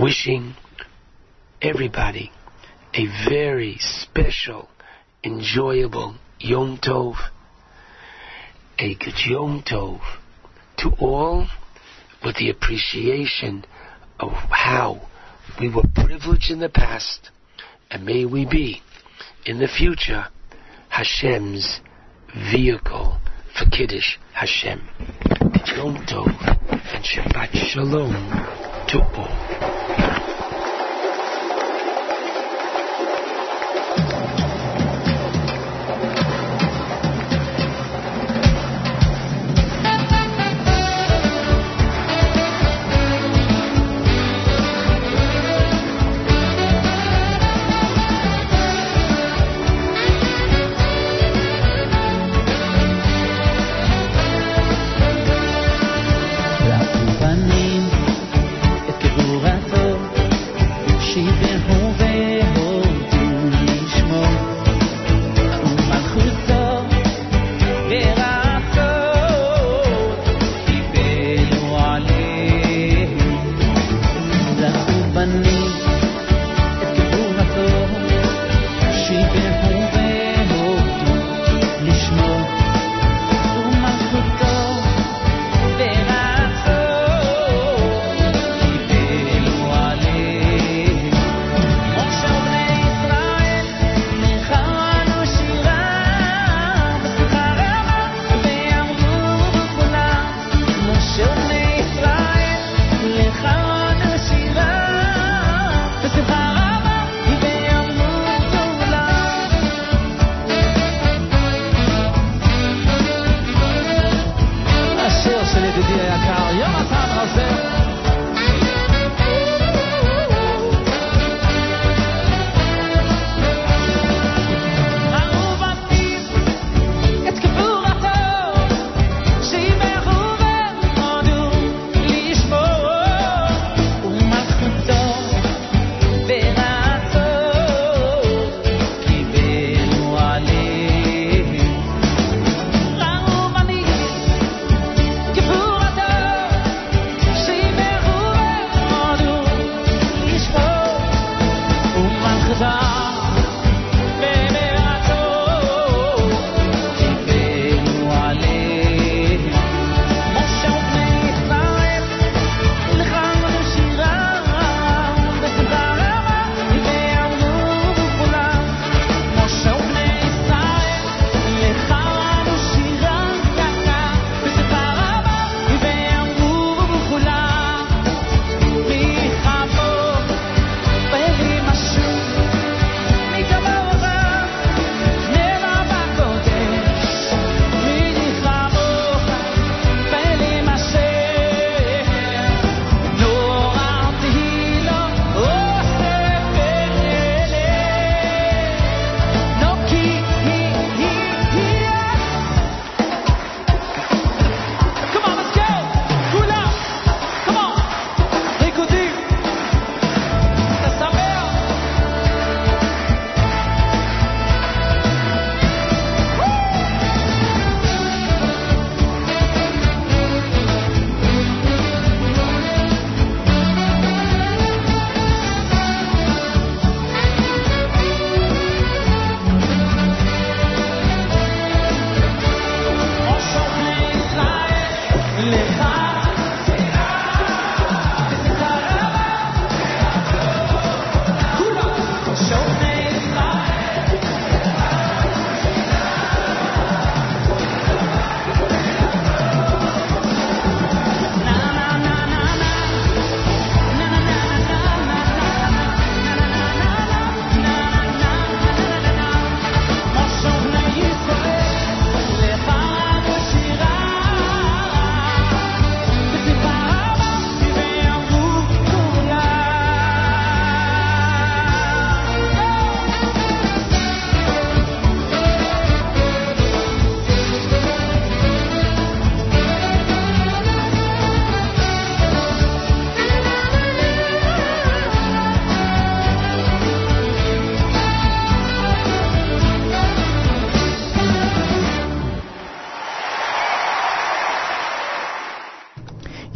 [0.00, 0.54] Wishing
[1.60, 2.30] everybody
[2.94, 4.68] a very special,
[5.22, 7.14] enjoyable Yom Tov,
[8.78, 10.00] a good Yom Tov
[10.80, 11.46] to all
[12.24, 13.64] with the appreciation
[14.18, 15.00] of how
[15.58, 17.30] we were privileged in the past,
[17.90, 18.82] and may we be
[19.46, 20.26] in the future
[20.88, 21.80] Hashem's
[22.52, 23.18] vehicle
[23.58, 24.80] for Kiddush Hashem.
[25.76, 26.28] Yom Tov
[26.70, 28.12] and Shabbat Shalom
[28.88, 29.69] to all.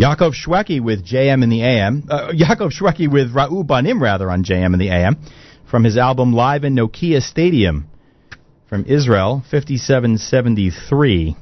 [0.05, 2.05] Yaakov Shwekey with JM in the AM.
[2.10, 5.16] Uh, Yaakov Shwekey with Raul Banim, rather, on JM in the AM
[5.70, 7.89] from his album Live in Nokia Stadium
[8.68, 11.36] from Israel, 5773.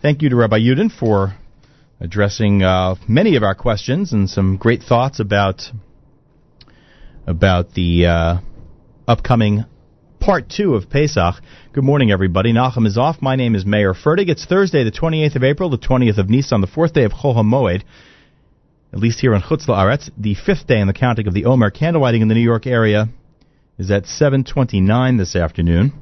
[0.00, 1.34] Thank you to Rabbi Yudin for
[1.98, 5.62] addressing uh, many of our questions and some great thoughts about
[7.26, 8.38] about the uh,
[9.08, 9.64] upcoming
[10.26, 11.36] part two of Pesach.
[11.72, 12.52] Good morning, everybody.
[12.52, 13.22] Nachum is off.
[13.22, 14.28] My name is Mayer Fertig.
[14.28, 17.36] It's Thursday, the 28th of April, the 20th of Nisan, the fourth day of Chol
[17.36, 17.84] HaMoed,
[18.92, 21.70] at least here in Chutz La'aretz, the fifth day in the counting of the Omer.
[21.70, 23.08] Candlelighting in the New York area
[23.78, 25.92] is at 7:29 this afternoon.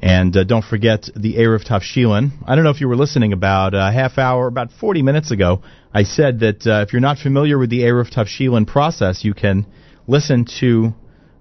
[0.00, 2.30] And uh, don't forget the Eruv Tavshilin.
[2.46, 5.60] I don't know if you were listening about a half hour, about 40 minutes ago.
[5.92, 9.66] I said that uh, if you're not familiar with the Eruv Tavshilin process, you can
[10.06, 10.94] listen to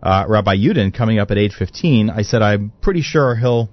[0.04, 2.10] uh, Rabbi Yudin coming up at 8:15.
[2.16, 3.70] I said I'm pretty sure he'll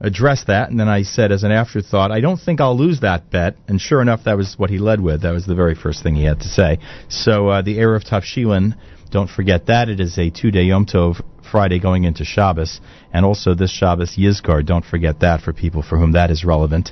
[0.00, 3.30] address that, and then I said as an afterthought, I don't think I'll lose that
[3.30, 3.56] bet.
[3.68, 5.22] And sure enough, that was what he led with.
[5.22, 6.78] That was the very first thing he had to say.
[7.08, 8.76] So uh, the Eruv Tavshilin,
[9.10, 12.80] don't forget that it is a two-day Yom Tov Friday going into Shabbos,
[13.12, 14.66] and also this Shabbos Yizkor.
[14.66, 16.90] Don't forget that for people for whom that is relevant.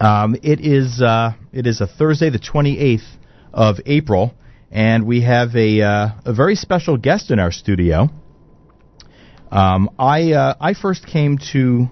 [0.00, 3.06] Um, it is uh, it is a Thursday, the 28th
[3.52, 4.34] of April,
[4.74, 8.10] and we have a uh, a very special guest in our studio.
[9.50, 11.86] Um, I uh, I first came to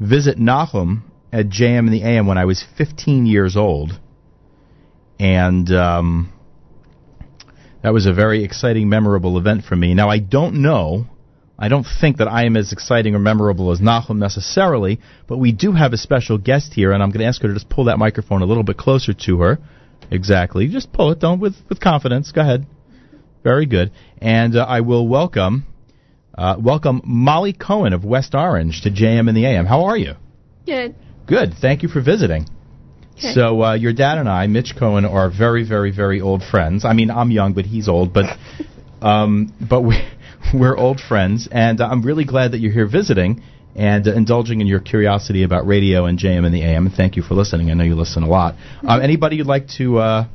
[0.00, 4.00] visit Nachum at JM in the AM when I was 15 years old,
[5.20, 6.32] and um,
[7.82, 9.92] that was a very exciting, memorable event for me.
[9.92, 11.04] Now I don't know.
[11.58, 15.52] I don't think that I am as exciting or memorable as Nachum necessarily, but we
[15.52, 17.84] do have a special guest here, and I'm going to ask her to just pull
[17.84, 19.58] that microphone a little bit closer to her.
[20.12, 20.68] Exactly.
[20.68, 21.20] Just pull it.
[21.20, 22.32] Don't with with confidence.
[22.32, 22.66] Go ahead.
[23.42, 23.92] Very good.
[24.18, 25.66] And uh, I will welcome
[26.36, 29.64] uh, welcome Molly Cohen of West Orange to JM in the AM.
[29.64, 30.14] How are you?
[30.66, 30.94] Good.
[31.26, 31.54] Good.
[31.60, 32.46] Thank you for visiting.
[33.12, 33.32] Okay.
[33.32, 36.84] So uh, your dad and I, Mitch Cohen, are very, very, very old friends.
[36.84, 38.12] I mean, I'm young, but he's old.
[38.12, 38.36] But
[39.00, 39.96] um, but we
[40.54, 43.42] we're old friends, and I'm really glad that you're here visiting
[43.74, 46.86] and uh, indulging in your curiosity about radio and JM in the AM.
[46.86, 47.70] And thank you for listening.
[47.70, 48.54] I know you listen a lot.
[48.86, 50.28] Um, anybody you'd like to uh,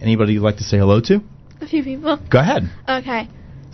[0.00, 1.20] anybody you'd like to say hello to?
[1.60, 2.18] A few people.
[2.30, 2.70] Go ahead.
[2.88, 3.28] Okay.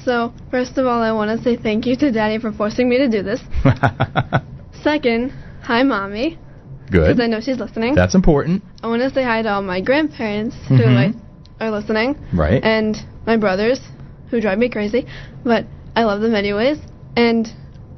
[0.05, 2.99] So, first of all, I want to say thank you to Daddy for forcing me
[2.99, 3.41] to do this.
[4.83, 5.31] Second,
[5.63, 6.39] hi, Mommy.
[6.91, 7.07] Good.
[7.09, 7.95] Because I know she's listening.
[7.95, 8.63] That's important.
[8.83, 11.15] I want to say hi to all my grandparents who Mhm.
[11.61, 12.17] I, are listening.
[12.35, 12.63] Right.
[12.63, 13.81] And my brothers
[14.31, 15.07] who drive me crazy.
[15.45, 16.79] But I love them anyways.
[17.17, 17.49] And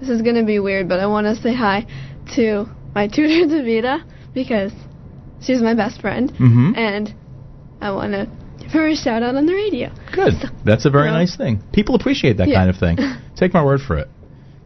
[0.00, 1.86] this is going to be weird, but I want to say hi
[2.36, 4.02] to my tutor, Davida,
[4.34, 4.72] because
[5.40, 6.32] she's my best friend.
[6.32, 6.76] Mhm.
[6.76, 7.14] And
[7.80, 8.28] I want to
[8.60, 9.90] give her a shout out on the radio.
[10.12, 10.34] Good.
[10.64, 11.62] That's a very nice thing.
[11.72, 12.56] People appreciate that Yeah.
[12.58, 12.98] kind of thing.
[13.36, 14.08] Take my word for it.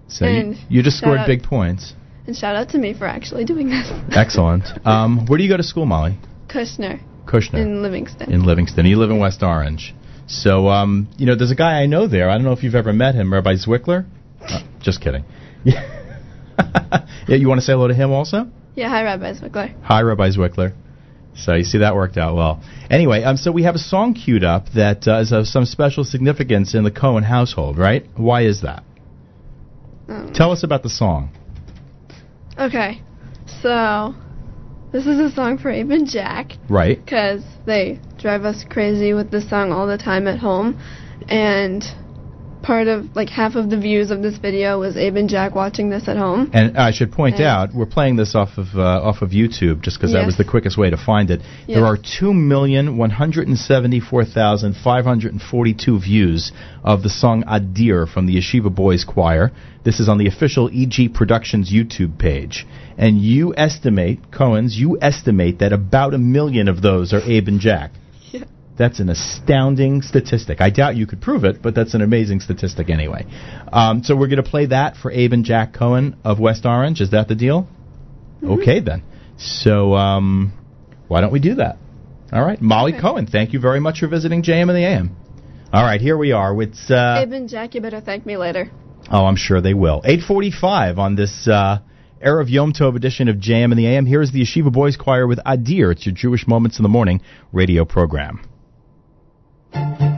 [0.08, 1.94] So you, you just scored out- big points.
[2.26, 3.90] And shout out to me for actually doing this.
[4.10, 4.64] Excellent.
[4.86, 6.18] Um, where do you go to school, Molly?
[6.46, 7.54] Kushner Kushner.
[7.60, 8.30] in Livingston.
[8.32, 8.84] in Livingston.
[8.86, 9.94] You live in West Orange.
[10.26, 12.28] So, um, you know, there's a guy I know there.
[12.28, 14.04] I don't know if you've ever met him, Rabbi Zwickler.
[14.42, 15.24] Uh, just kidding.
[15.64, 15.86] yeah,
[17.26, 18.46] you want to say hello to him also?
[18.74, 19.74] yeah, hi, Rabbi Zwickler.
[19.82, 20.72] Hi, Rabbi Zwickler.
[21.34, 22.62] So you see that worked out well.
[22.90, 26.02] Anyway, um, so we have a song queued up that uh, is of some special
[26.04, 28.04] significance in the Cohen household, right?
[28.16, 28.82] Why is that?
[30.08, 31.30] Um, Tell us about the song.
[32.58, 33.02] Okay,
[33.62, 34.14] so
[34.90, 36.98] this is a song for Abe and Jack Right.
[37.04, 40.80] because they drive us crazy with this song all the time at home,
[41.28, 41.84] and
[42.68, 45.88] part of like half of the views of this video was Abe and Jack watching
[45.88, 46.50] this at home.
[46.52, 49.80] And I should point And- out, we're playing this off of uh, off of YouTube
[49.80, 51.40] just because that was the quickest way to find it.
[51.66, 51.90] There Yes.
[51.90, 56.52] are two million one hundred and seventy four thousand five hundred and forty two views
[56.84, 59.50] of the song Adir from the Yeshiva Boys Choir.
[59.84, 62.66] This is on the official EG Productions YouTube page,
[62.98, 64.76] and you estimate Cohen's.
[64.78, 67.92] You estimate that about a million of those are Abe and Jack.
[68.78, 70.60] That's an astounding statistic.
[70.60, 73.26] I doubt you could prove it, but that's an amazing statistic anyway.
[73.72, 77.00] Um, so we're going to play that for Abe and Jack Cohen of West Orange.
[77.00, 77.66] Is that the deal?
[78.42, 79.02] Okay, then.
[79.36, 80.52] So um,
[81.08, 81.78] why don't we do that?
[82.32, 82.60] All right.
[82.60, 85.16] Molly Cohen, thank you very much for visiting JM and the AM.
[85.72, 86.62] All right, here we are.
[86.62, 88.70] It's uh, Abe and Jack, you better thank me later.
[89.10, 90.02] oh, I'm sure they will.
[90.02, 91.78] 8:45 on this uh,
[92.24, 94.06] Erev Yom Tov edition of JM and the AM.
[94.06, 95.92] Here is the Yeshiva Boys Choir with Adir.
[95.92, 97.20] It's your Jewish Moments in the Morning
[97.52, 98.40] radio program.
[99.72, 100.17] Hashem,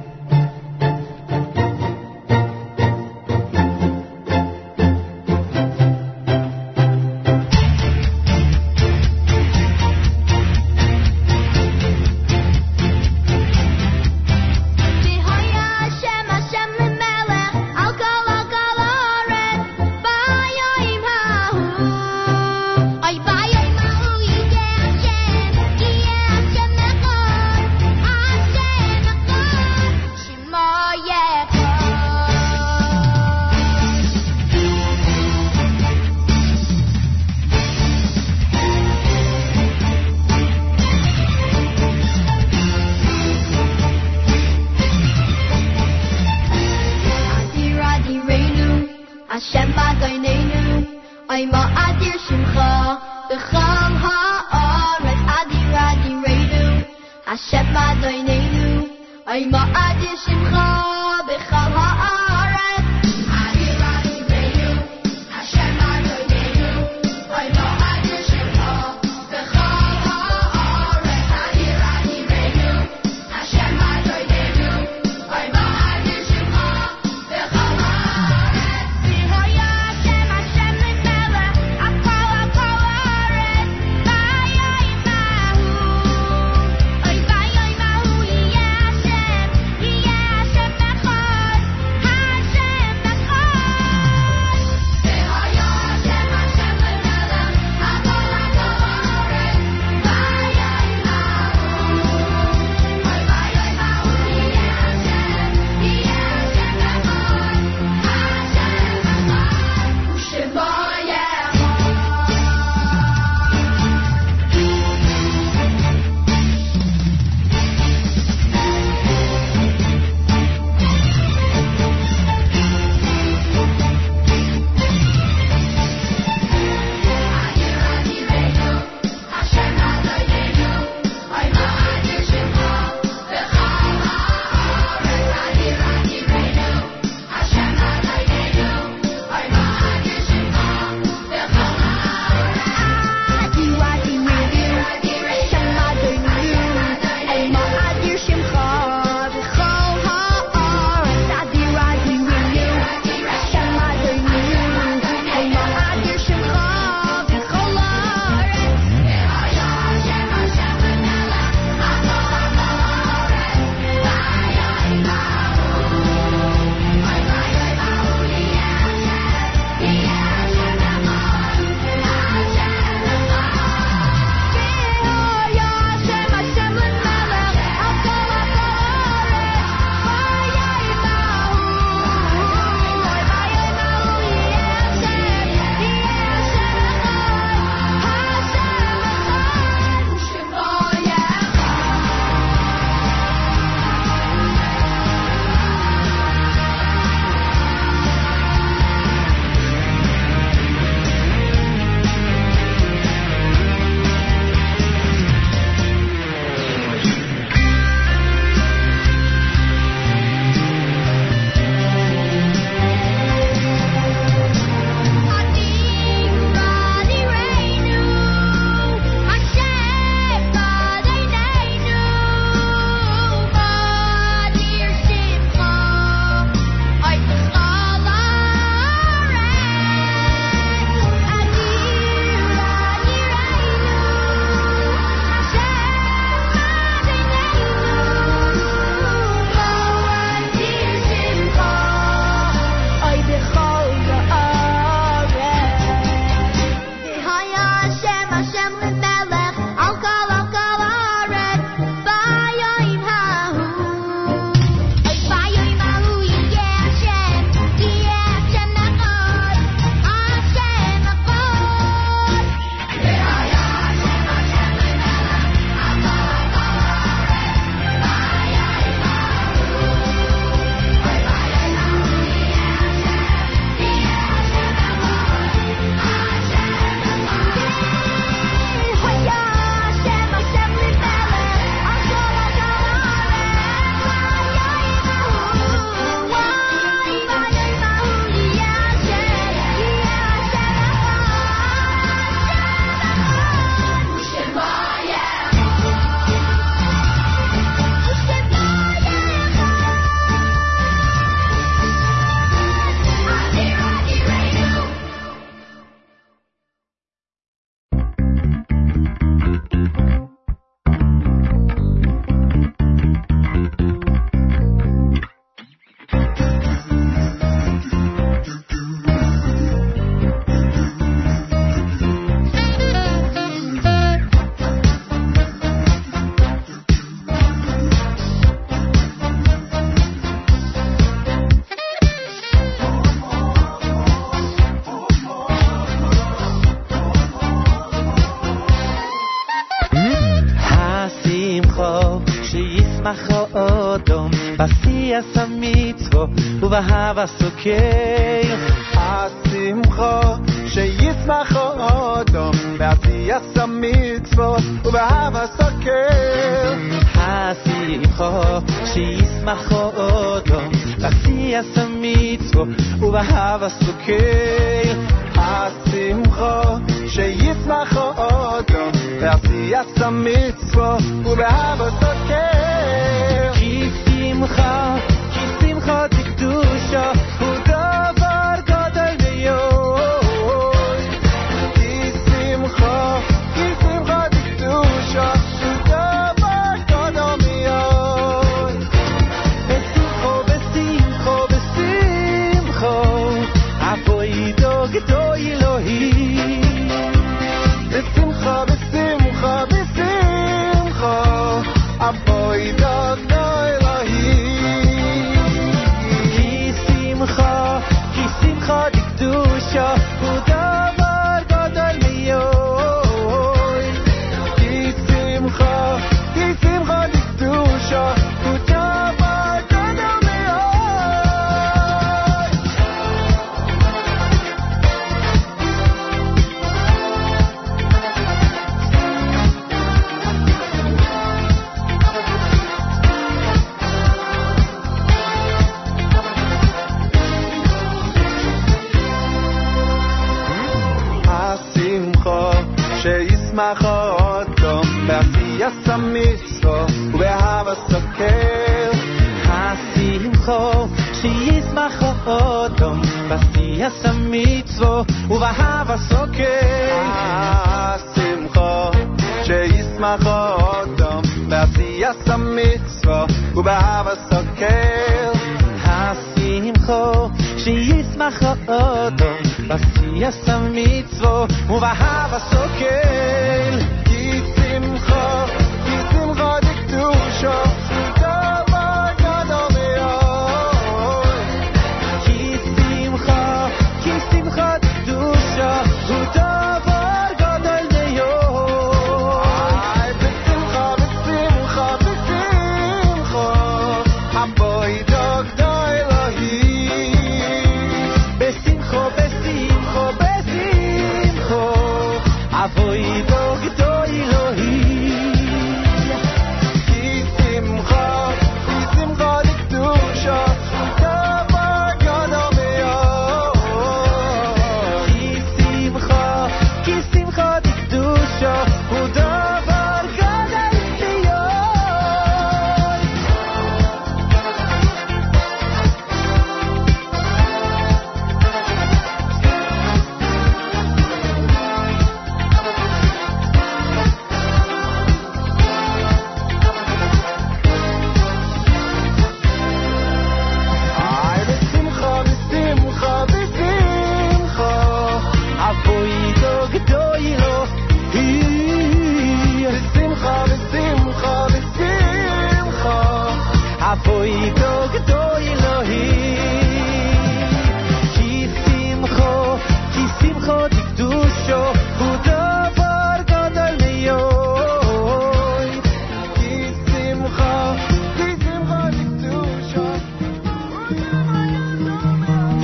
[347.14, 348.30] باشه که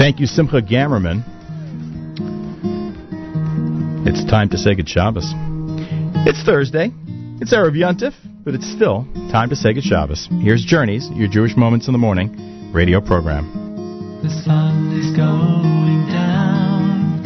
[0.07, 1.25] Thank you, Simcha Gamerman.
[4.07, 5.35] It's time to say good Shabbos.
[6.25, 6.93] It's Thursday.
[7.41, 10.28] It's Erev Yontif, but it's still time to say good Shabbos.
[10.31, 13.51] Here's Journeys, your Jewish Moments in the Morning radio program.
[14.23, 17.25] The sun is going down.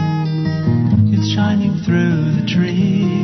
[1.13, 3.20] It's shining through the trees.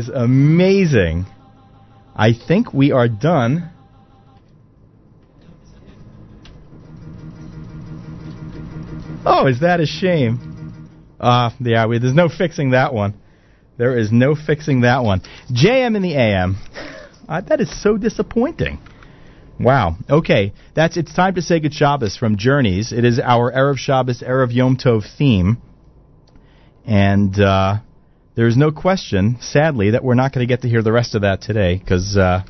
[0.00, 1.26] Is amazing.
[2.16, 3.70] I think we are done.
[9.26, 10.38] Oh, is that a shame?
[11.20, 13.14] Uh, yeah, we, there's no fixing that one.
[13.76, 15.20] There is no fixing that one.
[15.52, 16.56] JM in the AM.
[17.28, 18.78] Uh, that is so disappointing.
[19.58, 19.96] Wow.
[20.08, 22.92] Okay, that's it's time to say good Shabbos from Journeys.
[22.92, 25.58] It is our Erev Shabbos, Erev Yom Tov theme,
[26.86, 27.80] and uh,
[28.34, 31.22] there's no question, sadly, that we're not going to get to hear the rest of
[31.22, 32.42] that today because, uh,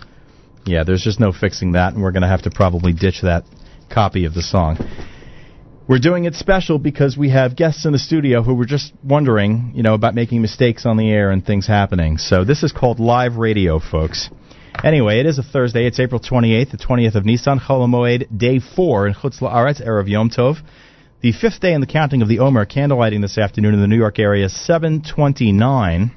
[0.66, 3.44] yeah, there's just no fixing that, and we're going to have to probably ditch that
[3.90, 4.78] copy of the song.
[5.88, 9.72] We're doing it special because we have guests in the studio who were just wondering,
[9.74, 12.18] you know, about making mistakes on the air and things happening.
[12.18, 14.30] So this is called live radio, folks.
[14.84, 15.86] Anyway, it is a Thursday.
[15.86, 20.08] It's April 28th, the 20th of Nisan, Chol Moed, day four in Chutz La'aretz, Erev
[20.08, 20.58] Yom Tov.
[21.22, 23.98] The fifth day in the counting of the Omer, candlelighting this afternoon in the New
[23.98, 26.12] York area, 729.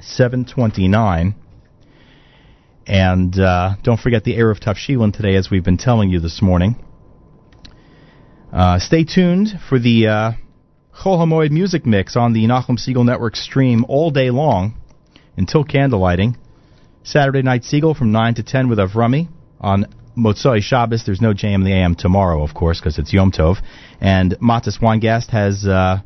[0.00, 1.34] 729.
[2.86, 6.82] And uh, don't forget the Eruv Tavshilin today, as we've been telling you this morning.
[8.50, 10.32] Uh, stay tuned for the uh,
[11.02, 14.80] Chol music mix on the Nachum Segal Network stream all day long
[15.36, 16.36] until candlelighting.
[17.02, 19.28] Saturday night Segal from 9 to 10 with Avrami.
[19.60, 19.84] On
[20.16, 23.56] Motzoi Shabbos, there's no JM the AM tomorrow, of course, because it's Yom Tov.
[24.00, 25.98] And Matas Weingast has uh,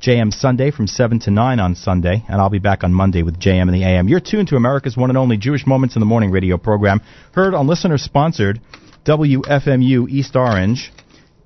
[0.00, 3.38] JM Sunday from 7 to 9 on Sunday, and I'll be back on Monday with
[3.38, 4.08] JM in the AM.
[4.08, 7.02] You're tuned to America's one and only Jewish Moments in the Morning radio program,
[7.34, 8.60] heard on listener-sponsored
[9.04, 10.92] WFMU East Orange,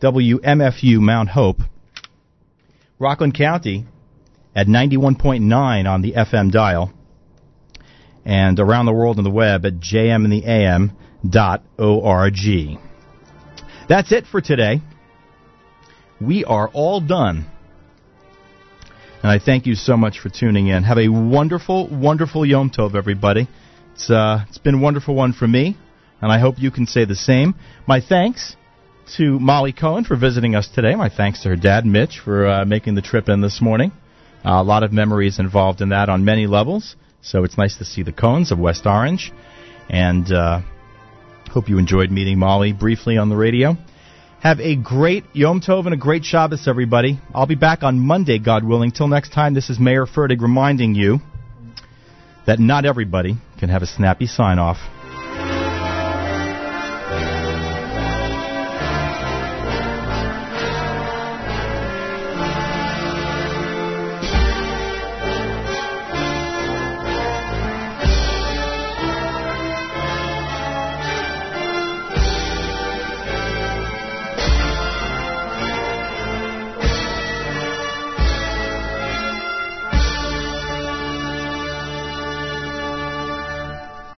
[0.00, 1.58] WMFU Mount Hope,
[2.98, 3.84] Rockland County
[4.54, 6.94] at 91.9 on the FM dial,
[8.24, 9.80] and around the world on the web at
[11.30, 12.78] jmintheam.org.
[13.88, 14.80] That's it for today.
[16.20, 17.46] We are all done.
[19.22, 20.82] And I thank you so much for tuning in.
[20.82, 23.48] Have a wonderful, wonderful Yom Tov, everybody.
[23.94, 25.76] It's, uh, it's been a wonderful one for me,
[26.20, 27.54] and I hope you can say the same.
[27.86, 28.56] My thanks
[29.16, 30.94] to Molly Cohen for visiting us today.
[30.94, 33.92] My thanks to her dad, Mitch, for uh, making the trip in this morning.
[34.44, 36.96] Uh, a lot of memories involved in that on many levels.
[37.22, 39.32] So it's nice to see the Cohens of West Orange.
[39.88, 40.60] And uh,
[41.56, 43.78] hope you enjoyed meeting Molly briefly on the radio.
[44.42, 47.18] Have a great Yom Tov and a great Shabbos, everybody.
[47.34, 48.90] I'll be back on Monday, God willing.
[48.90, 51.20] Till next time, this is Mayer Fertig reminding you
[52.46, 54.76] that not everybody can have a snappy sign off.